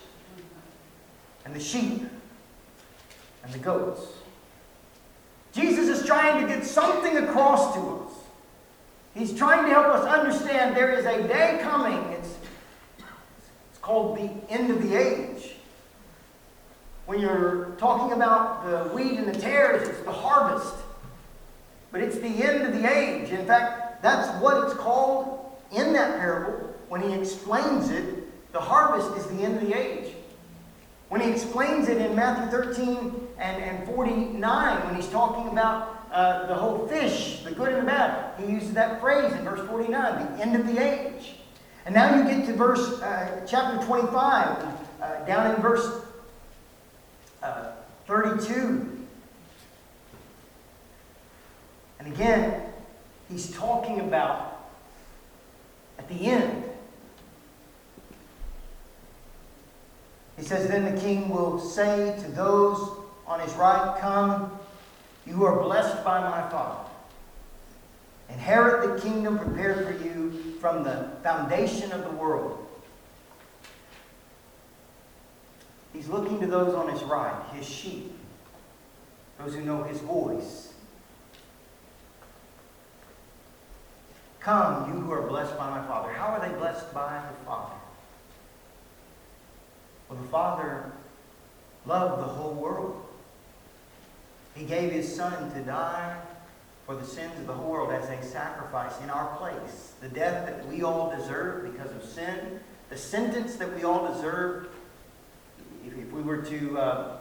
and 1.44 1.54
the 1.54 1.60
sheep 1.60 2.02
and 3.42 3.52
the 3.52 3.58
goats. 3.58 4.00
Jesus 5.52 5.88
is 5.88 6.06
trying 6.06 6.40
to 6.40 6.48
get 6.54 6.64
something 6.64 7.16
across 7.16 7.74
to 7.74 7.80
us. 7.80 8.12
He's 9.14 9.36
trying 9.36 9.64
to 9.64 9.70
help 9.70 9.86
us 9.86 10.06
understand 10.06 10.76
there 10.76 10.92
is 10.92 11.04
a 11.04 11.26
day 11.26 11.58
coming. 11.62 11.98
It's, 12.12 12.34
it's 13.70 13.78
called 13.80 14.16
the 14.16 14.30
end 14.52 14.70
of 14.70 14.82
the 14.82 14.94
age. 14.94 15.54
When 17.06 17.20
you're 17.20 17.74
talking 17.78 18.12
about 18.12 18.66
the 18.66 18.94
wheat 18.94 19.18
and 19.18 19.26
the 19.26 19.38
tares, 19.38 19.88
it's 19.88 20.02
the 20.02 20.12
harvest. 20.12 20.74
But 21.90 22.02
it's 22.02 22.18
the 22.18 22.28
end 22.28 22.66
of 22.66 22.80
the 22.80 22.86
age. 22.86 23.30
In 23.30 23.46
fact, 23.46 24.02
that's 24.02 24.28
what 24.42 24.64
it's 24.64 24.74
called 24.74 25.56
in 25.72 25.92
that 25.94 26.18
parable. 26.18 26.74
When 26.88 27.00
he 27.02 27.12
explains 27.14 27.90
it, 27.90 28.52
the 28.52 28.60
harvest 28.60 29.16
is 29.16 29.26
the 29.36 29.42
end 29.42 29.56
of 29.56 29.68
the 29.68 29.76
age. 29.76 30.14
When 31.08 31.20
he 31.20 31.30
explains 31.30 31.88
it 31.88 31.98
in 31.98 32.14
Matthew 32.14 32.50
13 32.50 33.27
and, 33.38 33.62
and 33.62 33.86
49, 33.86 34.86
when 34.86 34.94
he's 34.96 35.08
talking 35.08 35.48
about 35.48 36.06
uh, 36.10 36.46
the 36.46 36.54
whole 36.54 36.86
fish, 36.88 37.42
the 37.44 37.52
good 37.52 37.68
and 37.68 37.82
the 37.82 37.86
bad, 37.86 38.38
he 38.40 38.50
uses 38.50 38.72
that 38.72 39.00
phrase 39.00 39.32
in 39.32 39.44
verse 39.44 39.66
49, 39.68 40.36
the 40.36 40.42
end 40.42 40.56
of 40.56 40.66
the 40.66 40.82
age. 40.82 41.36
And 41.86 41.94
now 41.94 42.16
you 42.16 42.24
get 42.24 42.46
to 42.46 42.52
verse, 42.54 43.00
uh, 43.00 43.46
chapter 43.46 43.84
25, 43.86 44.66
uh, 45.00 45.24
down 45.24 45.54
in 45.54 45.62
verse 45.62 45.88
uh, 47.42 47.72
32. 48.06 49.06
And 51.98 52.12
again, 52.12 52.62
he's 53.30 53.52
talking 53.52 54.00
about 54.00 54.70
at 55.98 56.08
the 56.08 56.26
end. 56.26 56.64
He 60.36 60.44
says, 60.44 60.68
Then 60.68 60.94
the 60.94 61.00
king 61.00 61.28
will 61.28 61.58
say 61.58 62.16
to 62.22 62.28
those 62.32 63.07
on 63.28 63.40
his 63.40 63.52
right, 63.54 63.96
Come, 64.00 64.58
you 65.26 65.34
who 65.34 65.44
are 65.44 65.62
blessed 65.62 66.02
by 66.02 66.20
my 66.20 66.48
Father. 66.48 66.88
Inherit 68.30 68.96
the 68.96 69.02
kingdom 69.02 69.38
prepared 69.38 69.86
for 69.86 70.04
you 70.04 70.56
from 70.60 70.82
the 70.82 71.10
foundation 71.22 71.92
of 71.92 72.02
the 72.02 72.10
world. 72.10 72.66
He's 75.92 76.08
looking 76.08 76.40
to 76.40 76.46
those 76.46 76.74
on 76.74 76.88
his 76.88 77.02
right, 77.02 77.42
his 77.54 77.66
sheep, 77.66 78.12
those 79.38 79.54
who 79.54 79.62
know 79.62 79.82
his 79.82 80.00
voice. 80.00 80.72
Come, 84.40 84.88
you 84.88 85.00
who 85.00 85.10
are 85.10 85.22
blessed 85.22 85.56
by 85.58 85.68
my 85.68 85.86
Father. 85.86 86.12
How 86.12 86.28
are 86.28 86.40
they 86.40 86.54
blessed 86.56 86.94
by 86.94 87.22
the 87.28 87.44
Father? 87.44 87.74
Well, 90.08 90.18
the 90.20 90.28
Father 90.28 90.92
loved 91.84 92.22
the 92.22 92.26
whole 92.26 92.54
world. 92.54 93.07
He 94.58 94.64
gave 94.64 94.90
his 94.90 95.14
Son 95.14 95.52
to 95.52 95.60
die 95.60 96.20
for 96.84 96.96
the 96.96 97.04
sins 97.04 97.38
of 97.38 97.46
the 97.46 97.52
whole 97.52 97.70
world 97.70 97.92
as 97.92 98.08
a 98.10 98.20
sacrifice 98.26 98.92
in 99.04 99.08
our 99.08 99.36
place. 99.36 99.92
The 100.00 100.08
death 100.08 100.46
that 100.46 100.66
we 100.66 100.82
all 100.82 101.14
deserve 101.16 101.72
because 101.72 101.92
of 101.92 102.02
sin, 102.02 102.58
the 102.90 102.96
sentence 102.96 103.54
that 103.56 103.72
we 103.76 103.84
all 103.84 104.12
deserve. 104.12 104.68
If, 105.86 105.96
if 105.96 106.12
we 106.12 106.22
were 106.22 106.38
to 106.38 106.78
uh, 106.78 107.16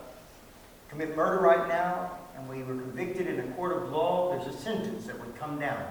commit 0.89 1.15
murder 1.15 1.39
right 1.43 1.67
now 1.67 2.17
and 2.35 2.49
we 2.49 2.63
were 2.63 2.81
convicted 2.81 3.27
in 3.27 3.39
a 3.39 3.47
court 3.53 3.83
of 3.83 3.91
law, 3.91 4.31
there's 4.31 4.55
a 4.55 4.57
sentence 4.57 5.05
that 5.05 5.19
would 5.19 5.37
come 5.37 5.59
down. 5.59 5.85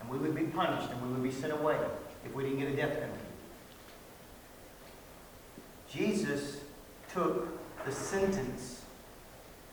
And 0.00 0.08
we 0.08 0.18
would 0.18 0.36
be 0.36 0.44
punished 0.44 0.88
and 0.92 1.02
we 1.02 1.12
would 1.12 1.22
be 1.24 1.32
sent 1.32 1.52
away 1.52 1.78
if 2.24 2.32
we 2.32 2.44
didn't 2.44 2.60
get 2.60 2.68
a 2.68 2.76
death 2.76 2.92
penalty. 2.92 3.20
Jesus 5.90 6.58
took 7.12 7.48
the 7.84 7.90
sentence 7.90 8.79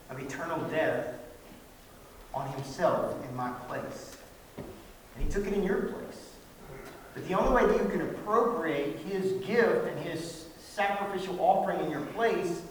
of 0.10 0.20
eternal 0.20 0.60
death 0.70 1.08
on 2.34 2.52
himself 2.54 3.16
in 3.28 3.36
my 3.36 3.50
place. 3.68 4.18
And 4.58 5.26
he 5.26 5.30
took 5.32 5.48
it 5.48 5.54
in 5.54 5.64
your 5.64 5.84
place. 5.84 6.32
But 7.14 7.28
the 7.28 7.34
only 7.34 7.56
way 7.56 7.66
that 7.66 7.84
you 7.84 7.90
can 7.90 8.02
appropriate 8.02 8.98
his 9.00 9.44
gift 9.46 9.88
and 9.88 10.00
his 10.00 10.46
sacrificial 10.60 11.40
offering 11.40 11.80
in 11.80 11.90
your 11.90 12.06
place 12.08 12.62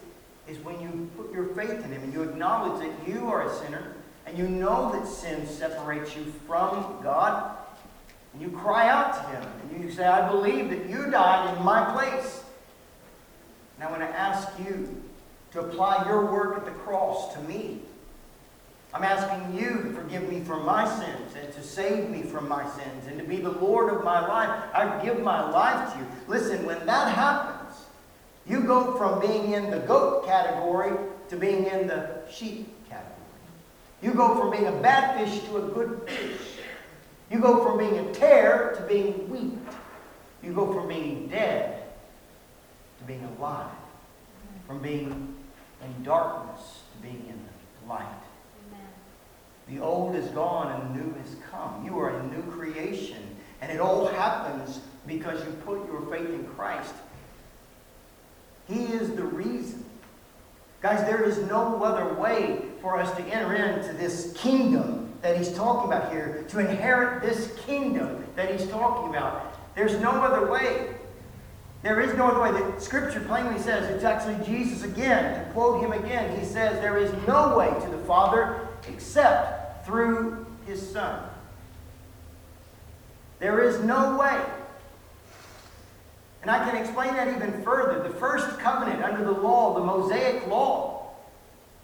is 0.46 0.58
when 0.58 0.80
you 0.80 1.10
put 1.16 1.32
your 1.32 1.46
faith 1.46 1.84
in 1.84 1.90
him 1.90 2.02
and 2.04 2.12
you 2.12 2.22
acknowledge 2.22 2.80
that 2.80 3.08
you 3.08 3.26
are 3.26 3.48
a 3.48 3.54
sinner 3.56 3.94
and 4.24 4.38
you 4.38 4.48
know 4.48 4.92
that 4.92 5.08
sin 5.08 5.46
separates 5.46 6.14
you 6.16 6.32
from 6.46 7.00
God. 7.02 7.56
And 8.32 8.42
you 8.42 8.50
cry 8.50 8.88
out 8.88 9.14
to 9.14 9.20
him 9.30 9.50
and 9.62 9.82
you 9.82 9.90
say, 9.90 10.04
I 10.04 10.28
believe 10.28 10.70
that 10.70 10.88
you 10.88 11.10
died 11.10 11.56
in 11.56 11.64
my 11.64 11.92
place. 11.92 12.44
And 13.76 13.88
I 13.88 13.90
want 13.90 14.02
to 14.02 14.18
ask 14.18 14.48
you 14.58 15.02
to 15.56 15.62
apply 15.62 16.04
your 16.06 16.26
work 16.26 16.58
at 16.58 16.66
the 16.66 16.70
cross 16.70 17.32
to 17.32 17.40
me. 17.40 17.80
I'm 18.92 19.02
asking 19.02 19.58
you 19.58 19.82
to 19.84 19.92
forgive 19.92 20.28
me 20.28 20.40
from 20.40 20.66
my 20.66 20.86
sins 20.86 21.34
and 21.34 21.50
to 21.54 21.62
save 21.62 22.10
me 22.10 22.22
from 22.22 22.46
my 22.46 22.68
sins 22.70 23.06
and 23.08 23.18
to 23.18 23.24
be 23.24 23.38
the 23.38 23.50
Lord 23.50 23.92
of 23.92 24.04
my 24.04 24.26
life. 24.26 24.50
I 24.74 25.02
give 25.02 25.22
my 25.22 25.50
life 25.50 25.94
to 25.94 25.98
you. 25.98 26.06
Listen, 26.28 26.66
when 26.66 26.84
that 26.84 27.14
happens, 27.14 27.74
you 28.46 28.60
go 28.60 28.96
from 28.96 29.18
being 29.20 29.52
in 29.52 29.70
the 29.70 29.78
goat 29.78 30.26
category 30.26 30.92
to 31.30 31.36
being 31.36 31.64
in 31.64 31.86
the 31.86 32.20
sheep 32.30 32.68
category. 32.88 33.14
You 34.02 34.12
go 34.12 34.38
from 34.38 34.50
being 34.50 34.66
a 34.66 34.82
bad 34.82 35.18
fish 35.18 35.40
to 35.44 35.56
a 35.56 35.62
good 35.62 36.02
fish. 36.06 36.60
You 37.30 37.40
go 37.40 37.64
from 37.64 37.78
being 37.78 37.98
a 37.98 38.12
tare 38.12 38.74
to 38.76 38.82
being 38.82 39.28
wheat. 39.30 39.58
You 40.42 40.52
go 40.52 40.70
from 40.70 40.88
being 40.88 41.28
dead 41.28 41.82
to 42.98 43.04
being 43.04 43.26
alive. 43.38 43.70
From 44.66 44.80
being 44.80 45.35
in 45.86 46.02
darkness 46.02 46.82
to 46.92 47.02
being 47.02 47.26
in 47.28 47.40
the 47.82 47.88
light. 47.88 48.06
The 49.68 49.80
old 49.80 50.14
is 50.14 50.26
gone 50.28 50.80
and 50.80 50.94
the 50.94 51.02
new 51.02 51.14
has 51.20 51.36
come. 51.50 51.84
You 51.84 51.98
are 51.98 52.18
a 52.18 52.26
new 52.26 52.42
creation. 52.52 53.22
And 53.60 53.72
it 53.72 53.80
all 53.80 54.06
happens 54.06 54.80
because 55.06 55.44
you 55.44 55.52
put 55.64 55.86
your 55.86 56.02
faith 56.02 56.28
in 56.28 56.44
Christ. 56.48 56.94
He 58.68 58.84
is 58.84 59.14
the 59.14 59.24
reason. 59.24 59.84
Guys, 60.82 61.00
there 61.00 61.22
is 61.22 61.38
no 61.38 61.82
other 61.82 62.14
way 62.14 62.60
for 62.80 63.00
us 63.00 63.14
to 63.16 63.22
enter 63.24 63.54
into 63.54 63.92
this 63.94 64.32
kingdom 64.36 65.12
that 65.22 65.36
he's 65.36 65.52
talking 65.52 65.90
about 65.90 66.12
here, 66.12 66.44
to 66.48 66.58
inherit 66.58 67.22
this 67.22 67.52
kingdom 67.66 68.24
that 68.36 68.52
he's 68.52 68.68
talking 68.68 69.08
about. 69.10 69.56
There's 69.74 69.98
no 70.00 70.10
other 70.10 70.50
way. 70.50 70.94
There 71.82 72.00
is 72.00 72.14
no 72.14 72.28
other 72.28 72.40
way. 72.40 72.60
The 72.72 72.80
scripture 72.80 73.20
plainly 73.20 73.60
says, 73.60 73.88
it's 73.90 74.04
actually 74.04 74.44
Jesus 74.44 74.82
again, 74.82 75.44
to 75.44 75.52
quote 75.52 75.82
him 75.82 75.92
again, 75.92 76.38
he 76.38 76.44
says, 76.44 76.80
There 76.80 76.98
is 76.98 77.12
no 77.26 77.56
way 77.56 77.68
to 77.68 77.90
the 77.90 78.02
Father 78.04 78.68
except 78.88 79.86
through 79.86 80.46
his 80.66 80.90
Son. 80.90 81.22
There 83.38 83.62
is 83.62 83.80
no 83.80 84.16
way. 84.16 84.42
And 86.42 86.50
I 86.50 86.68
can 86.68 86.76
explain 86.80 87.14
that 87.14 87.28
even 87.28 87.62
further. 87.62 88.02
The 88.02 88.14
first 88.14 88.58
covenant 88.58 89.02
under 89.02 89.24
the 89.24 89.32
law, 89.32 89.74
the 89.74 89.84
Mosaic 89.84 90.46
law, 90.46 91.10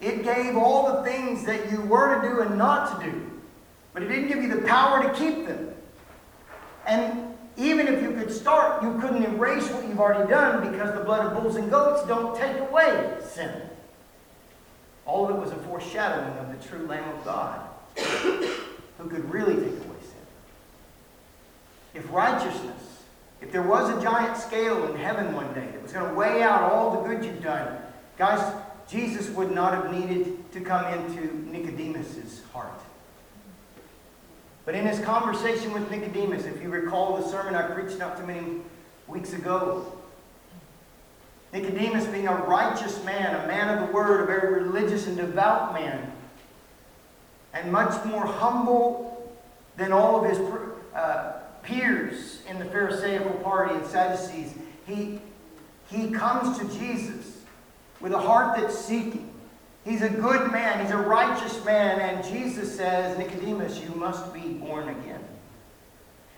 it 0.00 0.24
gave 0.24 0.56
all 0.56 0.92
the 0.92 1.02
things 1.02 1.44
that 1.44 1.70
you 1.70 1.80
were 1.82 2.20
to 2.20 2.28
do 2.28 2.40
and 2.40 2.56
not 2.56 3.00
to 3.00 3.10
do. 3.10 3.30
But 3.92 4.02
it 4.02 4.08
didn't 4.08 4.28
give 4.28 4.42
you 4.42 4.48
the 4.48 4.66
power 4.66 5.02
to 5.02 5.12
keep 5.18 5.46
them. 5.46 5.74
And 6.86 7.31
even 7.56 7.86
if 7.86 8.02
you 8.02 8.12
could 8.12 8.32
start, 8.32 8.82
you 8.82 8.98
couldn't 8.98 9.24
erase 9.24 9.68
what 9.70 9.86
you've 9.86 10.00
already 10.00 10.30
done 10.30 10.70
because 10.70 10.94
the 10.94 11.04
blood 11.04 11.26
of 11.26 11.40
bulls 11.40 11.56
and 11.56 11.70
goats 11.70 12.06
don't 12.06 12.36
take 12.36 12.56
away 12.58 13.14
sin. 13.22 13.62
All 15.04 15.28
of 15.28 15.36
it 15.36 15.40
was 15.40 15.50
a 15.50 15.56
foreshadowing 15.56 16.38
of 16.38 16.48
the 16.48 16.68
true 16.68 16.86
Lamb 16.86 17.08
of 17.08 17.24
God 17.24 17.60
who 17.98 19.08
could 19.08 19.30
really 19.30 19.54
take 19.54 19.64
away 19.64 20.00
sin. 20.00 20.26
If 21.94 22.10
righteousness, 22.12 23.02
if 23.40 23.52
there 23.52 23.62
was 23.62 23.90
a 23.90 24.00
giant 24.02 24.36
scale 24.38 24.86
in 24.86 24.96
heaven 24.96 25.34
one 25.34 25.52
day 25.52 25.66
that 25.66 25.82
was 25.82 25.92
going 25.92 26.08
to 26.08 26.14
weigh 26.14 26.42
out 26.42 26.62
all 26.62 27.02
the 27.02 27.08
good 27.08 27.24
you've 27.24 27.42
done, 27.42 27.76
guys, 28.16 28.40
Jesus 28.88 29.28
would 29.30 29.50
not 29.50 29.74
have 29.74 29.92
needed 29.92 30.52
to 30.52 30.60
come 30.60 30.86
into 30.94 31.34
Nicodemus's 31.50 32.42
heart. 32.52 32.81
But 34.64 34.74
in 34.74 34.86
his 34.86 35.00
conversation 35.00 35.72
with 35.72 35.90
Nicodemus, 35.90 36.44
if 36.44 36.62
you 36.62 36.68
recall 36.68 37.16
the 37.16 37.28
sermon 37.28 37.54
I 37.54 37.62
preached 37.62 37.98
not 37.98 38.16
too 38.16 38.26
many 38.26 38.60
weeks 39.08 39.32
ago, 39.32 39.92
Nicodemus 41.52 42.06
being 42.06 42.28
a 42.28 42.34
righteous 42.34 43.04
man, 43.04 43.44
a 43.44 43.46
man 43.46 43.76
of 43.76 43.86
the 43.86 43.92
word, 43.92 44.22
a 44.22 44.26
very 44.26 44.62
religious 44.62 45.06
and 45.06 45.16
devout 45.16 45.74
man, 45.74 46.12
and 47.52 47.70
much 47.70 48.04
more 48.06 48.24
humble 48.24 49.32
than 49.76 49.92
all 49.92 50.24
of 50.24 50.30
his 50.30 50.38
uh, 50.94 51.32
peers 51.62 52.40
in 52.48 52.58
the 52.58 52.64
Pharisaical 52.66 53.32
party 53.42 53.74
and 53.74 53.86
Sadducees, 53.86 54.54
he, 54.86 55.20
he 55.90 56.10
comes 56.10 56.58
to 56.58 56.78
Jesus 56.78 57.38
with 58.00 58.12
a 58.12 58.18
heart 58.18 58.58
that's 58.58 58.78
seeking. 58.78 59.28
He's 59.84 60.02
a 60.02 60.08
good 60.08 60.52
man, 60.52 60.80
he's 60.80 60.92
a 60.92 60.96
righteous 60.96 61.64
man, 61.64 62.00
and 62.00 62.24
Jesus 62.24 62.76
says, 62.76 63.18
Nicodemus, 63.18 63.80
you 63.80 63.92
must 63.96 64.32
be 64.32 64.40
born 64.40 64.88
again. 64.88 65.20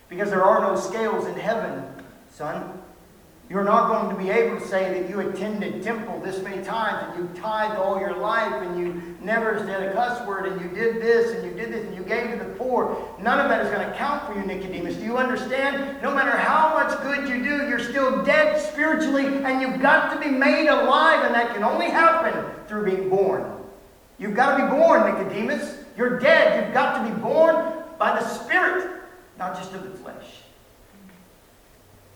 Because 0.08 0.30
there 0.30 0.44
are 0.44 0.60
no 0.60 0.80
scales 0.80 1.26
in 1.26 1.34
heaven, 1.34 1.84
son. 2.30 2.80
You're 3.50 3.64
not 3.64 3.88
going 3.88 4.16
to 4.16 4.22
be 4.22 4.30
able 4.30 4.58
to 4.58 4.66
say 4.66 4.98
that 4.98 5.10
you 5.10 5.20
attended 5.20 5.82
temple 5.82 6.18
this 6.20 6.42
many 6.42 6.64
times 6.64 7.14
and 7.14 7.22
you 7.22 7.42
tithed 7.42 7.76
all 7.76 8.00
your 8.00 8.16
life 8.16 8.54
and 8.62 8.78
you 8.78 9.16
never 9.20 9.58
said 9.58 9.82
a 9.82 9.92
cuss 9.92 10.26
word 10.26 10.46
and 10.46 10.58
you 10.62 10.68
did 10.68 11.02
this 11.02 11.32
and 11.32 11.44
you 11.44 11.52
did 11.52 11.70
this 11.70 11.86
and 11.86 11.94
you 11.94 12.02
gave 12.04 12.30
to 12.30 12.38
the 12.38 12.54
poor. 12.54 12.96
None 13.20 13.38
of 13.40 13.50
that 13.50 13.66
is 13.66 13.70
going 13.70 13.86
to 13.86 13.94
count 13.96 14.26
for 14.26 14.34
you, 14.40 14.46
Nicodemus. 14.46 14.96
Do 14.96 15.04
you 15.04 15.18
understand? 15.18 16.00
No 16.00 16.14
matter 16.14 16.30
how 16.30 16.70
much 16.72 16.98
good 17.02 17.28
you 17.28 17.44
do, 17.44 17.68
you're 17.68 17.78
still 17.78 18.24
dead 18.24 18.58
spiritually 18.58 19.26
and 19.26 19.60
you've 19.60 19.82
got 19.82 20.14
to 20.14 20.18
be 20.18 20.34
made 20.34 20.68
alive 20.68 21.26
and 21.26 21.34
that 21.34 21.52
can 21.52 21.62
only 21.62 21.90
happen 21.90 22.53
through 22.74 22.96
being 22.96 23.08
born. 23.08 23.44
You've 24.18 24.34
got 24.34 24.58
to 24.58 24.64
be 24.64 24.70
born, 24.70 25.12
Nicodemus. 25.12 25.78
You're 25.96 26.18
dead. 26.18 26.64
You've 26.64 26.74
got 26.74 27.04
to 27.04 27.14
be 27.14 27.20
born 27.20 27.84
by 27.98 28.20
the 28.20 28.26
Spirit, 28.26 29.00
not 29.38 29.56
just 29.56 29.72
of 29.72 29.84
the 29.84 29.96
flesh. 29.98 30.40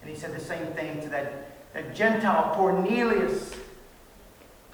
And 0.03 0.11
he 0.11 0.17
said 0.17 0.35
the 0.35 0.41
same 0.41 0.67
thing 0.73 1.01
to 1.03 1.09
that, 1.11 1.75
that 1.75 1.95
Gentile 1.95 2.55
Cornelius, 2.57 3.55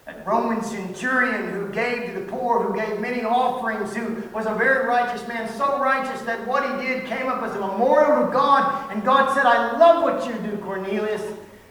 that 0.06 0.26
Roman 0.26 0.62
centurion 0.62 1.50
who 1.50 1.68
gave 1.68 2.06
to 2.06 2.20
the 2.20 2.26
poor, 2.30 2.62
who 2.62 2.74
gave 2.74 2.98
many 2.98 3.22
offerings, 3.22 3.94
who 3.94 4.22
was 4.32 4.46
a 4.46 4.54
very 4.54 4.86
righteous 4.86 5.26
man, 5.28 5.50
so 5.52 5.78
righteous 5.80 6.22
that 6.22 6.46
what 6.46 6.64
he 6.64 6.86
did 6.86 7.06
came 7.06 7.26
up 7.26 7.42
as 7.42 7.54
a 7.56 7.60
memorial 7.60 8.26
to 8.26 8.32
God. 8.32 8.90
And 8.90 9.04
God 9.04 9.34
said, 9.34 9.44
I 9.44 9.78
love 9.78 10.02
what 10.02 10.26
you 10.26 10.34
do, 10.50 10.56
Cornelius. 10.58 11.22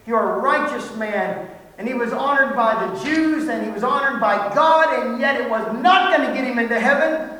You're 0.06 0.36
a 0.36 0.38
righteous 0.38 0.94
man. 0.96 1.48
And 1.78 1.88
he 1.88 1.94
was 1.94 2.12
honored 2.12 2.54
by 2.54 2.86
the 2.86 3.04
Jews 3.04 3.48
and 3.48 3.64
he 3.64 3.70
was 3.70 3.82
honored 3.82 4.20
by 4.20 4.36
God, 4.54 4.94
and 4.94 5.20
yet 5.20 5.40
it 5.40 5.50
was 5.50 5.64
not 5.82 6.16
going 6.16 6.28
to 6.28 6.34
get 6.34 6.44
him 6.44 6.58
into 6.58 6.78
heaven. 6.78 7.30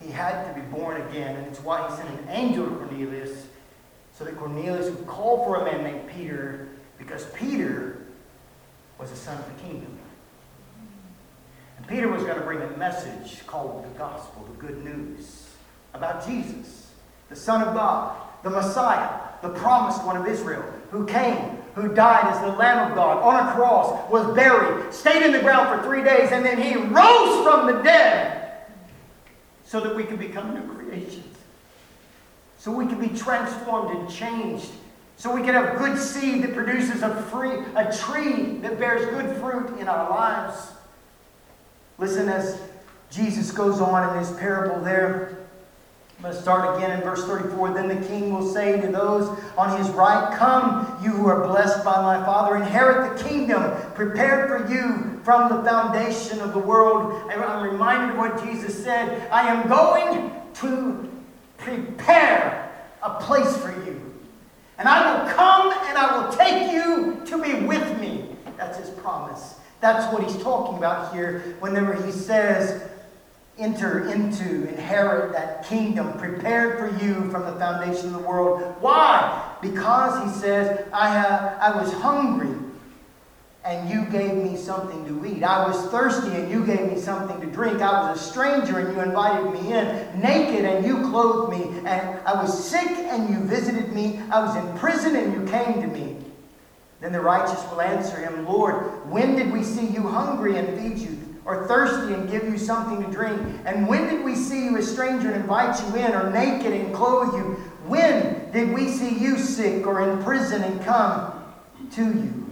He 0.00 0.10
had 0.10 0.52
to 0.52 0.60
be 0.60 0.66
born 0.66 1.00
again, 1.02 1.36
and 1.36 1.46
it's 1.46 1.60
why 1.60 1.88
he 1.88 1.96
sent 1.96 2.08
an 2.08 2.28
angel 2.28 2.66
to 2.66 2.76
Cornelius 2.76 3.46
so 4.12 4.24
that 4.24 4.36
Cornelius 4.36 4.90
would 4.90 5.06
call 5.06 5.44
for 5.44 5.56
a 5.56 5.64
man 5.64 5.84
named 5.84 6.08
Peter 6.08 6.68
because 6.98 7.26
Peter 7.34 8.06
was 8.98 9.12
a 9.12 9.16
son 9.16 9.36
of 9.36 9.46
the 9.46 9.62
kingdom. 9.62 9.98
And 11.76 11.86
Peter 11.86 12.08
was 12.08 12.22
going 12.22 12.36
to 12.36 12.44
bring 12.44 12.62
a 12.62 12.76
message 12.76 13.46
called 13.46 13.84
the 13.84 13.98
gospel, 13.98 14.44
the 14.44 14.66
good 14.66 14.82
news 14.82 15.50
about 15.92 16.26
Jesus, 16.26 16.92
the 17.28 17.36
Son 17.36 17.62
of 17.62 17.74
God, 17.74 18.16
the 18.42 18.50
Messiah, 18.50 19.08
the 19.42 19.50
promised 19.50 20.04
one 20.04 20.16
of 20.16 20.26
Israel, 20.26 20.64
who 20.90 21.06
came, 21.06 21.58
who 21.76 21.94
died 21.94 22.24
as 22.34 22.40
the 22.40 22.48
Lamb 22.58 22.90
of 22.90 22.96
God 22.96 23.22
on 23.22 23.48
a 23.48 23.52
cross, 23.52 24.10
was 24.10 24.34
buried, 24.34 24.92
stayed 24.92 25.24
in 25.24 25.30
the 25.30 25.40
ground 25.40 25.68
for 25.68 25.86
three 25.86 26.02
days, 26.02 26.32
and 26.32 26.44
then 26.44 26.60
he 26.60 26.74
rose 26.74 27.44
from 27.44 27.66
the 27.66 27.80
dead 27.84 28.64
so 29.64 29.78
that 29.78 29.94
we 29.94 30.02
could 30.02 30.18
become 30.18 30.52
new 30.52 30.74
creations 30.74 31.36
so 32.66 32.72
we 32.72 32.84
can 32.84 32.98
be 32.98 33.16
transformed 33.16 33.96
and 33.96 34.10
changed, 34.10 34.72
so 35.16 35.32
we 35.32 35.40
can 35.40 35.54
have 35.54 35.78
good 35.78 35.96
seed 35.96 36.42
that 36.42 36.52
produces 36.52 37.00
a 37.02 37.14
free 37.30 37.62
a 37.76 37.96
tree 37.96 38.58
that 38.58 38.76
bears 38.80 39.06
good 39.10 39.36
fruit 39.36 39.78
in 39.78 39.86
our 39.86 40.10
lives. 40.10 40.72
Listen 41.96 42.28
as 42.28 42.60
Jesus 43.08 43.52
goes 43.52 43.80
on 43.80 44.12
in 44.12 44.18
his 44.18 44.32
parable 44.32 44.82
there. 44.82 45.35
Start 46.32 46.76
again 46.76 46.90
in 46.90 47.02
verse 47.02 47.24
34. 47.24 47.74
Then 47.74 47.88
the 47.88 48.06
king 48.06 48.32
will 48.32 48.52
say 48.52 48.80
to 48.80 48.88
those 48.88 49.28
on 49.56 49.78
his 49.78 49.88
right, 49.90 50.36
Come, 50.36 50.98
you 51.02 51.10
who 51.10 51.26
are 51.26 51.46
blessed 51.46 51.84
by 51.84 52.02
my 52.02 52.24
Father, 52.24 52.56
inherit 52.56 53.16
the 53.16 53.24
kingdom 53.24 53.74
prepared 53.94 54.48
for 54.48 54.72
you 54.72 55.20
from 55.24 55.48
the 55.48 55.68
foundation 55.68 56.40
of 56.40 56.52
the 56.52 56.58
world. 56.58 57.30
I'm 57.30 57.70
reminded 57.70 58.10
of 58.10 58.16
what 58.16 58.44
Jesus 58.44 58.82
said 58.82 59.28
I 59.30 59.48
am 59.48 59.68
going 59.68 60.32
to 60.54 61.10
prepare 61.58 62.72
a 63.02 63.10
place 63.20 63.56
for 63.56 63.70
you. 63.84 64.00
And 64.78 64.88
I 64.88 65.24
will 65.24 65.32
come 65.32 65.72
and 65.72 65.98
I 65.98 66.18
will 66.18 66.32
take 66.32 66.72
you 66.72 67.22
to 67.26 67.42
be 67.42 67.66
with 67.66 67.98
me. 67.98 68.36
That's 68.56 68.78
his 68.78 68.90
promise. 68.90 69.56
That's 69.80 70.12
what 70.12 70.22
he's 70.22 70.42
talking 70.42 70.78
about 70.78 71.14
here 71.14 71.56
whenever 71.60 71.94
he 71.94 72.10
says, 72.10 72.88
enter 73.58 74.10
into, 74.10 74.68
inherit 74.68 75.32
that 75.32 75.66
kingdom 75.66 76.18
prepared 76.18 76.78
for 76.78 77.04
you 77.04 77.30
from 77.30 77.46
the 77.46 77.58
foundation 77.58 78.06
of 78.06 78.12
the 78.12 78.28
world. 78.28 78.76
Why? 78.80 79.56
Because 79.62 80.22
he 80.24 80.40
says, 80.40 80.86
I, 80.92 81.08
have, 81.08 81.56
I 81.60 81.80
was 81.80 81.92
hungry 81.94 82.54
and 83.66 83.90
you 83.90 84.04
gave 84.06 84.34
me 84.34 84.56
something 84.56 85.04
to 85.06 85.26
eat. 85.26 85.42
I 85.42 85.66
was 85.66 85.90
thirsty 85.90 86.36
and 86.36 86.48
you 86.48 86.64
gave 86.64 86.88
me 86.88 87.00
something 87.00 87.40
to 87.40 87.46
drink. 87.48 87.80
I 87.80 88.10
was 88.10 88.20
a 88.20 88.22
stranger 88.22 88.78
and 88.78 88.94
you 88.94 89.02
invited 89.02 89.50
me 89.52 89.72
in. 89.72 90.20
Naked 90.20 90.64
and 90.64 90.86
you 90.86 90.98
clothed 91.10 91.50
me. 91.50 91.78
And 91.78 92.20
I 92.20 92.40
was 92.40 92.68
sick 92.70 92.88
and 92.88 93.28
you 93.28 93.40
visited 93.40 93.92
me. 93.92 94.20
I 94.30 94.38
was 94.38 94.54
in 94.54 94.78
prison 94.78 95.16
and 95.16 95.32
you 95.32 95.50
came 95.50 95.80
to 95.80 95.88
me. 95.88 96.16
Then 97.00 97.12
the 97.12 97.20
righteous 97.20 97.60
will 97.70 97.80
answer 97.80 98.16
him, 98.18 98.46
Lord, 98.46 99.10
when 99.10 99.34
did 99.34 99.52
we 99.52 99.64
see 99.64 99.86
you 99.86 100.02
hungry 100.06 100.56
and 100.56 100.78
feed 100.78 100.98
you? 100.98 101.25
Or 101.46 101.66
thirsty 101.68 102.12
and 102.12 102.28
give 102.28 102.44
you 102.44 102.58
something 102.58 103.04
to 103.04 103.10
drink? 103.10 103.40
And 103.64 103.86
when 103.86 104.08
did 104.08 104.24
we 104.24 104.34
see 104.34 104.64
you 104.64 104.76
a 104.76 104.82
stranger 104.82 105.30
and 105.30 105.42
invite 105.42 105.80
you 105.80 105.94
in? 105.94 106.12
Or 106.12 106.30
naked 106.30 106.72
and 106.72 106.92
clothe 106.92 107.34
you? 107.34 107.54
When 107.86 108.50
did 108.50 108.74
we 108.74 108.88
see 108.88 109.16
you 109.16 109.38
sick 109.38 109.86
or 109.86 110.10
in 110.10 110.22
prison 110.24 110.64
and 110.64 110.82
come 110.84 111.32
to 111.92 112.02
you? 112.02 112.46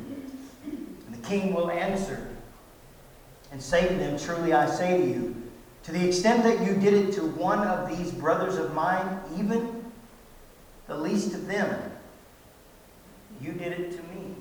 And 0.64 1.12
the 1.12 1.26
king 1.26 1.52
will 1.52 1.72
answer 1.72 2.28
and 3.50 3.60
say 3.60 3.88
to 3.88 3.94
them, 3.94 4.16
Truly 4.16 4.52
I 4.52 4.66
say 4.66 4.96
to 4.96 5.04
you, 5.04 5.42
To 5.84 5.92
the 5.92 6.06
extent 6.06 6.44
that 6.44 6.64
you 6.64 6.74
did 6.74 6.94
it 6.94 7.12
to 7.14 7.22
one 7.22 7.66
of 7.66 7.88
these 7.88 8.12
brothers 8.12 8.56
of 8.56 8.74
mine, 8.74 9.20
even 9.36 9.84
the 10.86 10.96
least 10.96 11.34
of 11.34 11.48
them, 11.48 11.90
you 13.40 13.52
did 13.52 13.72
it 13.72 13.90
to 13.90 14.02
me. 14.14 14.34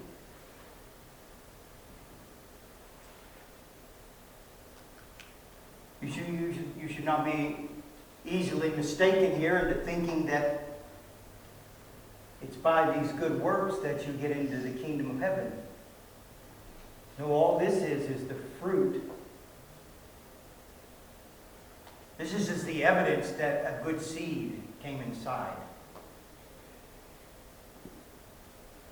You 6.03 6.11
should, 6.11 6.27
you 6.27 6.53
should, 6.53 6.71
you 6.81 6.87
should 6.89 7.05
not 7.05 7.23
be 7.23 7.69
easily 8.25 8.69
mistaken 8.71 9.39
here 9.39 9.57
into 9.57 9.81
thinking 9.85 10.25
that 10.25 10.79
it's 12.41 12.57
by 12.57 12.97
these 12.97 13.11
good 13.13 13.41
works 13.41 13.77
that 13.79 14.05
you 14.05 14.13
get 14.13 14.31
into 14.31 14.57
the 14.57 14.71
kingdom 14.71 15.11
of 15.11 15.19
heaven. 15.19 15.51
No, 17.17 17.27
all 17.27 17.57
this 17.57 17.75
is 17.75 18.09
is 18.09 18.27
the 18.27 18.35
fruit. 18.59 19.09
This 22.17 22.33
is 22.33 22.47
just 22.47 22.65
the 22.65 22.83
evidence 22.83 23.31
that 23.31 23.65
a 23.65 23.83
good 23.83 24.01
seed 24.01 24.61
came 24.81 24.99
inside. 25.01 25.55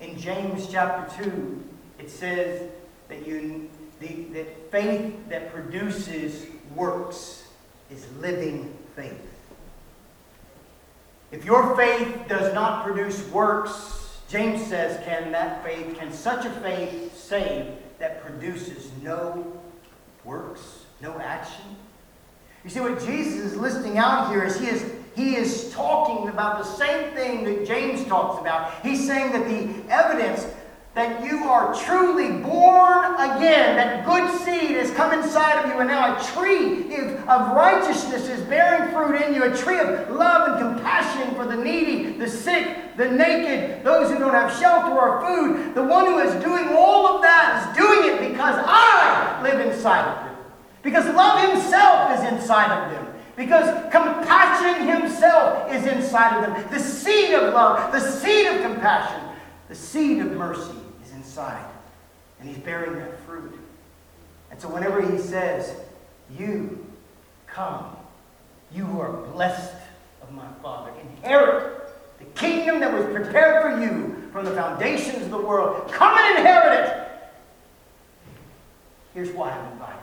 In 0.00 0.18
James 0.18 0.66
chapter 0.70 1.24
2, 1.24 1.64
it 1.98 2.10
says 2.10 2.70
that, 3.08 3.26
you, 3.26 3.68
the, 4.00 4.24
that 4.32 4.70
faith 4.70 5.14
that 5.28 5.52
produces 5.52 6.46
works 6.74 7.44
is 7.90 8.06
living 8.20 8.76
faith. 8.96 9.20
If 11.30 11.44
your 11.44 11.76
faith 11.76 12.28
does 12.28 12.52
not 12.54 12.84
produce 12.84 13.26
works, 13.28 14.18
James 14.28 14.66
says, 14.66 15.02
can 15.04 15.32
that 15.32 15.64
faith, 15.64 15.96
can 15.98 16.12
such 16.12 16.44
a 16.44 16.50
faith 16.60 17.16
save 17.16 17.66
that 17.98 18.22
produces 18.22 18.90
no 19.02 19.60
works, 20.24 20.84
no 21.00 21.18
action? 21.18 21.64
You 22.64 22.70
see, 22.70 22.80
what 22.80 23.00
Jesus 23.04 23.52
is 23.52 23.56
listing 23.56 23.98
out 23.98 24.30
here 24.30 24.44
is 24.44 24.58
he 24.60 24.68
is 24.68 24.92
he 25.14 25.36
is 25.36 25.70
talking 25.72 26.28
about 26.28 26.58
the 26.58 26.64
same 26.64 27.12
thing 27.12 27.44
that 27.44 27.66
James 27.66 28.04
talks 28.06 28.40
about. 28.40 28.72
He's 28.82 29.06
saying 29.06 29.32
that 29.32 29.46
the 29.46 29.92
evidence 29.92 30.46
that 30.94 31.24
you 31.24 31.44
are 31.44 31.74
truly 31.74 32.28
born 32.42 33.14
again, 33.14 33.76
that 33.76 34.04
good 34.04 34.30
seed 34.40 34.76
has 34.76 34.90
come 34.90 35.18
inside 35.18 35.64
of 35.64 35.70
you, 35.70 35.78
and 35.78 35.88
now 35.88 36.14
a 36.14 36.22
tree 36.22 36.94
of 37.26 37.56
righteousness 37.56 38.28
is 38.28 38.42
bearing 38.42 38.90
fruit 38.92 39.22
in 39.22 39.34
you, 39.34 39.44
a 39.44 39.56
tree 39.56 39.78
of 39.78 40.10
love 40.10 40.50
and 40.50 40.76
compassion 40.76 41.34
for 41.34 41.46
the 41.46 41.56
needy, 41.56 42.18
the 42.18 42.28
sick, 42.28 42.94
the 42.98 43.10
naked, 43.10 43.82
those 43.82 44.10
who 44.10 44.18
don't 44.18 44.34
have 44.34 44.54
shelter 44.58 44.92
or 44.92 45.26
food. 45.26 45.74
The 45.74 45.82
one 45.82 46.04
who 46.04 46.18
is 46.18 46.34
doing 46.44 46.68
all 46.76 47.06
of 47.06 47.22
that 47.22 47.70
is 47.70 47.76
doing 47.76 48.12
it 48.12 48.28
because 48.28 48.62
I 48.66 49.40
live 49.42 49.66
inside 49.66 50.06
of 50.06 50.26
them. 50.26 50.36
Because 50.82 51.06
love 51.14 51.48
himself 51.48 52.18
is 52.18 52.32
inside 52.32 52.70
of 52.70 52.92
them. 52.92 53.14
Because 53.34 53.90
compassion 53.90 54.86
himself 54.86 55.72
is 55.72 55.86
inside 55.86 56.36
of 56.36 56.54
them. 56.54 56.70
The 56.70 56.78
seed 56.78 57.32
of 57.32 57.54
love, 57.54 57.92
the 57.92 58.00
seed 58.00 58.46
of 58.48 58.60
compassion, 58.60 59.22
the 59.70 59.74
seed 59.74 60.20
of 60.20 60.32
mercy 60.32 60.81
is 61.32 61.38
inside. 61.38 61.64
And 62.40 62.48
he's 62.48 62.58
bearing 62.58 62.98
that 62.98 63.18
fruit. 63.20 63.58
And 64.50 64.60
so 64.60 64.68
whenever 64.68 65.00
he 65.00 65.18
says, 65.18 65.74
You 66.36 66.86
come, 67.46 67.96
you 68.72 68.84
who 68.84 69.00
are 69.00 69.12
blessed 69.12 69.74
of 70.22 70.32
my 70.32 70.48
Father, 70.62 70.92
inherit 71.00 71.88
the 72.18 72.24
kingdom 72.38 72.80
that 72.80 72.92
was 72.92 73.04
prepared 73.14 73.62
for 73.62 73.82
you 73.82 74.28
from 74.32 74.44
the 74.44 74.52
foundations 74.52 75.22
of 75.22 75.30
the 75.30 75.38
world. 75.38 75.90
Come 75.92 76.16
and 76.18 76.38
inherit 76.38 76.88
it. 76.88 77.08
Here's 79.14 79.30
why 79.30 79.50
I'm 79.50 79.72
inviting. 79.72 79.98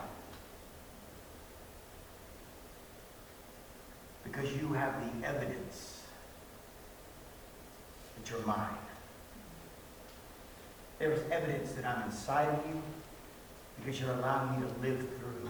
Because 4.24 4.54
you 4.54 4.74
have 4.74 4.94
the 5.02 5.28
evidence 5.28 6.04
that 8.16 8.30
you're 8.30 8.46
mine. 8.46 8.78
There 11.00 11.14
is 11.14 11.22
evidence 11.32 11.72
that 11.72 11.86
I'm 11.86 12.04
inside 12.04 12.50
of 12.50 12.66
you 12.68 12.82
because 13.80 14.02
you're 14.02 14.12
allowing 14.12 14.60
me 14.60 14.68
to 14.68 14.74
live 14.82 15.00
through 15.00 15.50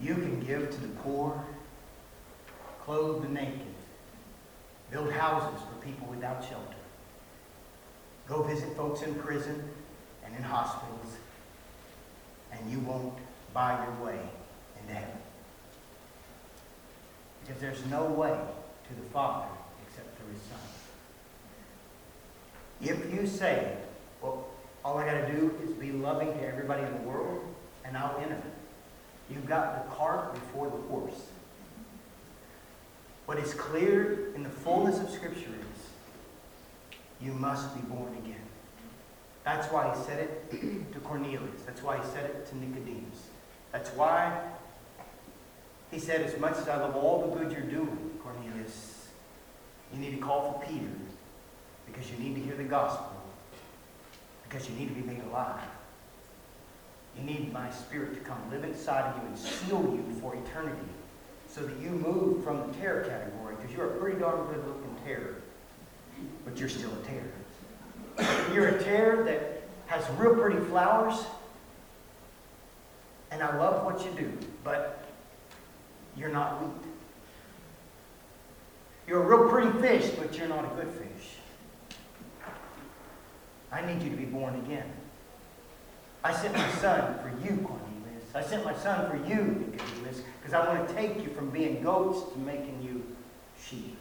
You 0.00 0.14
can 0.14 0.40
give 0.40 0.70
to 0.70 0.80
the 0.80 0.88
poor, 1.02 1.44
clothe 2.82 3.22
the 3.22 3.28
naked, 3.28 3.60
build 4.90 5.12
houses 5.12 5.60
for 5.60 5.86
people 5.86 6.06
without 6.08 6.42
shelter, 6.42 6.74
go 8.26 8.42
visit 8.42 8.74
folks 8.76 9.02
in 9.02 9.14
prison 9.14 9.62
and 10.24 10.34
in 10.34 10.42
hospitals, 10.42 11.16
and 12.50 12.70
you 12.70 12.80
won't 12.80 13.14
buy 13.52 13.78
your 13.84 14.06
way 14.06 14.18
into 14.80 14.94
heaven. 14.94 15.18
Because 17.42 17.60
there's 17.60 17.84
no 17.86 18.06
way 18.06 18.38
to 18.88 18.94
the 18.94 19.08
Father 19.10 19.46
except 19.86 20.18
through 20.18 20.32
His 20.32 20.42
Son. 20.42 20.58
If 22.80 23.14
you 23.14 23.26
say, 23.26 23.76
well, 24.20 24.46
all 24.84 24.98
I 24.98 25.06
got 25.06 25.26
to 25.26 25.32
do 25.32 25.56
is 25.64 25.70
be 25.70 25.92
loving 25.92 26.32
to 26.34 26.46
everybody 26.46 26.82
in 26.82 26.92
the 26.92 27.08
world, 27.08 27.42
and 27.84 27.96
I'll 27.96 28.18
enter. 28.18 28.42
You've 29.30 29.46
got 29.46 29.84
the 29.84 29.94
cart 29.94 30.34
before 30.34 30.66
the 30.66 30.76
horse. 30.88 31.22
What 33.26 33.38
is 33.38 33.54
clear 33.54 34.34
in 34.34 34.42
the 34.42 34.50
fullness 34.50 35.00
of 35.00 35.08
Scripture 35.08 35.48
is 35.48 35.80
you 37.22 37.32
must 37.32 37.74
be 37.74 37.80
born 37.82 38.14
again. 38.18 38.36
That's 39.44 39.66
why 39.72 39.94
he 39.94 40.02
said 40.04 40.18
it 40.20 40.50
to 40.92 40.98
Cornelius. 41.00 41.62
That's 41.64 41.82
why 41.82 41.96
he 41.96 42.02
said 42.12 42.26
it 42.26 42.46
to 42.48 42.56
Nicodemus. 42.56 43.28
That's 43.72 43.90
why 43.90 44.40
he 45.94 46.00
said, 46.00 46.22
as 46.22 46.36
much 46.40 46.56
as 46.56 46.68
I 46.68 46.76
love 46.76 46.96
all 46.96 47.28
the 47.28 47.36
good 47.38 47.52
you're 47.52 47.60
doing, 47.60 48.10
Cornelius, 48.20 49.08
you 49.92 50.00
need 50.00 50.10
to 50.10 50.16
call 50.16 50.52
for 50.52 50.66
Peter 50.66 50.90
because 51.86 52.10
you 52.10 52.18
need 52.18 52.34
to 52.34 52.40
hear 52.40 52.56
the 52.56 52.64
gospel, 52.64 53.12
because 54.42 54.68
you 54.68 54.74
need 54.74 54.88
to 54.88 54.94
be 54.94 55.02
made 55.02 55.22
alive. 55.30 55.62
You 57.16 57.22
need 57.22 57.52
my 57.52 57.70
spirit 57.70 58.14
to 58.14 58.20
come 58.20 58.38
live 58.50 58.64
inside 58.64 59.02
of 59.02 59.22
you 59.22 59.28
and 59.28 59.38
seal 59.38 59.82
you 59.82 60.20
for 60.20 60.34
eternity 60.34 60.88
so 61.48 61.60
that 61.60 61.78
you 61.78 61.90
move 61.90 62.42
from 62.42 62.66
the 62.66 62.78
tare 62.78 63.04
category 63.04 63.54
because 63.54 63.76
you're 63.76 63.94
a 63.94 64.00
pretty 64.00 64.18
darn 64.18 64.48
good 64.48 64.66
looking 64.66 64.96
tare, 65.04 65.36
but 66.44 66.58
you're 66.58 66.68
still 66.68 66.90
a 66.92 67.06
tare. 67.06 68.48
You're 68.52 68.66
a 68.66 68.82
tare 68.82 69.22
that 69.22 69.62
has 69.86 70.04
real 70.18 70.34
pretty 70.34 70.58
flowers, 70.64 71.24
and 73.30 73.40
I 73.40 73.56
love 73.58 73.84
what 73.84 74.04
you 74.04 74.10
do, 74.18 74.32
but 74.64 75.03
you're 76.16 76.30
not 76.30 76.62
wheat. 76.62 76.90
You're 79.06 79.22
a 79.22 79.26
real 79.26 79.50
pretty 79.50 79.78
fish, 79.80 80.10
but 80.18 80.36
you're 80.36 80.48
not 80.48 80.64
a 80.64 80.68
good 80.68 80.88
fish. 80.88 81.36
I 83.70 83.84
need 83.84 84.02
you 84.02 84.10
to 84.10 84.16
be 84.16 84.24
born 84.24 84.54
again. 84.56 84.90
I 86.22 86.32
sent 86.32 86.54
my 86.54 86.70
son 86.70 87.18
for 87.18 87.28
you, 87.44 87.56
Cornelius. 87.58 88.34
I 88.34 88.42
sent 88.42 88.64
my 88.64 88.74
son 88.74 89.10
for 89.10 89.16
you, 89.28 89.72
Nicodemus, 89.72 90.22
because 90.40 90.54
I 90.54 90.66
want 90.66 90.88
to 90.88 90.94
take 90.94 91.22
you 91.22 91.30
from 91.30 91.50
being 91.50 91.82
goats 91.82 92.32
to 92.32 92.38
making 92.38 92.80
you 92.82 93.04
sheep. 93.60 93.98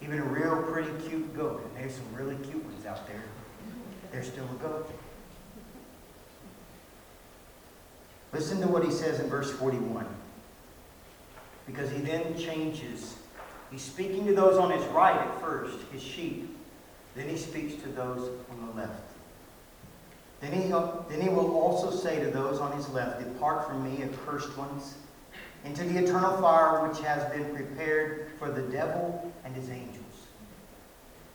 Even 0.00 0.20
a 0.20 0.24
real 0.24 0.62
pretty 0.62 0.90
cute 1.08 1.36
goat, 1.36 1.62
and 1.64 1.76
there's 1.76 1.96
some 1.96 2.14
really 2.14 2.36
cute 2.36 2.64
ones 2.64 2.86
out 2.86 3.06
there, 3.06 3.22
they're 4.12 4.22
still 4.22 4.44
a 4.44 4.62
goat. 4.62 4.97
Listen 8.32 8.60
to 8.60 8.68
what 8.68 8.84
he 8.84 8.90
says 8.90 9.20
in 9.20 9.28
verse 9.28 9.50
41. 9.52 10.06
Because 11.66 11.90
he 11.90 11.98
then 11.98 12.36
changes. 12.38 13.16
He's 13.70 13.82
speaking 13.82 14.26
to 14.26 14.34
those 14.34 14.58
on 14.58 14.70
his 14.70 14.84
right 14.86 15.16
at 15.16 15.40
first, 15.40 15.78
his 15.92 16.02
sheep. 16.02 16.56
Then 17.14 17.28
he 17.28 17.36
speaks 17.36 17.80
to 17.82 17.88
those 17.88 18.30
on 18.50 18.66
the 18.66 18.80
left. 18.80 19.02
Then 20.40 20.52
he, 20.52 20.72
uh, 20.72 20.88
then 21.08 21.20
he 21.20 21.28
will 21.28 21.56
also 21.56 21.90
say 21.90 22.22
to 22.22 22.30
those 22.30 22.60
on 22.60 22.72
his 22.72 22.88
left, 22.90 23.18
Depart 23.18 23.66
from 23.66 23.82
me, 23.82 24.02
accursed 24.04 24.56
ones, 24.56 24.94
into 25.64 25.84
the 25.84 25.98
eternal 25.98 26.40
fire 26.40 26.86
which 26.86 27.00
has 27.00 27.30
been 27.32 27.54
prepared 27.54 28.30
for 28.38 28.50
the 28.50 28.62
devil 28.62 29.32
and 29.44 29.54
his 29.54 29.68
angels. 29.70 30.04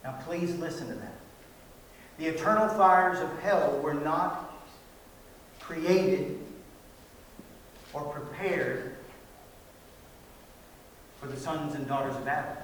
Now 0.04 0.18
please 0.26 0.56
listen 0.56 0.88
to 0.88 0.96
that. 0.96 1.16
The 2.18 2.28
eternal 2.28 2.70
fires 2.70 3.20
of 3.20 3.40
hell 3.42 3.80
were 3.84 3.94
not 3.94 4.54
created 5.60 6.40
or 7.94 8.02
prepared 8.02 8.96
for 11.20 11.28
the 11.28 11.38
sons 11.38 11.76
and 11.76 11.88
daughters 11.88 12.16
of 12.16 12.28
Adam. 12.28 12.58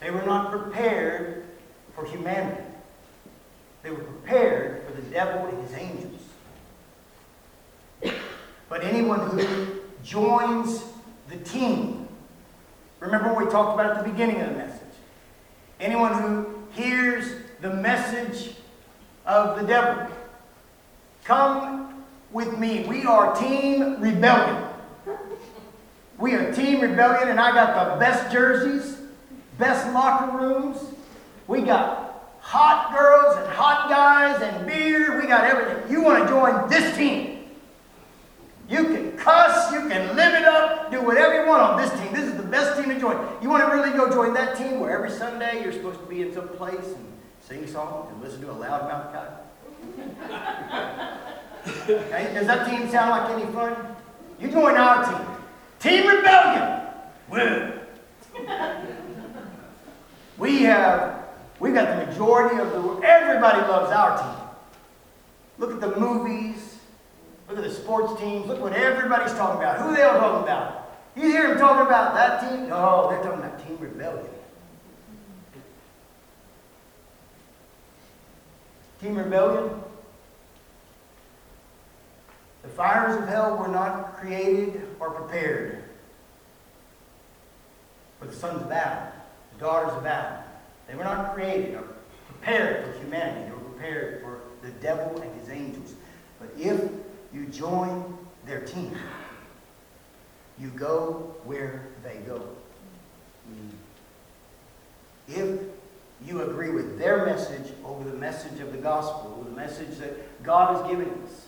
They 0.00 0.10
were 0.10 0.22
not 0.22 0.50
prepared 0.50 1.44
for 1.94 2.04
humanity. 2.04 2.62
They 3.82 3.90
were 3.90 3.98
prepared 3.98 4.84
for 4.84 4.92
the 4.92 5.02
devil 5.02 5.46
and 5.46 5.66
his 5.66 5.76
angels. 5.76 6.20
But 8.68 8.84
anyone 8.84 9.20
who 9.30 9.80
joins 10.04 10.84
the 11.28 11.36
team, 11.38 12.08
remember 13.00 13.32
what 13.32 13.44
we 13.44 13.50
talked 13.50 13.74
about 13.78 13.96
at 13.96 14.04
the 14.04 14.10
beginning 14.10 14.40
of 14.40 14.50
the 14.50 14.56
message. 14.56 14.80
Anyone 15.80 16.14
who 16.22 16.46
hears 16.72 17.42
the 17.60 17.70
message 17.70 18.54
of 19.26 19.58
the 19.60 19.66
devil. 19.66 20.06
Come 21.24 21.99
with 22.32 22.58
me. 22.58 22.84
We 22.84 23.04
are 23.04 23.34
Team 23.36 24.00
Rebellion. 24.00 24.64
We 26.18 26.34
are 26.34 26.52
Team 26.52 26.80
Rebellion, 26.80 27.28
and 27.28 27.40
I 27.40 27.52
got 27.52 27.94
the 27.94 27.98
best 27.98 28.32
jerseys, 28.32 28.98
best 29.58 29.92
locker 29.92 30.36
rooms. 30.36 30.78
We 31.46 31.62
got 31.62 32.28
hot 32.40 32.96
girls 32.96 33.36
and 33.38 33.46
hot 33.52 33.88
guys 33.88 34.42
and 34.42 34.66
beer. 34.66 35.20
We 35.20 35.26
got 35.26 35.44
everything. 35.44 35.90
You 35.90 36.02
want 36.02 36.22
to 36.22 36.28
join 36.28 36.68
this 36.68 36.96
team? 36.96 37.38
You 38.68 38.84
can 38.84 39.16
cuss, 39.16 39.72
you 39.72 39.88
can 39.88 40.14
live 40.14 40.34
it 40.34 40.44
up, 40.44 40.92
do 40.92 41.02
whatever 41.02 41.42
you 41.42 41.48
want 41.48 41.62
on 41.62 41.80
this 41.80 41.90
team. 41.98 42.12
This 42.12 42.30
is 42.30 42.36
the 42.36 42.44
best 42.44 42.78
team 42.78 42.88
to 42.88 43.00
join. 43.00 43.16
You 43.42 43.50
want 43.50 43.64
to 43.64 43.74
really 43.74 43.90
go 43.96 44.08
join 44.08 44.32
that 44.34 44.56
team 44.56 44.78
where 44.78 44.92
every 44.92 45.10
Sunday 45.10 45.64
you're 45.64 45.72
supposed 45.72 45.98
to 45.98 46.06
be 46.06 46.22
in 46.22 46.32
some 46.32 46.48
place 46.50 46.84
and 46.84 47.04
sing 47.40 47.66
songs 47.66 48.12
and 48.12 48.22
listen 48.22 48.40
to 48.42 48.50
a 48.50 48.54
loudmouth 48.54 49.12
guy? 49.12 49.26
Hey, 51.64 52.30
does 52.34 52.46
that 52.46 52.68
team 52.68 52.88
sound 52.90 53.10
like 53.10 53.30
any 53.30 53.52
fun? 53.52 53.76
You 54.38 54.48
join 54.50 54.76
our 54.76 55.04
team. 55.04 55.26
Team 55.78 56.06
Rebellion. 56.06 56.80
We 60.38 60.62
have, 60.62 61.26
we've 61.58 61.74
got 61.74 61.98
the 61.98 62.06
majority 62.06 62.58
of 62.60 62.70
the, 62.72 63.06
everybody 63.06 63.60
loves 63.60 63.92
our 63.92 64.16
team. 64.18 64.46
Look 65.58 65.72
at 65.72 65.80
the 65.80 66.00
movies. 66.00 66.78
Look 67.48 67.58
at 67.58 67.64
the 67.64 67.70
sports 67.70 68.18
teams. 68.20 68.46
Look 68.46 68.60
what 68.60 68.72
everybody's 68.72 69.32
talking 69.32 69.60
about. 69.60 69.80
Who 69.80 69.94
they 69.94 70.02
all 70.02 70.18
talking 70.18 70.44
about? 70.44 70.98
You 71.16 71.22
hear 71.22 71.48
them 71.48 71.58
talking 71.58 71.86
about 71.86 72.14
that 72.14 72.40
team? 72.40 72.68
No, 72.68 73.08
they're 73.10 73.22
talking 73.22 73.40
about 73.40 73.66
Team 73.66 73.76
Rebellion. 73.78 74.26
Team 79.02 79.16
Rebellion? 79.16 79.70
The 82.62 82.68
fires 82.68 83.20
of 83.20 83.28
hell 83.28 83.56
were 83.56 83.68
not 83.68 84.16
created 84.18 84.86
or 85.00 85.10
prepared 85.10 85.84
for 88.18 88.26
the 88.26 88.34
sons 88.34 88.62
of 88.62 88.70
Adam, 88.70 89.12
the 89.54 89.64
daughters 89.64 89.96
of 89.96 90.04
Adam. 90.04 90.44
They 90.86 90.94
were 90.94 91.04
not 91.04 91.34
created 91.34 91.74
or 91.74 91.84
prepared 92.28 92.86
for 92.86 93.00
humanity. 93.00 93.46
They 93.46 93.52
were 93.52 93.70
prepared 93.70 94.22
for 94.22 94.40
the 94.62 94.70
devil 94.72 95.20
and 95.20 95.40
his 95.40 95.48
angels. 95.48 95.94
But 96.38 96.50
if 96.58 96.82
you 97.32 97.46
join 97.46 98.18
their 98.46 98.60
team, 98.60 98.94
you 100.58 100.68
go 100.68 101.34
where 101.44 101.86
they 102.02 102.16
go. 102.26 102.42
If 105.28 105.60
you 106.26 106.42
agree 106.42 106.70
with 106.70 106.98
their 106.98 107.24
message 107.24 107.72
over 107.84 108.08
the 108.08 108.16
message 108.16 108.60
of 108.60 108.72
the 108.72 108.78
gospel, 108.78 109.46
the 109.48 109.56
message 109.56 109.96
that 109.98 110.42
God 110.42 110.76
has 110.76 110.90
given 110.90 111.08
us, 111.24 111.46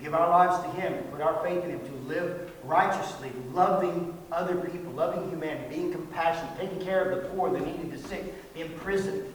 give 0.00 0.14
our 0.14 0.28
lives 0.28 0.62
to 0.64 0.80
Him, 0.80 1.02
put 1.10 1.20
our 1.20 1.42
faith 1.44 1.64
in 1.64 1.70
Him, 1.70 1.80
to 1.80 1.92
live 2.08 2.50
righteously, 2.64 3.30
loving 3.52 4.16
other 4.30 4.56
people, 4.56 4.92
loving 4.92 5.28
humanity, 5.30 5.76
being 5.76 5.92
compassionate, 5.92 6.58
taking 6.58 6.80
care 6.80 7.10
of 7.10 7.22
the 7.22 7.28
poor, 7.30 7.50
the 7.50 7.60
needy, 7.60 7.88
the 7.88 7.98
sick, 7.98 8.54
the 8.54 8.60
imprisoned, 8.60 9.32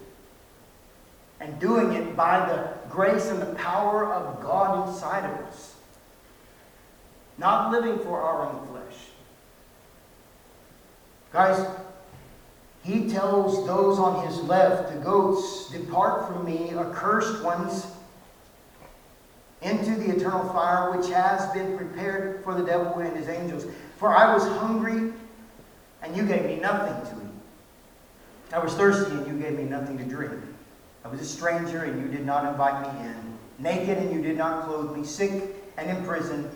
and 1.39 1.59
doing 1.59 1.93
it 1.93 2.15
by 2.15 2.39
the 2.39 2.69
grace 2.89 3.29
and 3.29 3.41
the 3.41 3.53
power 3.55 4.13
of 4.13 4.41
God 4.41 4.87
inside 4.87 5.25
of 5.25 5.45
us. 5.47 5.75
Not 7.37 7.71
living 7.71 7.99
for 7.99 8.21
our 8.21 8.47
own 8.47 8.67
flesh. 8.67 8.95
Guys, 11.31 11.65
he 12.83 13.09
tells 13.09 13.65
those 13.65 13.97
on 13.97 14.27
his 14.27 14.39
left, 14.41 14.93
the 14.93 14.99
goats, 14.99 15.69
Depart 15.71 16.27
from 16.27 16.45
me, 16.45 16.71
accursed 16.75 17.43
ones, 17.43 17.87
into 19.63 19.95
the 19.95 20.15
eternal 20.15 20.47
fire 20.51 20.95
which 20.95 21.09
has 21.09 21.51
been 21.53 21.77
prepared 21.77 22.43
for 22.43 22.53
the 22.55 22.63
devil 22.63 22.99
and 22.99 23.15
his 23.15 23.27
angels. 23.27 23.65
For 23.97 24.15
I 24.15 24.33
was 24.33 24.43
hungry, 24.59 25.13
and 26.01 26.15
you 26.15 26.23
gave 26.23 26.45
me 26.45 26.57
nothing 26.57 26.93
to 27.11 27.25
eat. 27.25 27.31
I 28.53 28.59
was 28.59 28.73
thirsty, 28.73 29.15
and 29.15 29.27
you 29.27 29.33
gave 29.41 29.57
me 29.57 29.63
nothing 29.63 29.97
to 29.97 30.03
drink. 30.03 30.33
I 31.05 31.07
was 31.07 31.21
a 31.21 31.25
stranger, 31.25 31.83
and 31.83 32.01
you 32.01 32.07
did 32.15 32.25
not 32.25 32.45
invite 32.45 32.93
me 32.93 33.05
in. 33.05 33.39
Naked, 33.59 33.97
and 33.97 34.13
you 34.13 34.21
did 34.21 34.37
not 34.37 34.65
clothe 34.65 34.95
me. 34.95 35.05
Sick 35.05 35.55
and 35.77 35.89
in 35.89 36.05
prison, 36.05 36.49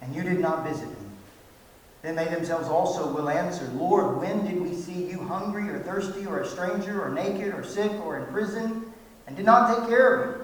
and 0.00 0.14
you 0.14 0.22
did 0.22 0.40
not 0.40 0.66
visit 0.66 0.88
me. 0.88 1.10
Then 2.02 2.16
they 2.16 2.24
themselves 2.24 2.68
also 2.68 3.12
will 3.12 3.28
answer, 3.28 3.66
Lord, 3.74 4.16
when 4.16 4.46
did 4.46 4.60
we 4.60 4.74
see 4.74 5.10
you 5.10 5.18
hungry 5.20 5.68
or 5.68 5.80
thirsty 5.80 6.26
or 6.26 6.40
a 6.40 6.46
stranger 6.46 7.02
or 7.02 7.10
naked 7.10 7.52
or 7.52 7.62
sick 7.62 7.92
or 8.04 8.18
in 8.18 8.26
prison 8.26 8.90
and 9.26 9.36
did 9.36 9.44
not 9.44 9.76
take 9.76 9.88
care 9.88 10.14
of 10.14 10.28
you? 10.28 10.39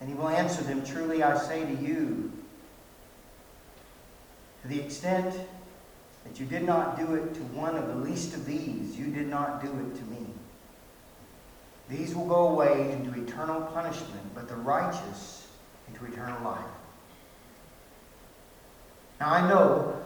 And 0.00 0.08
he 0.08 0.14
will 0.14 0.28
answer 0.28 0.62
them, 0.62 0.84
Truly 0.84 1.22
I 1.22 1.36
say 1.36 1.64
to 1.64 1.82
you, 1.82 2.32
to 4.62 4.68
the 4.68 4.80
extent 4.80 5.34
that 6.24 6.38
you 6.38 6.46
did 6.46 6.64
not 6.64 6.98
do 6.98 7.14
it 7.14 7.34
to 7.34 7.40
one 7.40 7.76
of 7.76 7.88
the 7.88 7.94
least 7.94 8.34
of 8.34 8.44
these, 8.44 8.96
you 8.96 9.06
did 9.06 9.28
not 9.28 9.62
do 9.62 9.68
it 9.68 9.96
to 9.96 10.04
me. 10.04 10.26
These 11.88 12.14
will 12.14 12.26
go 12.26 12.48
away 12.48 12.92
into 12.92 13.18
eternal 13.18 13.62
punishment, 13.62 14.34
but 14.34 14.48
the 14.48 14.56
righteous 14.56 15.46
into 15.88 16.04
eternal 16.04 16.42
life. 16.44 16.64
Now 19.20 19.30
I 19.30 19.48
know 19.48 20.00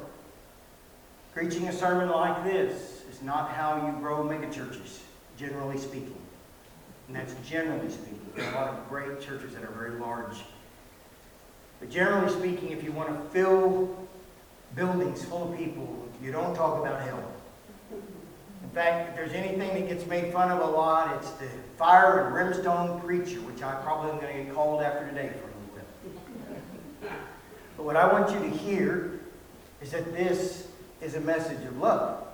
preaching 1.34 1.68
a 1.68 1.72
sermon 1.72 2.08
like 2.08 2.44
this 2.44 3.02
is 3.10 3.20
not 3.22 3.50
how 3.50 3.86
you 3.86 4.00
grow 4.00 4.22
megachurches, 4.22 5.00
generally 5.36 5.78
speaking. 5.78 6.21
And 7.12 7.20
that's 7.20 7.34
generally 7.46 7.90
speaking. 7.90 8.20
There 8.34 8.46
are 8.46 8.52
a 8.52 8.54
lot 8.54 8.68
of 8.70 8.88
great 8.88 9.20
churches 9.20 9.52
that 9.52 9.62
are 9.62 9.70
very 9.72 10.00
large. 10.00 10.38
But 11.78 11.90
generally 11.90 12.32
speaking, 12.32 12.70
if 12.70 12.82
you 12.82 12.90
want 12.90 13.10
to 13.10 13.28
fill 13.28 13.94
buildings 14.74 15.22
full 15.22 15.52
of 15.52 15.58
people, 15.58 16.08
you 16.22 16.32
don't 16.32 16.54
talk 16.54 16.80
about 16.80 17.02
hell. 17.02 17.22
In 17.92 18.70
fact, 18.70 19.10
if 19.10 19.16
there's 19.16 19.32
anything 19.32 19.58
that 19.58 19.88
gets 19.88 20.06
made 20.06 20.32
fun 20.32 20.50
of 20.50 20.60
a 20.60 20.64
lot, 20.64 21.14
it's 21.16 21.32
the 21.32 21.48
fire 21.76 22.24
and 22.24 22.32
brimstone 22.32 22.98
preacher, 23.02 23.40
which 23.42 23.62
I 23.62 23.74
probably 23.82 24.12
am 24.12 24.18
going 24.18 24.34
to 24.34 24.44
get 24.44 24.54
called 24.54 24.80
after 24.80 25.06
today 25.06 25.28
for 25.28 25.44
a 25.44 25.52
little 25.52 25.74
bit. 27.02 27.12
But 27.76 27.84
what 27.84 27.96
I 27.96 28.10
want 28.10 28.30
you 28.30 28.38
to 28.38 28.56
hear 28.56 29.20
is 29.82 29.90
that 29.90 30.14
this 30.14 30.66
is 31.02 31.14
a 31.14 31.20
message 31.20 31.62
of 31.66 31.76
love. 31.76 32.24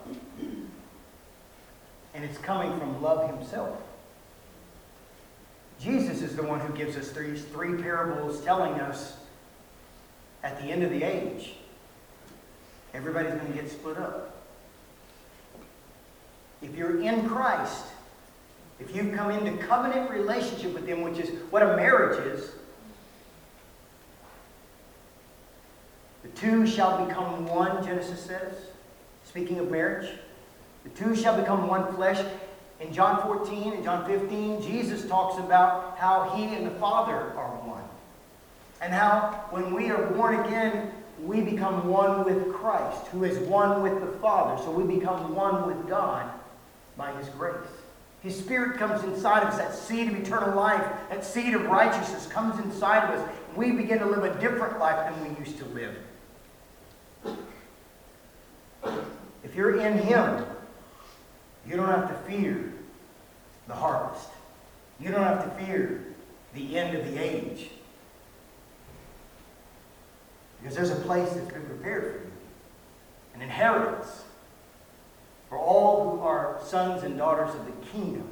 And 2.15 2.25
it's 2.25 2.39
coming 2.39 2.79
from 2.79 3.03
love 3.03 3.29
himself. 3.29 3.77
Jesus 5.81 6.23
is 6.23 6.35
the 6.35 6.43
one 6.43 6.61
who 6.61 6.73
gives 6.77 6.97
us 6.97 7.11
these 7.13 7.45
three 7.45 7.81
parables 7.81 8.41
telling 8.45 8.75
us 8.81 9.17
at 10.43 10.61
the 10.61 10.67
end 10.67 10.83
of 10.83 10.91
the 10.91 11.03
age, 11.03 11.55
everybody's 12.95 13.33
going 13.33 13.47
to 13.47 13.53
get 13.53 13.71
split 13.71 13.97
up. 13.97 14.45
If 16.63 16.75
you're 16.77 17.01
in 17.01 17.29
Christ, 17.29 17.85
if 18.81 18.95
you've 18.95 19.15
come 19.15 19.31
into 19.31 19.57
covenant 19.65 20.11
relationship 20.11 20.75
with 20.75 20.87
Him, 20.87 21.03
which 21.03 21.19
is 21.19 21.31
what 21.51 21.63
a 21.63 21.77
marriage 21.77 22.19
is, 22.27 22.51
the 26.23 26.29
two 26.31 26.67
shall 26.67 27.05
become 27.07 27.47
one, 27.47 27.85
Genesis 27.85 28.21
says. 28.21 28.55
Speaking 29.25 29.59
of 29.59 29.71
marriage, 29.71 30.11
the 30.85 30.91
two 30.91 31.15
shall 31.15 31.39
become 31.39 31.69
one 31.69 31.93
flesh. 31.95 32.25
In 32.81 32.93
John 32.93 33.23
14 33.23 33.73
and 33.73 33.85
John 33.85 34.07
15, 34.07 34.63
Jesus 34.63 35.09
talks 35.09 35.39
about 35.39 35.99
how 35.99 36.33
He 36.37 36.45
and 36.55 36.67
the 36.67 36.79
Father 36.79 37.15
are 37.15 37.51
one. 37.67 37.83
And 38.81 38.93
how 38.93 39.47
when 39.51 39.75
we 39.75 39.91
are 39.91 40.07
born 40.13 40.45
again, 40.47 40.93
we 41.25 41.41
become 41.41 41.89
one 41.89 42.25
with 42.25 42.53
Christ, 42.53 43.07
who 43.09 43.25
is 43.25 43.37
one 43.49 43.83
with 43.83 44.01
the 44.01 44.19
Father. 44.19 44.63
So 44.63 44.71
we 44.71 44.85
become 44.85 45.35
one 45.35 45.67
with 45.67 45.89
God 45.89 46.31
by 46.97 47.11
His 47.13 47.29
grace. 47.31 47.57
His 48.23 48.37
Spirit 48.37 48.79
comes 48.79 49.03
inside 49.05 49.43
of 49.43 49.49
us. 49.49 49.59
That 49.59 49.75
seed 49.75 50.09
of 50.09 50.15
eternal 50.15 50.55
life, 50.55 50.85
that 51.11 51.25
seed 51.25 51.55
of 51.55 51.65
righteousness 51.67 52.27
comes 52.27 52.59
inside 52.65 53.09
of 53.09 53.19
us. 53.19 53.29
And 53.49 53.57
we 53.57 53.73
begin 53.73 53.99
to 53.99 54.07
live 54.07 54.23
a 54.23 54.41
different 54.41 54.79
life 54.79 55.13
than 55.13 55.35
we 55.35 55.39
used 55.41 55.59
to 55.59 55.65
live. 55.67 55.97
If 59.43 59.57
you're 59.57 59.81
in 59.81 59.99
Him, 59.99 60.45
you 61.69 61.77
don't 61.77 61.89
have 61.89 62.09
to 62.09 62.31
fear 62.31 62.73
the 63.67 63.75
harvest. 63.75 64.29
You 64.99 65.11
don't 65.11 65.23
have 65.23 65.45
to 65.45 65.65
fear 65.65 66.05
the 66.55 66.79
end 66.79 66.97
of 66.97 67.05
the 67.05 67.23
age. 67.23 67.71
Because 70.61 70.75
there's 70.75 70.91
a 70.91 70.97
place 70.97 71.31
that's 71.31 71.53
been 71.53 71.67
prepared 71.67 72.05
for 72.05 72.19
you 72.25 72.33
an 73.35 73.43
inheritance 73.43 74.25
for 75.49 75.59
all 75.59 76.17
who 76.17 76.23
are 76.23 76.59
sons 76.65 77.05
and 77.05 77.17
daughters 77.17 77.55
of 77.55 77.65
the 77.67 77.87
kingdom, 77.87 78.29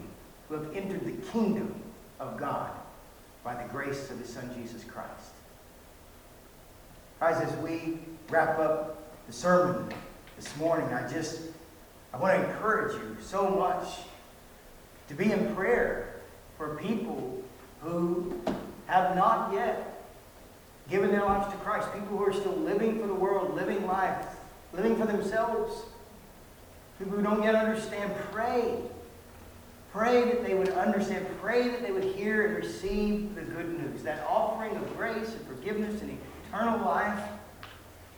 who 0.48 0.54
have 0.54 0.74
entered 0.74 1.04
the 1.04 1.30
kingdom 1.30 1.74
of 2.18 2.36
God 2.36 2.70
by 3.44 3.54
the 3.54 3.68
grace 3.68 4.10
of 4.10 4.18
His 4.18 4.28
Son 4.28 4.50
Jesus 4.60 4.82
Christ. 4.82 5.10
Guys, 7.20 7.40
as 7.40 7.56
we 7.58 7.98
wrap 8.28 8.58
up 8.58 9.26
the 9.28 9.32
sermon 9.32 9.88
this 10.36 10.54
morning, 10.56 10.92
I 10.92 11.08
just 11.08 11.40
I 12.16 12.18
want 12.18 12.40
to 12.40 12.50
encourage 12.50 12.94
you 12.94 13.16
so 13.20 13.50
much 13.50 13.88
to 15.08 15.14
be 15.14 15.30
in 15.30 15.54
prayer 15.54 16.14
for 16.56 16.76
people 16.76 17.42
who 17.82 18.40
have 18.86 19.14
not 19.14 19.52
yet 19.52 20.02
given 20.88 21.10
their 21.10 21.26
lives 21.26 21.52
to 21.52 21.58
Christ, 21.58 21.92
people 21.92 22.16
who 22.16 22.24
are 22.24 22.32
still 22.32 22.56
living 22.56 22.98
for 22.98 23.06
the 23.06 23.14
world, 23.14 23.54
living 23.54 23.86
life, 23.86 24.28
living 24.72 24.96
for 24.96 25.04
themselves, 25.04 25.82
people 26.98 27.18
who 27.18 27.22
don't 27.22 27.42
yet 27.42 27.54
understand. 27.54 28.10
Pray. 28.32 28.78
Pray 29.92 30.24
that 30.24 30.42
they 30.42 30.54
would 30.54 30.70
understand. 30.70 31.26
Pray 31.42 31.68
that 31.68 31.82
they 31.82 31.92
would 31.92 32.04
hear 32.04 32.46
and 32.46 32.56
receive 32.56 33.34
the 33.34 33.42
good 33.42 33.78
news, 33.78 34.02
that 34.04 34.26
offering 34.26 34.74
of 34.74 34.96
grace 34.96 35.34
and 35.34 35.46
forgiveness 35.46 36.00
and 36.00 36.18
eternal 36.48 36.82
life. 36.82 37.28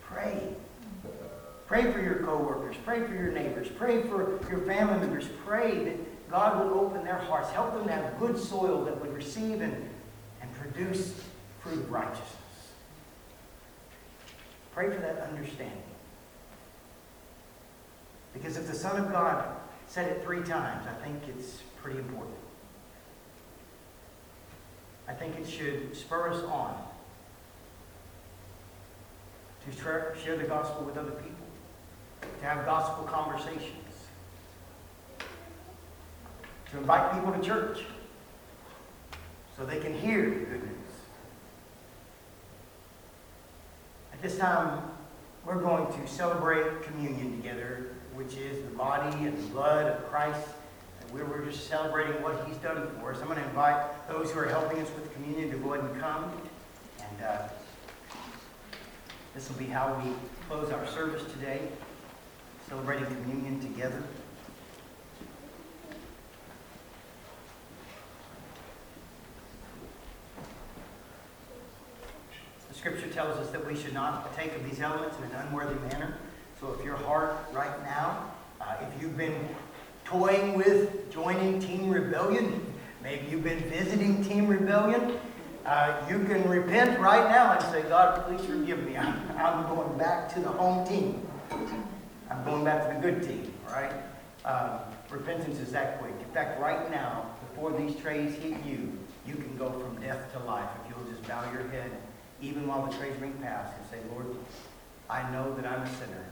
Pray. 0.03 0.55
Pray 1.69 1.93
for 1.93 2.01
your 2.01 2.16
coworkers. 2.24 2.77
Pray 2.85 3.05
for 3.05 3.15
your 3.15 3.31
neighbors. 3.31 3.69
Pray 3.69 4.03
for 4.03 4.40
your 4.49 4.61
family 4.61 4.99
members. 4.99 5.28
Pray 5.45 5.85
that 5.85 6.31
God 6.31 6.65
would 6.65 6.73
open 6.73 7.05
their 7.05 7.19
hearts. 7.19 7.51
Help 7.51 7.74
them 7.74 7.86
to 7.86 7.93
have 7.93 8.19
good 8.19 8.39
soil 8.39 8.85
that 8.86 8.99
would 9.01 9.15
receive 9.15 9.61
and, 9.61 9.89
and 10.40 10.55
produce 10.55 11.15
fruit 11.61 11.74
of 11.74 11.93
righteousness. 11.93 12.32
Pray 14.73 14.89
for 14.89 15.01
that 15.01 15.20
understanding. 15.20 15.82
Because 18.32 18.57
if 18.57 18.66
the 18.66 18.74
Son 18.74 18.97
of 19.03 19.12
God 19.12 19.55
said 19.89 20.09
it 20.11 20.23
three 20.23 20.43
times, 20.43 20.86
I 20.86 21.05
think 21.05 21.23
it's 21.28 21.59
pretty 21.82 21.99
important. 21.99 22.36
I 25.07 25.12
think 25.12 25.39
it 25.39 25.49
should 25.49 25.97
spur 25.97 26.31
us 26.31 26.43
on 26.45 26.82
to 29.66 29.73
share 30.24 30.36
the 30.36 30.45
gospel 30.45 30.85
with 30.85 30.97
other 30.97 31.11
people, 31.12 31.38
to 32.20 32.45
have 32.47 32.65
gospel 32.65 33.05
conversations, 33.05 33.73
to 36.70 36.78
invite 36.78 37.12
people 37.12 37.32
to 37.32 37.40
church 37.40 37.81
so 39.57 39.65
they 39.65 39.81
can 39.81 39.93
hear 39.99 40.24
the 40.31 40.36
good 40.36 40.62
news. 40.62 40.74
At 44.12 44.23
this 44.23 44.39
time, 44.39 44.82
we're 45.45 45.61
going 45.61 45.86
to 45.86 46.09
celebrate 46.09 46.82
communion 46.82 47.36
together, 47.36 47.93
which 48.15 48.35
is 48.35 48.62
the 48.65 48.77
body 48.77 49.16
and 49.24 49.53
blood 49.53 49.86
of 49.86 50.11
Christ. 50.11 50.47
And 51.01 51.11
we 51.11 51.23
were 51.23 51.45
just 51.45 51.69
celebrating 51.69 52.23
what 52.23 52.47
he's 52.47 52.57
done 52.59 52.90
for 53.01 53.12
us. 53.12 53.20
I'm 53.20 53.28
going 53.28 53.39
to 53.39 53.47
invite 53.47 54.09
those 54.09 54.31
who 54.31 54.40
are 54.40 54.47
helping 54.47 54.78
us 54.81 54.89
with 54.95 55.12
communion 55.15 55.51
to 55.51 55.57
go 55.57 55.74
ahead 55.74 55.89
and 55.90 56.01
come. 56.01 56.32
And 56.99 57.24
uh, 57.24 57.49
this 59.35 59.49
will 59.49 59.57
be 59.57 59.66
how 59.66 60.01
we 60.05 60.12
close 60.49 60.70
our 60.73 60.86
service 60.86 61.23
today, 61.32 61.61
celebrating 62.69 63.07
communion 63.07 63.59
together. 63.61 64.03
The 72.69 72.74
scripture 72.74 73.09
tells 73.09 73.39
us 73.39 73.51
that 73.51 73.66
we 73.66 73.74
should 73.74 73.95
not 73.95 74.23
partake 74.24 74.55
of 74.55 74.69
these 74.69 74.81
elements 74.81 75.16
in 75.19 75.24
an 75.24 75.47
unworthy 75.47 75.78
manner. 75.89 76.15
So 76.61 76.77
if 76.78 76.85
your 76.85 76.97
heart 76.97 77.36
right 77.53 77.82
now, 77.85 78.32
uh, 78.61 78.77
if 78.82 79.03
you've 79.03 79.16
been 79.16 79.49
toying 80.05 80.55
with 80.55 81.11
joining 81.11 81.61
Team 81.61 81.89
Rebellion, 81.89 82.61
maybe 83.03 83.28
you've 83.31 83.45
been 83.45 83.61
visiting 83.70 84.23
Team 84.23 84.47
Rebellion, 84.47 85.19
uh, 85.65 86.07
you 86.09 86.19
can 86.24 86.47
repent 86.49 86.99
right 87.01 87.28
now 87.31 87.53
and 87.53 87.62
say, 87.73 87.82
God, 87.89 88.27
please 88.27 88.45
forgive 88.47 88.82
me. 88.85 88.97
I'm, 88.97 89.15
I'm 89.39 89.74
going 89.74 89.97
back 89.97 90.32
to 90.35 90.40
the 90.40 90.49
home 90.49 90.86
team. 90.86 91.27
I'm 92.31 92.45
going 92.45 92.65
back 92.65 92.89
to 92.89 92.95
the 92.95 93.01
good 93.01 93.23
team, 93.23 93.53
all 93.67 93.75
right? 93.75 93.93
Um, 94.45 94.81
repentance 95.11 95.59
is 95.61 95.73
that 95.73 95.99
quick. 95.99 96.13
In 96.21 96.35
fact, 96.35 96.61
right 96.61 96.91
now, 96.91 97.31
before 97.49 97.73
these 97.73 97.97
trays 97.97 98.35
hit 98.35 98.65
you, 98.65 98.99
you 99.27 99.35
can 99.35 99.57
go 99.57 99.71
from 99.71 100.01
death 100.01 100.33
to 100.33 100.39
life 100.41 100.69
if 100.83 100.91
you'll 100.91 101.11
just 101.11 101.27
bow 101.27 101.43
your 101.53 101.69
head, 101.69 101.91
even 102.41 102.67
while 102.67 102.87
the 102.87 102.97
trays 102.97 103.19
ring 103.21 103.35
past, 103.43 103.75
and 103.77 103.91
say, 103.91 103.99
Lord, 104.13 104.27
I 105.09 105.31
know 105.33 105.55
that 105.55 105.67
I'm 105.67 105.83
a 105.83 105.95
sinner. 105.97 106.25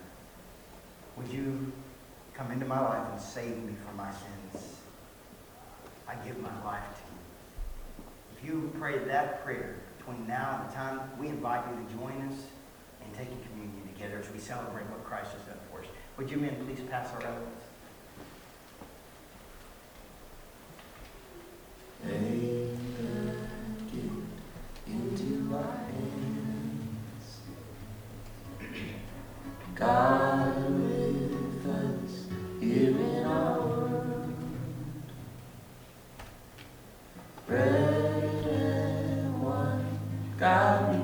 Would 1.16 1.28
you 1.28 1.72
come 2.34 2.50
into 2.52 2.66
my 2.66 2.80
life 2.80 3.06
and 3.10 3.20
save 3.20 3.56
me 3.56 3.74
from 3.86 3.96
my 3.96 4.10
sins? 4.10 4.76
I 6.06 6.14
give 6.26 6.38
my 6.40 6.64
life 6.64 6.84
to 6.84 7.00
you. 7.00 8.36
If 8.36 8.44
you 8.46 8.70
pray 8.78 8.98
that 8.98 9.42
prayer 9.44 9.76
between 9.96 10.26
now 10.26 10.60
and 10.60 10.70
the 10.70 10.74
time, 10.74 11.00
we 11.18 11.28
invite 11.28 11.64
you 11.68 11.84
to 11.84 11.92
join 11.98 12.28
us 12.28 12.38
in 13.04 13.18
taking 13.18 13.38
communion 13.50 13.88
together 13.94 14.18
as 14.18 14.30
we 14.30 14.38
celebrate 14.38 14.84
what 14.84 15.04
Christ 15.04 15.32
has 15.32 15.42
done. 15.42 15.55
Would 16.16 16.30
you 16.30 16.38
men 16.38 16.56
please 16.64 16.80
pass 16.88 17.12
our 17.12 17.22
elements? 17.22 17.66
God 29.76 30.56
with 30.70 31.66
us 31.66 32.26
our 33.26 33.60
world. 33.60 34.32
Bread 37.46 38.46
and 38.46 39.42
wine, 39.42 39.98
God 40.38 40.95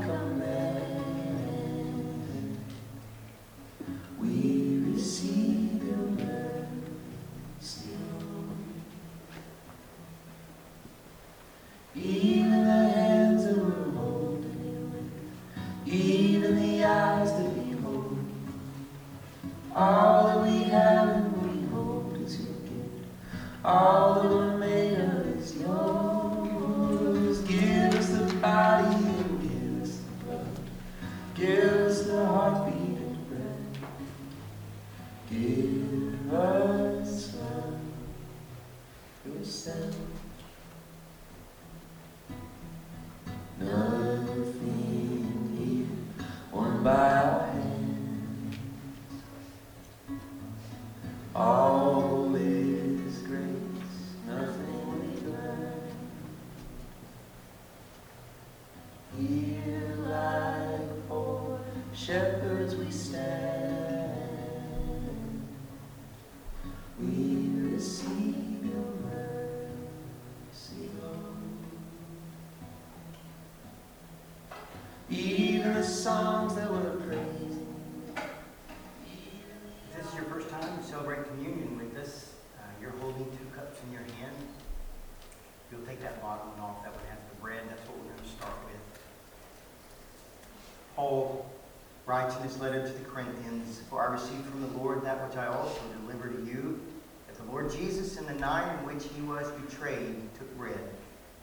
in 92.45 92.59
letter 92.61 92.85
to 92.85 92.93
the 92.93 93.05
Corinthians, 93.05 93.81
For 93.89 94.03
I 94.07 94.13
received 94.13 94.45
from 94.47 94.63
the 94.63 94.79
Lord 94.79 95.05
that 95.05 95.29
which 95.29 95.37
I 95.37 95.47
also 95.47 95.81
delivered 96.01 96.45
to 96.45 96.51
you, 96.51 96.81
that 97.29 97.37
the 97.37 97.45
Lord 97.45 97.71
Jesus 97.71 98.17
in 98.17 98.27
the 98.27 98.35
night 98.35 98.79
in 98.79 98.87
which 98.87 99.05
he 99.15 99.23
was 99.23 99.49
betrayed 99.53 100.17
took 100.37 100.57
bread, 100.57 100.75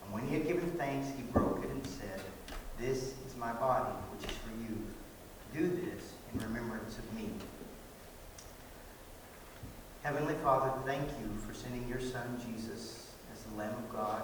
and 0.03 0.13
when 0.13 0.27
he 0.27 0.33
had 0.33 0.47
given 0.47 0.69
thanks, 0.71 1.07
he 1.15 1.23
broke 1.23 1.63
it 1.63 1.69
and 1.69 1.85
said, 1.87 2.21
This 2.77 3.13
is 3.25 3.35
my 3.37 3.53
body, 3.53 3.93
which 4.11 4.29
is 4.29 4.37
for 4.37 4.51
you. 4.61 4.77
Do 5.53 5.69
this 5.69 6.13
in 6.33 6.39
remembrance 6.41 6.97
of 6.97 7.13
me. 7.13 7.29
Heavenly 10.03 10.35
Father, 10.43 10.71
thank 10.85 11.07
you 11.21 11.29
for 11.47 11.53
sending 11.53 11.87
your 11.87 12.01
Son, 12.01 12.41
Jesus, 12.45 13.11
as 13.31 13.43
the 13.43 13.57
Lamb 13.57 13.73
of 13.73 13.89
God, 13.89 14.23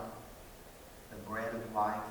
the 1.10 1.18
bread 1.30 1.54
of 1.54 1.74
life. 1.74 2.02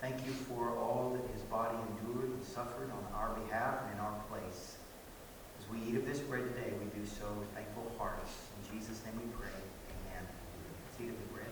Thank 0.00 0.24
you 0.24 0.32
for 0.32 0.70
all 0.78 1.14
that 1.14 1.34
his 1.34 1.42
body 1.42 1.76
endured 1.76 2.30
and 2.30 2.42
suffered 2.42 2.90
on 2.90 3.04
our 3.14 3.34
behalf 3.34 3.80
and 3.92 3.99
place. 4.40 4.76
As 5.58 5.68
we 5.70 5.88
eat 5.88 5.96
of 5.96 6.06
this 6.06 6.20
bread 6.20 6.44
today, 6.44 6.72
we 6.78 6.86
do 6.98 7.06
so 7.06 7.26
with 7.38 7.48
thankful 7.50 7.90
hearts. 7.98 8.30
In 8.56 8.78
Jesus' 8.78 9.02
name 9.04 9.14
we 9.16 9.28
pray. 9.38 9.52
Amen. 10.08 10.26
Let's 10.86 11.00
eat 11.00 11.10
of 11.10 11.18
the 11.18 11.34
bread. 11.34 11.46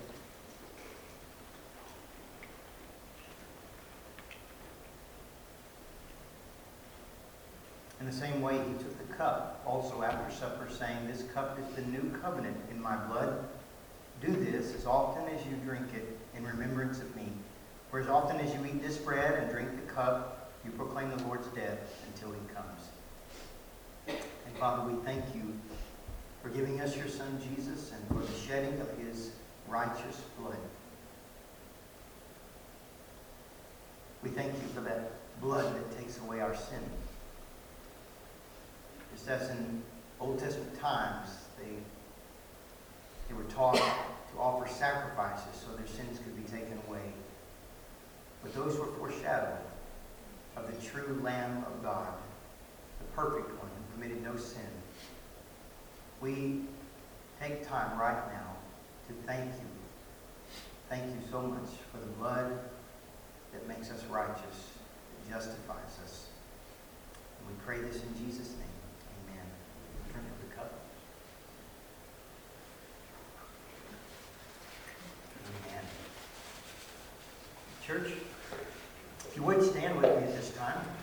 In 8.00 8.06
the 8.06 8.12
same 8.12 8.40
way, 8.40 8.54
he 8.54 8.72
took 8.74 8.96
the 8.98 9.14
cup 9.14 9.62
also 9.66 10.02
after 10.02 10.32
supper, 10.34 10.68
saying, 10.70 11.08
This 11.08 11.24
cup 11.34 11.58
is 11.58 11.76
the 11.76 11.82
new 11.82 12.16
covenant 12.22 12.56
in 12.70 12.80
my 12.80 12.96
blood. 13.06 13.44
Do 14.20 14.32
this 14.32 14.74
as 14.74 14.86
often 14.86 15.24
as 15.34 15.44
you 15.46 15.56
drink 15.64 15.86
it 15.94 16.16
in 16.36 16.44
remembrance 16.44 17.00
of 17.00 17.14
me. 17.14 17.28
For 17.90 18.00
as 18.00 18.08
often 18.08 18.36
as 18.36 18.54
you 18.54 18.64
eat 18.66 18.82
this 18.82 18.98
bread 18.98 19.42
and 19.42 19.50
drink 19.50 19.70
the 19.76 19.92
cup, 19.92 20.37
you 20.64 20.70
proclaim 20.72 21.10
the 21.16 21.22
Lord's 21.24 21.46
death 21.48 22.04
until 22.12 22.32
he 22.32 22.40
comes. 22.54 24.18
And 24.46 24.56
Father, 24.56 24.90
we 24.90 25.02
thank 25.04 25.24
you 25.34 25.54
for 26.42 26.48
giving 26.50 26.80
us 26.80 26.96
your 26.96 27.08
Son 27.08 27.38
Jesus 27.54 27.92
and 27.92 28.06
for 28.08 28.24
the 28.24 28.38
shedding 28.40 28.80
of 28.80 28.88
his 28.98 29.32
righteous 29.68 30.22
blood. 30.38 30.56
We 34.22 34.30
thank 34.30 34.52
you 34.52 34.68
for 34.74 34.80
that 34.80 35.12
blood 35.40 35.74
that 35.74 35.98
takes 35.98 36.18
away 36.18 36.40
our 36.40 36.54
sin. 36.54 36.80
Just 39.14 39.28
as 39.28 39.50
in 39.50 39.82
Old 40.20 40.38
Testament 40.38 40.78
times, 40.80 41.28
they, 41.58 41.74
they 43.28 43.34
were 43.34 43.48
taught 43.50 43.76
to 43.76 44.38
offer 44.38 44.68
sacrifices 44.68 45.44
so 45.54 45.76
their 45.76 45.86
sins 45.86 46.18
could 46.18 46.36
be 46.36 46.50
taken 46.50 46.80
away. 46.88 47.12
But 48.42 48.54
those 48.54 48.78
were 48.78 48.86
foreshadowed 48.86 49.58
of 50.58 50.74
the 50.74 50.86
true 50.86 51.20
Lamb 51.22 51.64
of 51.66 51.82
God, 51.82 52.12
the 52.98 53.04
perfect 53.16 53.50
one 53.58 53.68
who 53.68 53.94
committed 53.94 54.22
no 54.24 54.36
sin. 54.36 54.60
We 56.20 56.62
take 57.40 57.66
time 57.66 57.98
right 57.98 58.26
now 58.32 58.56
to 59.06 59.14
thank 59.26 59.44
you. 59.44 59.68
Thank 60.88 61.04
you 61.04 61.20
so 61.30 61.42
much 61.42 61.68
for 61.92 61.98
the 62.00 62.06
blood 62.12 62.58
that 63.52 63.68
makes 63.68 63.90
us 63.90 64.04
righteous, 64.06 64.72
that 65.26 65.34
justifies 65.34 65.98
us. 66.04 66.26
And 67.38 67.48
we 67.48 67.54
pray 67.64 67.80
this 67.80 68.02
in 68.02 68.26
Jesus' 68.26 68.50
name. 68.50 68.68
Amen. 69.28 69.46
Of 70.16 70.48
the 70.48 70.56
cup. 70.56 70.72
Amen. 75.66 75.84
Church, 77.86 78.12
you 79.38 79.44
would 79.44 79.62
stand 79.62 79.96
with 79.96 80.10
me 80.16 80.24
at 80.24 80.34
this 80.34 80.50
time. 80.56 80.97